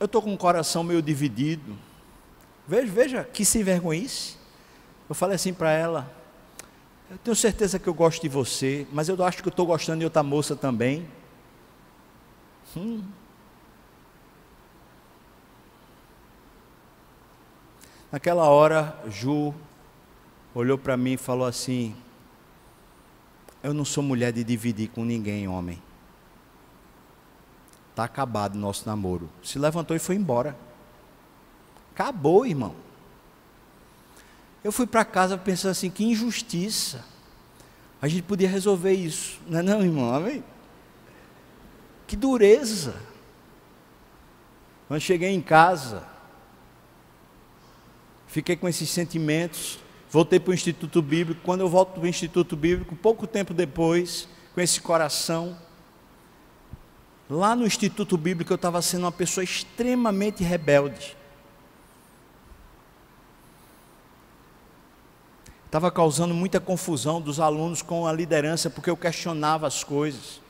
Eu 0.00 0.06
estou 0.06 0.22
com 0.22 0.32
o 0.32 0.38
coração 0.38 0.82
meio 0.82 1.02
dividido. 1.02 1.76
Veja, 2.66 2.90
veja 2.90 3.24
que 3.24 3.44
se 3.44 3.62
vergonhice. 3.62 4.36
Eu 5.06 5.14
falei 5.14 5.36
assim 5.36 5.52
para 5.52 5.70
ela: 5.70 6.10
eu 7.10 7.18
tenho 7.18 7.34
certeza 7.36 7.78
que 7.78 7.88
eu 7.88 7.92
gosto 7.92 8.22
de 8.22 8.28
você, 8.28 8.86
mas 8.92 9.08
eu 9.08 9.22
acho 9.24 9.42
que 9.42 9.48
eu 9.48 9.50
estou 9.50 9.66
gostando 9.66 9.98
de 9.98 10.04
outra 10.04 10.22
moça 10.22 10.54
também. 10.56 11.06
Hum. 12.76 13.02
Naquela 18.12 18.44
hora, 18.44 18.96
Ju 19.08 19.52
olhou 20.54 20.78
para 20.78 20.96
mim 20.96 21.12
e 21.12 21.16
falou 21.16 21.46
assim: 21.46 21.94
Eu 23.62 23.74
não 23.74 23.84
sou 23.84 24.02
mulher 24.02 24.32
de 24.32 24.42
dividir 24.44 24.88
com 24.88 25.04
ninguém, 25.04 25.46
homem. 25.46 25.82
Está 28.00 28.06
acabado 28.06 28.54
o 28.54 28.58
nosso 28.58 28.86
namoro. 28.86 29.28
Se 29.42 29.58
levantou 29.58 29.94
e 29.94 29.98
foi 29.98 30.16
embora. 30.16 30.56
Acabou, 31.92 32.46
irmão. 32.46 32.74
Eu 34.64 34.72
fui 34.72 34.86
para 34.86 35.04
casa 35.04 35.36
pensando 35.36 35.72
assim: 35.72 35.90
que 35.90 36.02
injustiça. 36.02 37.04
A 38.00 38.08
gente 38.08 38.22
podia 38.22 38.48
resolver 38.48 38.94
isso. 38.94 39.38
Não 39.46 39.58
é, 39.58 39.62
não, 39.62 39.82
irmão? 39.82 40.14
Amém? 40.14 40.42
Que 42.06 42.16
dureza. 42.16 42.96
Quando 44.88 45.02
cheguei 45.02 45.28
em 45.28 45.42
casa, 45.42 46.02
fiquei 48.28 48.56
com 48.56 48.66
esses 48.66 48.88
sentimentos, 48.88 49.78
voltei 50.10 50.40
para 50.40 50.52
o 50.52 50.54
Instituto 50.54 51.02
Bíblico. 51.02 51.42
Quando 51.44 51.60
eu 51.60 51.68
volto 51.68 51.92
para 51.92 52.04
o 52.04 52.06
Instituto 52.06 52.56
Bíblico, 52.56 52.96
pouco 52.96 53.26
tempo 53.26 53.52
depois, 53.52 54.26
com 54.54 54.60
esse 54.62 54.80
coração, 54.80 55.54
lá 57.30 57.54
no 57.54 57.64
Instituto 57.64 58.18
Bíblico 58.18 58.52
eu 58.52 58.56
estava 58.56 58.82
sendo 58.82 59.04
uma 59.04 59.12
pessoa 59.12 59.44
extremamente 59.44 60.42
rebelde. 60.42 61.16
Estava 65.64 65.88
causando 65.92 66.34
muita 66.34 66.58
confusão 66.58 67.20
dos 67.20 67.38
alunos 67.38 67.80
com 67.80 68.04
a 68.04 68.12
liderança, 68.12 68.68
porque 68.68 68.90
eu 68.90 68.96
questionava 68.96 69.68
as 69.68 69.84
coisas. 69.84 70.40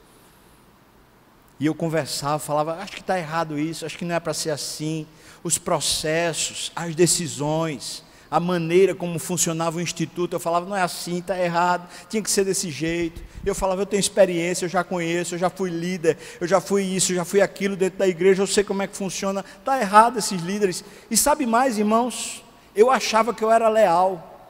E 1.59 1.67
eu 1.67 1.75
conversava, 1.75 2.39
falava, 2.39 2.77
acho 2.77 2.93
que 2.93 3.03
está 3.03 3.19
errado 3.19 3.59
isso, 3.59 3.85
acho 3.85 3.99
que 3.99 4.05
não 4.07 4.15
é 4.15 4.21
para 4.21 4.33
ser 4.33 4.49
assim. 4.49 5.07
Os 5.45 5.59
processos, 5.59 6.73
as 6.75 6.95
decisões, 6.95 8.03
a 8.31 8.39
maneira 8.39 8.95
como 8.95 9.19
funcionava 9.19 9.79
o 9.79 9.81
instituto, 9.81 10.35
eu 10.35 10.41
falava, 10.41 10.65
não 10.65 10.77
é 10.77 10.83
assim, 10.83 11.19
está 11.19 11.39
errado, 11.39 11.89
tinha 12.09 12.23
que 12.23 12.31
ser 12.31 12.45
desse 12.45 12.71
jeito. 12.71 13.21
Eu 13.45 13.55
falava, 13.55 13.83
eu 13.83 13.87
tenho 13.87 13.99
experiência, 14.01 14.67
eu 14.67 14.69
já 14.69 14.85
conheço, 14.85 15.35
eu 15.35 15.39
já 15.39 15.51
fui 15.51 15.71
líder, 15.71 16.17
eu 16.41 16.47
já 16.47 16.61
fui 16.61 16.85
isso, 16.85 17.11
eu 17.11 17.17
já 17.17 17.25
fui 17.25 17.41
aquilo 17.41 17.75
dentro 17.75 17.99
da 17.99 18.07
igreja, 18.07 18.43
eu 18.43 18.47
sei 18.47 18.63
como 18.63 18.83
é 18.83 18.87
que 18.87 18.97
funciona. 18.97 19.45
Está 19.59 19.81
errado 19.81 20.19
esses 20.19 20.41
líderes. 20.41 20.85
E 21.11 21.17
sabe 21.17 21.45
mais, 21.45 21.77
irmãos? 21.77 22.45
Eu 22.75 22.89
achava 22.89 23.35
que 23.35 23.43
eu 23.43 23.51
era 23.51 23.69
leal, 23.69 24.49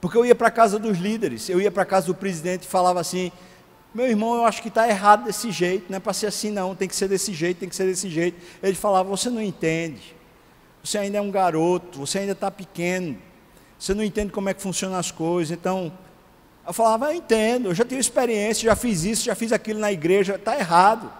porque 0.00 0.16
eu 0.16 0.24
ia 0.24 0.34
para 0.34 0.48
a 0.48 0.50
casa 0.50 0.78
dos 0.78 0.98
líderes, 0.98 1.50
eu 1.50 1.60
ia 1.60 1.70
para 1.70 1.82
a 1.82 1.86
casa 1.86 2.06
do 2.06 2.14
presidente 2.14 2.62
e 2.62 2.66
falava 2.66 3.00
assim: 3.00 3.30
meu 3.92 4.06
irmão, 4.06 4.36
eu 4.36 4.44
acho 4.46 4.62
que 4.62 4.68
está 4.68 4.88
errado 4.88 5.24
desse 5.24 5.50
jeito, 5.50 5.86
não 5.90 5.96
é 5.96 6.00
para 6.00 6.12
ser 6.14 6.28
assim 6.28 6.50
não, 6.50 6.74
tem 6.74 6.88
que 6.88 6.96
ser 6.96 7.08
desse 7.08 7.34
jeito, 7.34 7.58
tem 7.58 7.68
que 7.68 7.76
ser 7.76 7.84
desse 7.84 8.08
jeito. 8.08 8.40
Ele 8.62 8.74
falava, 8.74 9.08
você 9.08 9.28
não 9.28 9.42
entende, 9.42 10.16
você 10.82 10.98
ainda 10.98 11.18
é 11.18 11.20
um 11.20 11.30
garoto, 11.30 12.00
você 12.00 12.20
ainda 12.20 12.32
está 12.32 12.50
pequeno, 12.50 13.18
você 13.78 13.94
não 13.94 14.02
entende 14.02 14.32
como 14.32 14.48
é 14.48 14.54
que 14.54 14.62
funcionam 14.62 14.98
as 14.98 15.10
coisas, 15.10 15.50
então, 15.50 15.92
eu 16.66 16.72
falava, 16.72 17.06
eu 17.06 17.14
entendo, 17.14 17.68
eu 17.68 17.74
já 17.74 17.84
tenho 17.84 18.00
experiência, 18.00 18.66
já 18.68 18.76
fiz 18.76 19.04
isso, 19.04 19.24
já 19.24 19.34
fiz 19.34 19.52
aquilo 19.52 19.80
na 19.80 19.92
igreja, 19.92 20.36
está 20.36 20.58
errado. 20.58 21.10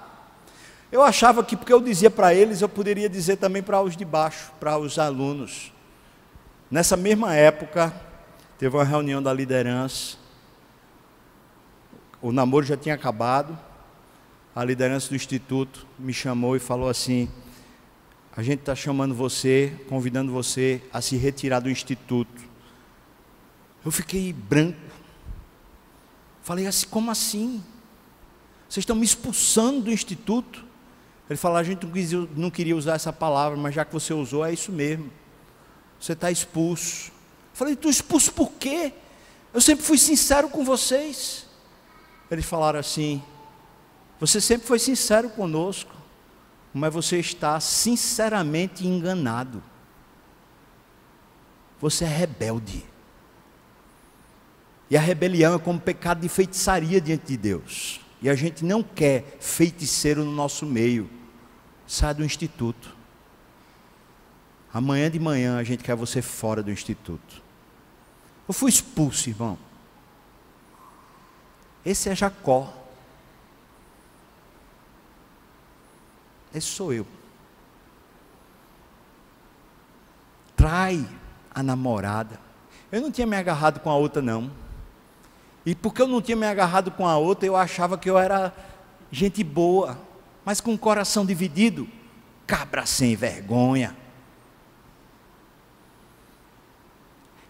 Eu 0.92 1.02
achava 1.02 1.44
que 1.44 1.56
porque 1.56 1.72
eu 1.72 1.80
dizia 1.80 2.11
para 2.11 2.34
eles, 2.34 2.61
eu 2.61 2.68
poderia 2.68 3.08
dizer 3.08 3.36
também 3.36 3.62
para 3.62 3.80
os 3.80 3.96
de 3.96 4.04
baixo, 4.04 4.50
para 4.58 4.76
os 4.76 4.98
alunos. 4.98 5.72
Nessa 6.70 6.96
mesma 6.96 7.34
época, 7.34 7.94
teve 8.58 8.76
uma 8.76 8.84
reunião 8.84 9.22
da 9.22 9.32
liderança, 9.32 10.16
o 12.22 12.32
namoro 12.32 12.66
já 12.66 12.76
tinha 12.76 12.94
acabado. 12.94 13.58
A 14.54 14.64
liderança 14.64 15.08
do 15.08 15.16
instituto 15.16 15.86
me 15.98 16.12
chamou 16.12 16.54
e 16.56 16.58
falou 16.58 16.88
assim: 16.88 17.30
a 18.37 18.43
gente 18.43 18.61
está 18.61 18.74
chamando 18.74 19.14
você, 19.14 19.72
convidando 19.89 20.31
você 20.31 20.81
a 20.93 21.01
se 21.01 21.16
retirar 21.16 21.61
do 21.61 21.70
instituto. 21.70 22.43
Eu 23.85 23.91
fiquei 23.91 24.33
branco. 24.33 24.78
Falei 26.43 26.66
assim: 26.66 26.87
como 26.89 27.11
assim? 27.11 27.62
Vocês 28.68 28.83
estão 28.83 28.95
me 28.95 29.05
expulsando 29.05 29.83
do 29.83 29.91
instituto? 29.91 30.64
Ele 31.28 31.37
falou: 31.37 31.59
a 31.59 31.62
gente 31.62 31.87
não 32.37 32.51
queria 32.51 32.76
usar 32.76 32.95
essa 32.95 33.12
palavra, 33.12 33.59
mas 33.59 33.74
já 33.74 33.85
que 33.85 33.93
você 33.93 34.14
usou, 34.14 34.45
é 34.45 34.53
isso 34.53 34.70
mesmo. 34.70 35.11
Você 35.99 36.12
está 36.12 36.31
expulso. 36.31 37.11
Falei: 37.53 37.74
tu 37.74 37.91
expulso 37.91 38.33
por 38.33 38.53
quê? 38.53 38.93
Eu 39.53 39.61
sempre 39.61 39.85
fui 39.85 39.99
sincero 39.99 40.49
com 40.49 40.64
vocês. 40.64 41.47
Eles 42.31 42.45
falaram 42.45 42.78
assim: 42.78 43.22
Você 44.20 44.41
sempre 44.41 44.66
foi 44.66 44.78
sincero 44.78 45.28
conosco, 45.31 45.93
mas 46.72 46.92
você 46.92 47.18
está 47.18 47.58
sinceramente 47.60 48.86
enganado. 48.86 49.62
Você 51.80 52.04
é 52.04 52.08
rebelde. 52.08 52.84
E 54.90 54.96
a 54.96 55.00
rebelião 55.00 55.54
é 55.54 55.58
como 55.58 55.80
pecado 55.80 56.20
de 56.20 56.28
feitiçaria 56.28 57.00
diante 57.00 57.26
de 57.26 57.36
Deus. 57.36 58.00
E 58.20 58.28
a 58.28 58.34
gente 58.34 58.64
não 58.64 58.82
quer 58.82 59.38
feiticeiro 59.40 60.24
no 60.24 60.32
nosso 60.32 60.66
meio. 60.66 61.08
Sai 61.86 62.14
do 62.14 62.24
instituto. 62.24 62.94
Amanhã 64.72 65.10
de 65.10 65.18
manhã 65.18 65.58
a 65.58 65.64
gente 65.64 65.82
quer 65.82 65.96
você 65.96 66.20
fora 66.20 66.62
do 66.62 66.70
instituto. 66.70 67.42
Eu 68.46 68.54
fui 68.54 68.68
expulso, 68.68 69.28
irmão. 69.28 69.58
Esse 71.84 72.08
é 72.08 72.14
Jacó. 72.14 72.80
Esse 76.55 76.66
sou 76.66 76.92
eu. 76.92 77.07
Trai 80.57 81.07
a 81.55 81.62
namorada. 81.62 82.38
Eu 82.90 83.01
não 83.01 83.11
tinha 83.11 83.26
me 83.26 83.36
agarrado 83.36 83.80
com 83.80 83.90
a 83.90 83.96
outra, 83.96 84.20
não. 84.20 84.51
E 85.64 85.74
porque 85.74 86.03
eu 86.03 86.07
não 86.07 86.20
tinha 86.20 86.36
me 86.36 86.46
agarrado 86.46 86.90
com 86.90 87.07
a 87.07 87.16
outra, 87.16 87.46
eu 87.46 87.57
achava 87.57 87.96
que 87.96 88.09
eu 88.09 88.18
era 88.18 88.55
gente 89.11 89.44
boa, 89.44 89.98
mas 90.44 90.61
com 90.61 90.74
o 90.74 90.78
coração 90.78 91.24
dividido, 91.24 91.88
cabra 92.46 92.86
sem 92.86 93.14
vergonha. 93.14 93.96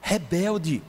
Rebelde, 0.00 0.82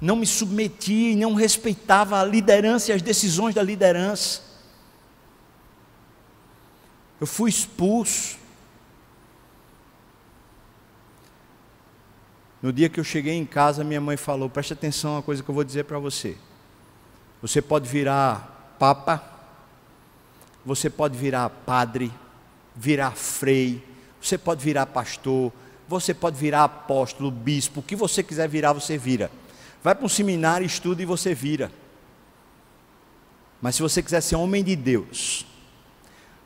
não 0.00 0.16
me 0.16 0.26
submetia 0.26 1.12
e 1.12 1.16
não 1.16 1.34
respeitava 1.34 2.20
a 2.20 2.24
liderança 2.24 2.90
e 2.90 2.94
as 2.94 3.02
decisões 3.02 3.54
da 3.54 3.62
liderança. 3.62 4.51
Eu 7.22 7.26
fui 7.28 7.48
expulso. 7.48 8.36
No 12.60 12.72
dia 12.72 12.88
que 12.88 12.98
eu 12.98 13.04
cheguei 13.04 13.34
em 13.34 13.46
casa, 13.46 13.84
minha 13.84 14.00
mãe 14.00 14.16
falou: 14.16 14.50
preste 14.50 14.72
atenção 14.72 15.16
a 15.16 15.22
coisa 15.22 15.40
que 15.40 15.48
eu 15.48 15.54
vou 15.54 15.62
dizer 15.62 15.84
para 15.84 16.00
você. 16.00 16.36
Você 17.40 17.62
pode 17.62 17.88
virar 17.88 18.74
papa, 18.76 19.22
você 20.66 20.90
pode 20.90 21.16
virar 21.16 21.48
padre, 21.48 22.12
virar 22.74 23.12
frei, 23.12 23.86
você 24.20 24.36
pode 24.36 24.64
virar 24.64 24.86
pastor, 24.86 25.52
você 25.86 26.12
pode 26.12 26.36
virar 26.36 26.64
apóstolo, 26.64 27.30
bispo, 27.30 27.78
o 27.78 27.82
que 27.84 27.94
você 27.94 28.24
quiser 28.24 28.48
virar, 28.48 28.72
você 28.72 28.98
vira. 28.98 29.30
Vai 29.80 29.94
para 29.94 30.04
um 30.04 30.08
seminário, 30.08 30.66
estuda 30.66 31.00
e 31.00 31.06
você 31.06 31.36
vira. 31.36 31.70
Mas 33.60 33.76
se 33.76 33.82
você 33.82 34.02
quiser 34.02 34.22
ser 34.22 34.34
homem 34.34 34.64
de 34.64 34.74
Deus, 34.74 35.46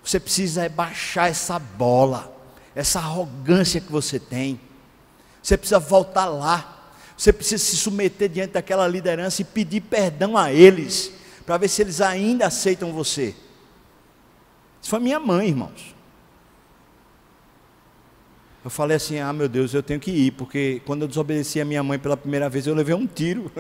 você 0.07 0.21
precisa 0.21 0.69
baixar 0.69 1.29
essa 1.29 1.59
bola, 1.59 2.33
essa 2.77 3.01
arrogância 3.01 3.81
que 3.81 3.91
você 3.91 4.21
tem. 4.21 4.61
Você 5.43 5.57
precisa 5.57 5.81
voltar 5.81 6.27
lá. 6.27 6.93
Você 7.19 7.33
precisa 7.33 7.65
se 7.65 7.77
submeter 7.77 8.29
diante 8.29 8.53
daquela 8.53 8.87
liderança 8.87 9.43
e 9.43 9.45
pedir 9.45 9.81
perdão 9.81 10.37
a 10.37 10.53
eles, 10.53 11.11
para 11.45 11.57
ver 11.57 11.67
se 11.67 11.83
eles 11.83 12.01
ainda 12.01 12.47
aceitam 12.47 12.93
você. 12.93 13.35
Isso 14.81 14.91
foi 14.91 15.01
minha 15.01 15.19
mãe, 15.19 15.49
irmãos. 15.49 15.97
Eu 18.65 18.71
falei 18.71 18.99
assim: 18.99 19.19
ah, 19.19 19.33
meu 19.33 19.49
Deus, 19.49 19.75
eu 19.75 19.83
tenho 19.83 19.99
que 19.99 20.13
ir, 20.13 20.31
porque 20.33 20.81
quando 20.87 21.03
eu 21.03 21.09
desobedeci 21.09 21.61
a 21.61 21.65
minha 21.65 21.83
mãe 21.83 21.99
pela 21.99 22.17
primeira 22.17 22.49
vez, 22.49 22.65
eu 22.65 22.75
levei 22.77 22.95
um 22.95 23.09
tiro. 23.09 23.51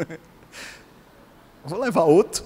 vou 1.65 1.81
levar 1.81 2.05
outro. 2.05 2.45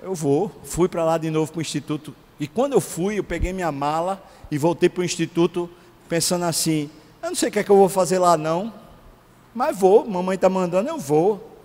Eu 0.00 0.14
vou. 0.14 0.48
Fui 0.62 0.88
para 0.88 1.04
lá 1.04 1.18
de 1.18 1.28
novo 1.28 1.50
para 1.50 1.58
o 1.58 1.62
instituto. 1.62 2.14
E 2.38 2.48
quando 2.48 2.72
eu 2.72 2.80
fui, 2.80 3.18
eu 3.18 3.24
peguei 3.24 3.52
minha 3.52 3.70
mala 3.70 4.22
e 4.50 4.58
voltei 4.58 4.88
para 4.88 5.02
o 5.02 5.04
instituto, 5.04 5.70
pensando 6.08 6.44
assim: 6.44 6.90
eu 7.22 7.30
não 7.30 7.34
sei 7.34 7.48
o 7.48 7.52
que 7.52 7.58
é 7.58 7.64
que 7.64 7.70
eu 7.70 7.76
vou 7.76 7.88
fazer 7.88 8.18
lá, 8.18 8.36
não. 8.36 8.72
Mas 9.54 9.78
vou, 9.78 10.04
mamãe 10.06 10.34
está 10.34 10.48
mandando, 10.48 10.88
eu 10.88 10.98
vou. 10.98 11.58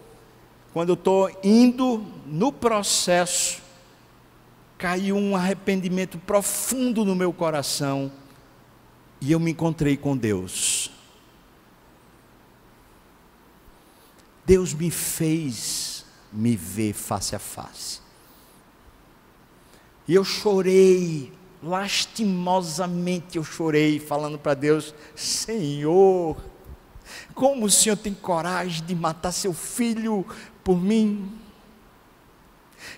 Quando 0.71 0.89
eu 0.89 0.93
estou 0.93 1.29
indo 1.43 2.05
no 2.25 2.51
processo, 2.51 3.61
caiu 4.77 5.17
um 5.17 5.35
arrependimento 5.35 6.17
profundo 6.19 7.03
no 7.03 7.15
meu 7.15 7.33
coração. 7.33 8.11
E 9.19 9.31
eu 9.31 9.39
me 9.39 9.51
encontrei 9.51 9.97
com 9.97 10.15
Deus. 10.15 10.91
Deus 14.45 14.73
me 14.73 14.89
fez 14.89 16.05
me 16.31 16.55
ver 16.55 16.93
face 16.93 17.35
a 17.35 17.39
face. 17.39 17.99
E 20.09 20.15
eu 20.15 20.25
chorei 20.25 21.31
lastimosamente 21.61 23.37
eu 23.37 23.43
chorei, 23.43 23.99
falando 23.99 24.37
para 24.37 24.53
Deus: 24.53 24.93
Senhor, 25.15 26.37
como 27.33 27.65
o 27.65 27.69
Senhor 27.69 27.97
tem 27.97 28.13
coragem 28.13 28.83
de 28.85 28.95
matar 28.95 29.31
seu 29.31 29.53
filho 29.53 30.25
por 30.63 30.79
mim? 30.81 31.31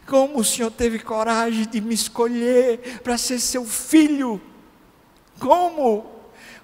Como 0.05 0.39
o 0.39 0.43
Senhor 0.43 0.72
teve 0.72 0.99
coragem 0.99 1.68
de 1.68 1.82
me 1.82 1.93
escolher 1.93 3.01
para 3.03 3.18
ser 3.18 3.39
seu 3.39 3.66
filho? 3.66 4.39
Como 5.39 6.05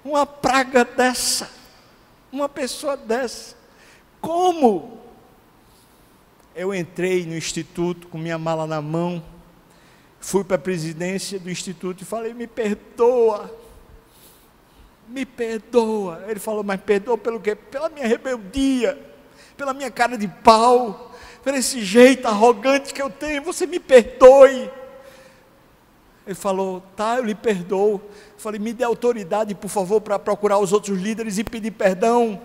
uma 0.04 0.24
praga 0.24 0.84
dessa, 0.84 1.50
uma 2.30 2.48
pessoa 2.48 2.96
dessa, 2.96 3.56
como? 4.20 4.98
Eu 6.54 6.74
entrei 6.74 7.24
no 7.24 7.36
instituto 7.36 8.08
com 8.08 8.18
minha 8.18 8.38
mala 8.38 8.66
na 8.66 8.80
mão, 8.82 9.22
fui 10.20 10.44
para 10.44 10.56
a 10.56 10.60
presidência 10.60 11.38
do 11.38 11.50
instituto 11.50 12.02
e 12.02 12.04
falei: 12.04 12.34
me 12.34 12.46
perdoa, 12.46 13.54
me 15.06 15.24
perdoa. 15.24 16.24
Ele 16.28 16.40
falou: 16.40 16.62
mas 16.62 16.80
perdoa 16.80 17.16
pelo 17.16 17.40
quê? 17.40 17.54
Pela 17.54 17.88
minha 17.88 18.06
rebeldia, 18.06 18.98
pela 19.56 19.72
minha 19.72 19.90
cara 19.90 20.16
de 20.16 20.28
pau, 20.28 21.12
por 21.42 21.54
esse 21.54 21.84
jeito 21.84 22.26
arrogante 22.26 22.92
que 22.92 23.02
eu 23.02 23.10
tenho, 23.10 23.42
você 23.42 23.66
me 23.66 23.78
perdoe. 23.78 24.70
Ele 26.26 26.34
falou: 26.34 26.82
tá, 26.94 27.16
eu 27.16 27.24
lhe 27.24 27.34
perdoo. 27.34 28.02
Eu 28.02 28.38
falei: 28.38 28.60
me 28.60 28.72
dê 28.72 28.84
autoridade, 28.84 29.54
por 29.54 29.68
favor, 29.68 30.00
para 30.00 30.18
procurar 30.18 30.58
os 30.58 30.72
outros 30.72 30.98
líderes 30.98 31.38
e 31.38 31.44
pedir 31.44 31.70
perdão. 31.70 32.40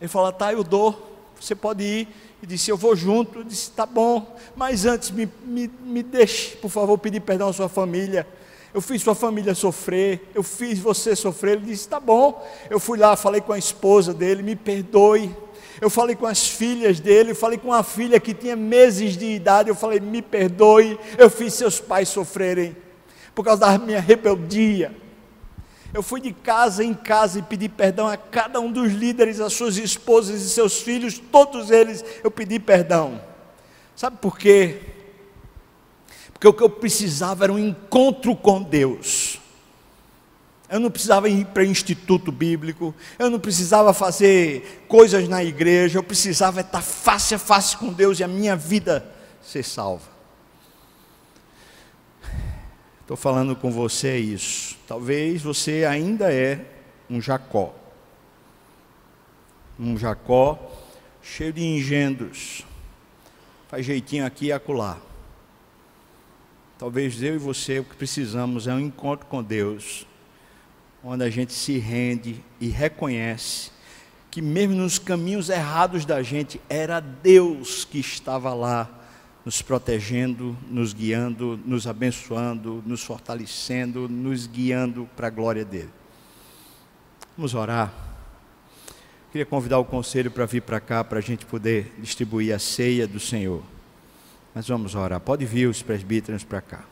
Ele 0.00 0.08
falou: 0.08 0.32
tá, 0.32 0.52
eu 0.52 0.62
dou. 0.62 1.12
Você 1.40 1.54
pode 1.54 1.82
ir 1.82 2.08
e 2.44 2.46
disse: 2.46 2.70
Eu 2.70 2.76
vou 2.76 2.94
junto. 2.94 3.40
Eu 3.40 3.44
disse: 3.44 3.70
Tá 3.70 3.86
bom, 3.86 4.36
mas 4.54 4.84
antes 4.84 5.10
me, 5.10 5.28
me, 5.44 5.70
me 5.80 6.02
deixe, 6.02 6.56
por 6.56 6.70
favor, 6.70 6.96
pedir 6.98 7.20
perdão 7.20 7.48
à 7.48 7.52
sua 7.52 7.68
família. 7.68 8.26
Eu 8.72 8.80
fiz 8.80 9.02
sua 9.02 9.14
família 9.14 9.54
sofrer, 9.54 10.30
eu 10.34 10.42
fiz 10.42 10.78
você 10.78 11.16
sofrer. 11.16 11.56
Ele 11.56 11.66
disse: 11.66 11.88
Tá 11.88 11.98
bom. 11.98 12.46
Eu 12.68 12.78
fui 12.78 12.98
lá, 12.98 13.16
falei 13.16 13.40
com 13.40 13.52
a 13.52 13.58
esposa 13.58 14.12
dele: 14.12 14.42
Me 14.42 14.54
perdoe. 14.54 15.34
Eu 15.80 15.90
falei 15.90 16.14
com 16.14 16.26
as 16.26 16.46
filhas 16.46 17.00
dele, 17.00 17.32
eu 17.32 17.36
falei 17.36 17.58
com 17.58 17.72
a 17.72 17.82
filha 17.82 18.20
que 18.20 18.32
tinha 18.32 18.54
meses 18.54 19.16
de 19.16 19.26
idade. 19.26 19.70
Eu 19.70 19.74
falei: 19.74 19.98
Me 19.98 20.20
perdoe. 20.20 20.98
Eu 21.16 21.30
fiz 21.30 21.54
seus 21.54 21.80
pais 21.80 22.10
sofrerem 22.10 22.76
por 23.34 23.42
causa 23.44 23.60
da 23.62 23.78
minha 23.78 24.00
rebeldia. 24.00 24.94
Eu 25.94 26.02
fui 26.02 26.20
de 26.20 26.32
casa 26.32 26.82
em 26.82 26.92
casa 26.92 27.38
e 27.38 27.42
pedi 27.42 27.68
perdão 27.68 28.08
a 28.08 28.16
cada 28.16 28.60
um 28.60 28.70
dos 28.70 28.92
líderes, 28.92 29.38
as 29.38 29.52
suas 29.52 29.76
esposas 29.76 30.42
e 30.42 30.50
seus 30.50 30.82
filhos, 30.82 31.20
todos 31.20 31.70
eles 31.70 32.04
eu 32.24 32.32
pedi 32.32 32.58
perdão. 32.58 33.22
Sabe 33.94 34.16
por 34.16 34.36
quê? 34.36 34.80
Porque 36.32 36.48
o 36.48 36.52
que 36.52 36.64
eu 36.64 36.68
precisava 36.68 37.44
era 37.44 37.52
um 37.52 37.58
encontro 37.60 38.34
com 38.34 38.60
Deus. 38.60 39.38
Eu 40.68 40.80
não 40.80 40.90
precisava 40.90 41.28
ir 41.28 41.46
para 41.46 41.64
instituto 41.64 42.32
bíblico, 42.32 42.92
eu 43.16 43.30
não 43.30 43.38
precisava 43.38 43.94
fazer 43.94 44.84
coisas 44.88 45.28
na 45.28 45.44
igreja, 45.44 46.00
eu 46.00 46.02
precisava 46.02 46.62
estar 46.62 46.82
face 46.82 47.36
a 47.36 47.38
face 47.38 47.76
com 47.76 47.92
Deus 47.92 48.18
e 48.18 48.24
a 48.24 48.28
minha 48.28 48.56
vida 48.56 49.08
ser 49.40 49.62
salva. 49.62 50.08
Estou 53.02 53.16
falando 53.16 53.54
com 53.54 53.70
você 53.70 54.18
isso. 54.18 54.73
Talvez 54.86 55.42
você 55.42 55.84
ainda 55.84 56.32
é 56.32 56.64
um 57.08 57.20
Jacó. 57.20 57.74
Um 59.78 59.96
Jacó 59.96 60.58
cheio 61.22 61.52
de 61.52 61.62
engendros. 61.62 62.64
Faz 63.68 63.86
jeitinho 63.86 64.26
aqui 64.26 64.46
e 64.46 64.52
acolá. 64.52 64.98
Talvez 66.78 67.22
eu 67.22 67.34
e 67.34 67.38
você 67.38 67.78
o 67.78 67.84
que 67.84 67.96
precisamos 67.96 68.66
é 68.66 68.74
um 68.74 68.80
encontro 68.80 69.26
com 69.26 69.42
Deus, 69.42 70.06
onde 71.02 71.24
a 71.24 71.30
gente 71.30 71.52
se 71.52 71.78
rende 71.78 72.44
e 72.60 72.68
reconhece 72.68 73.70
que 74.30 74.42
mesmo 74.42 74.74
nos 74.74 74.98
caminhos 74.98 75.48
errados 75.48 76.04
da 76.04 76.20
gente 76.20 76.60
era 76.68 76.98
Deus 76.98 77.84
que 77.84 78.00
estava 78.00 78.52
lá 78.52 79.03
nos 79.44 79.60
protegendo, 79.60 80.56
nos 80.68 80.94
guiando, 80.94 81.60
nos 81.64 81.86
abençoando, 81.86 82.82
nos 82.86 83.04
fortalecendo, 83.04 84.08
nos 84.08 84.46
guiando 84.46 85.08
para 85.14 85.26
a 85.26 85.30
glória 85.30 85.64
dele. 85.64 85.90
Vamos 87.36 87.54
orar. 87.54 87.92
Queria 89.30 89.44
convidar 89.44 89.78
o 89.78 89.84
conselho 89.84 90.30
para 90.30 90.46
vir 90.46 90.62
para 90.62 90.80
cá 90.80 91.04
para 91.04 91.18
a 91.18 91.22
gente 91.22 91.44
poder 91.44 91.92
distribuir 91.98 92.54
a 92.54 92.58
ceia 92.58 93.06
do 93.06 93.20
Senhor. 93.20 93.62
Mas 94.54 94.68
vamos 94.68 94.94
orar. 94.94 95.20
Pode 95.20 95.44
vir 95.44 95.68
os 95.68 95.82
presbíteros 95.82 96.44
para 96.44 96.60
cá. 96.60 96.84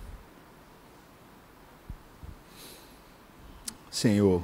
Senhor, 3.91 4.43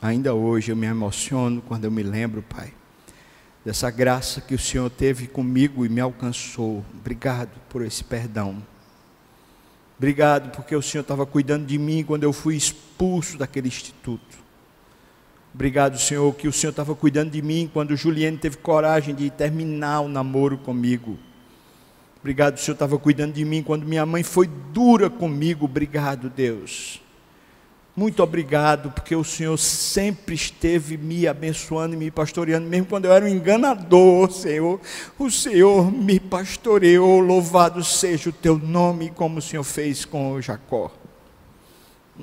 ainda 0.00 0.32
hoje 0.32 0.70
eu 0.70 0.76
me 0.76 0.86
emociono 0.86 1.60
quando 1.62 1.86
eu 1.86 1.90
me 1.90 2.02
lembro, 2.02 2.42
Pai, 2.42 2.72
dessa 3.64 3.90
graça 3.90 4.40
que 4.40 4.54
o 4.54 4.58
Senhor 4.58 4.88
teve 4.90 5.26
comigo 5.26 5.84
e 5.84 5.88
me 5.88 6.00
alcançou. 6.00 6.84
Obrigado 6.94 7.50
por 7.68 7.84
esse 7.84 8.02
perdão. 8.02 8.62
Obrigado 9.98 10.50
porque 10.50 10.74
o 10.74 10.80
Senhor 10.80 11.02
estava 11.02 11.26
cuidando 11.26 11.66
de 11.66 11.78
mim 11.78 12.02
quando 12.02 12.24
eu 12.24 12.32
fui 12.32 12.56
expulso 12.56 13.36
daquele 13.36 13.68
instituto. 13.68 14.38
Obrigado, 15.52 15.98
Senhor, 15.98 16.32
que 16.34 16.48
o 16.48 16.52
Senhor 16.52 16.70
estava 16.70 16.94
cuidando 16.94 17.32
de 17.32 17.42
mim 17.42 17.68
quando 17.70 17.96
Juliane 17.96 18.38
teve 18.38 18.56
coragem 18.56 19.14
de 19.14 19.28
terminar 19.28 20.00
o 20.00 20.08
namoro 20.08 20.56
comigo. 20.56 21.18
Obrigado, 22.20 22.56
o 22.56 22.60
Senhor 22.60 22.74
estava 22.74 22.98
cuidando 22.98 23.32
de 23.32 23.44
mim 23.44 23.62
quando 23.62 23.84
minha 23.84 24.06
mãe 24.06 24.22
foi 24.22 24.46
dura 24.72 25.10
comigo. 25.10 25.64
Obrigado, 25.64 26.30
Deus. 26.30 27.00
Muito 28.00 28.22
obrigado, 28.22 28.90
porque 28.92 29.14
o 29.14 29.22
Senhor 29.22 29.58
sempre 29.58 30.34
esteve 30.34 30.96
me 30.96 31.28
abençoando 31.28 31.94
e 31.94 31.98
me 31.98 32.10
pastoreando, 32.10 32.66
mesmo 32.66 32.86
quando 32.86 33.04
eu 33.04 33.12
era 33.12 33.26
um 33.26 33.28
enganador, 33.28 34.32
Senhor. 34.32 34.80
O 35.18 35.30
Senhor 35.30 35.92
me 35.92 36.18
pastoreou, 36.18 37.20
louvado 37.20 37.84
seja 37.84 38.30
o 38.30 38.32
teu 38.32 38.56
nome, 38.56 39.10
como 39.10 39.38
o 39.38 39.42
Senhor 39.42 39.62
fez 39.64 40.06
com 40.06 40.40
Jacó. 40.40 40.90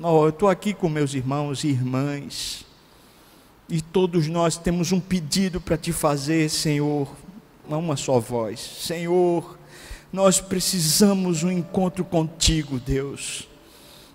Oh, 0.02 0.24
eu 0.24 0.30
estou 0.30 0.48
aqui 0.48 0.74
com 0.74 0.88
meus 0.88 1.14
irmãos 1.14 1.62
e 1.62 1.68
irmãs, 1.68 2.66
e 3.68 3.80
todos 3.80 4.26
nós 4.26 4.56
temos 4.56 4.90
um 4.90 4.98
pedido 4.98 5.60
para 5.60 5.76
te 5.76 5.92
fazer, 5.92 6.50
Senhor, 6.50 7.08
uma 7.68 7.96
só 7.96 8.18
voz. 8.18 8.58
Senhor, 8.58 9.56
nós 10.12 10.40
precisamos 10.40 11.44
um 11.44 11.52
encontro 11.52 12.04
contigo, 12.04 12.80
Deus. 12.80 13.46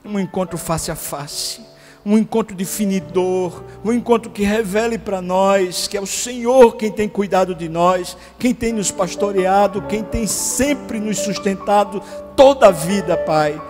Um 0.06 0.20
encontro 0.20 0.58
face 0.58 0.91
a 0.91 0.95
face, 0.95 1.62
um 2.06 2.18
encontro 2.18 2.56
definidor, 2.56 3.64
um 3.84 3.93
encontro 3.93 4.30
que 4.30 4.43
revele 4.43 4.97
para 4.97 5.22
nós 5.22 5.88
que 5.88 5.95
é 5.95 6.01
o 6.01 6.06
Senhor 6.06 6.76
quem 6.76 6.91
tem 6.91 7.08
cuidado 7.08 7.56
de 7.56 7.70
nós, 7.70 8.18
quem 8.38 8.54
tem 8.54 8.74
nos 8.74 8.91
pastoreado, 8.91 9.84
quem 9.84 10.04
tem 10.04 10.28
sempre 10.28 10.99
nos 10.99 11.20
sustentado 11.20 12.01
toda 12.36 12.68
a 12.68 12.72
vida, 12.72 13.16
Pai. 13.16 13.62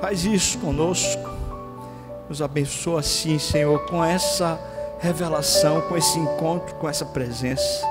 Faz 0.00 0.24
isso 0.24 0.58
conosco. 0.58 1.28
Nos 2.28 2.40
abençoa 2.40 3.00
assim, 3.00 3.38
Senhor, 3.38 3.84
com 3.86 4.04
essa 4.04 4.58
revelação, 5.00 5.80
com 5.82 5.96
esse 5.96 6.18
encontro, 6.18 6.74
com 6.76 6.88
essa 6.88 7.04
presença. 7.04 7.84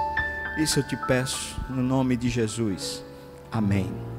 Isso 0.58 0.80
eu 0.80 0.88
te 0.88 0.96
peço, 1.08 1.60
no 1.70 1.84
nome 1.84 2.16
de 2.16 2.30
Jesus. 2.30 3.04
Amém. 3.52 4.19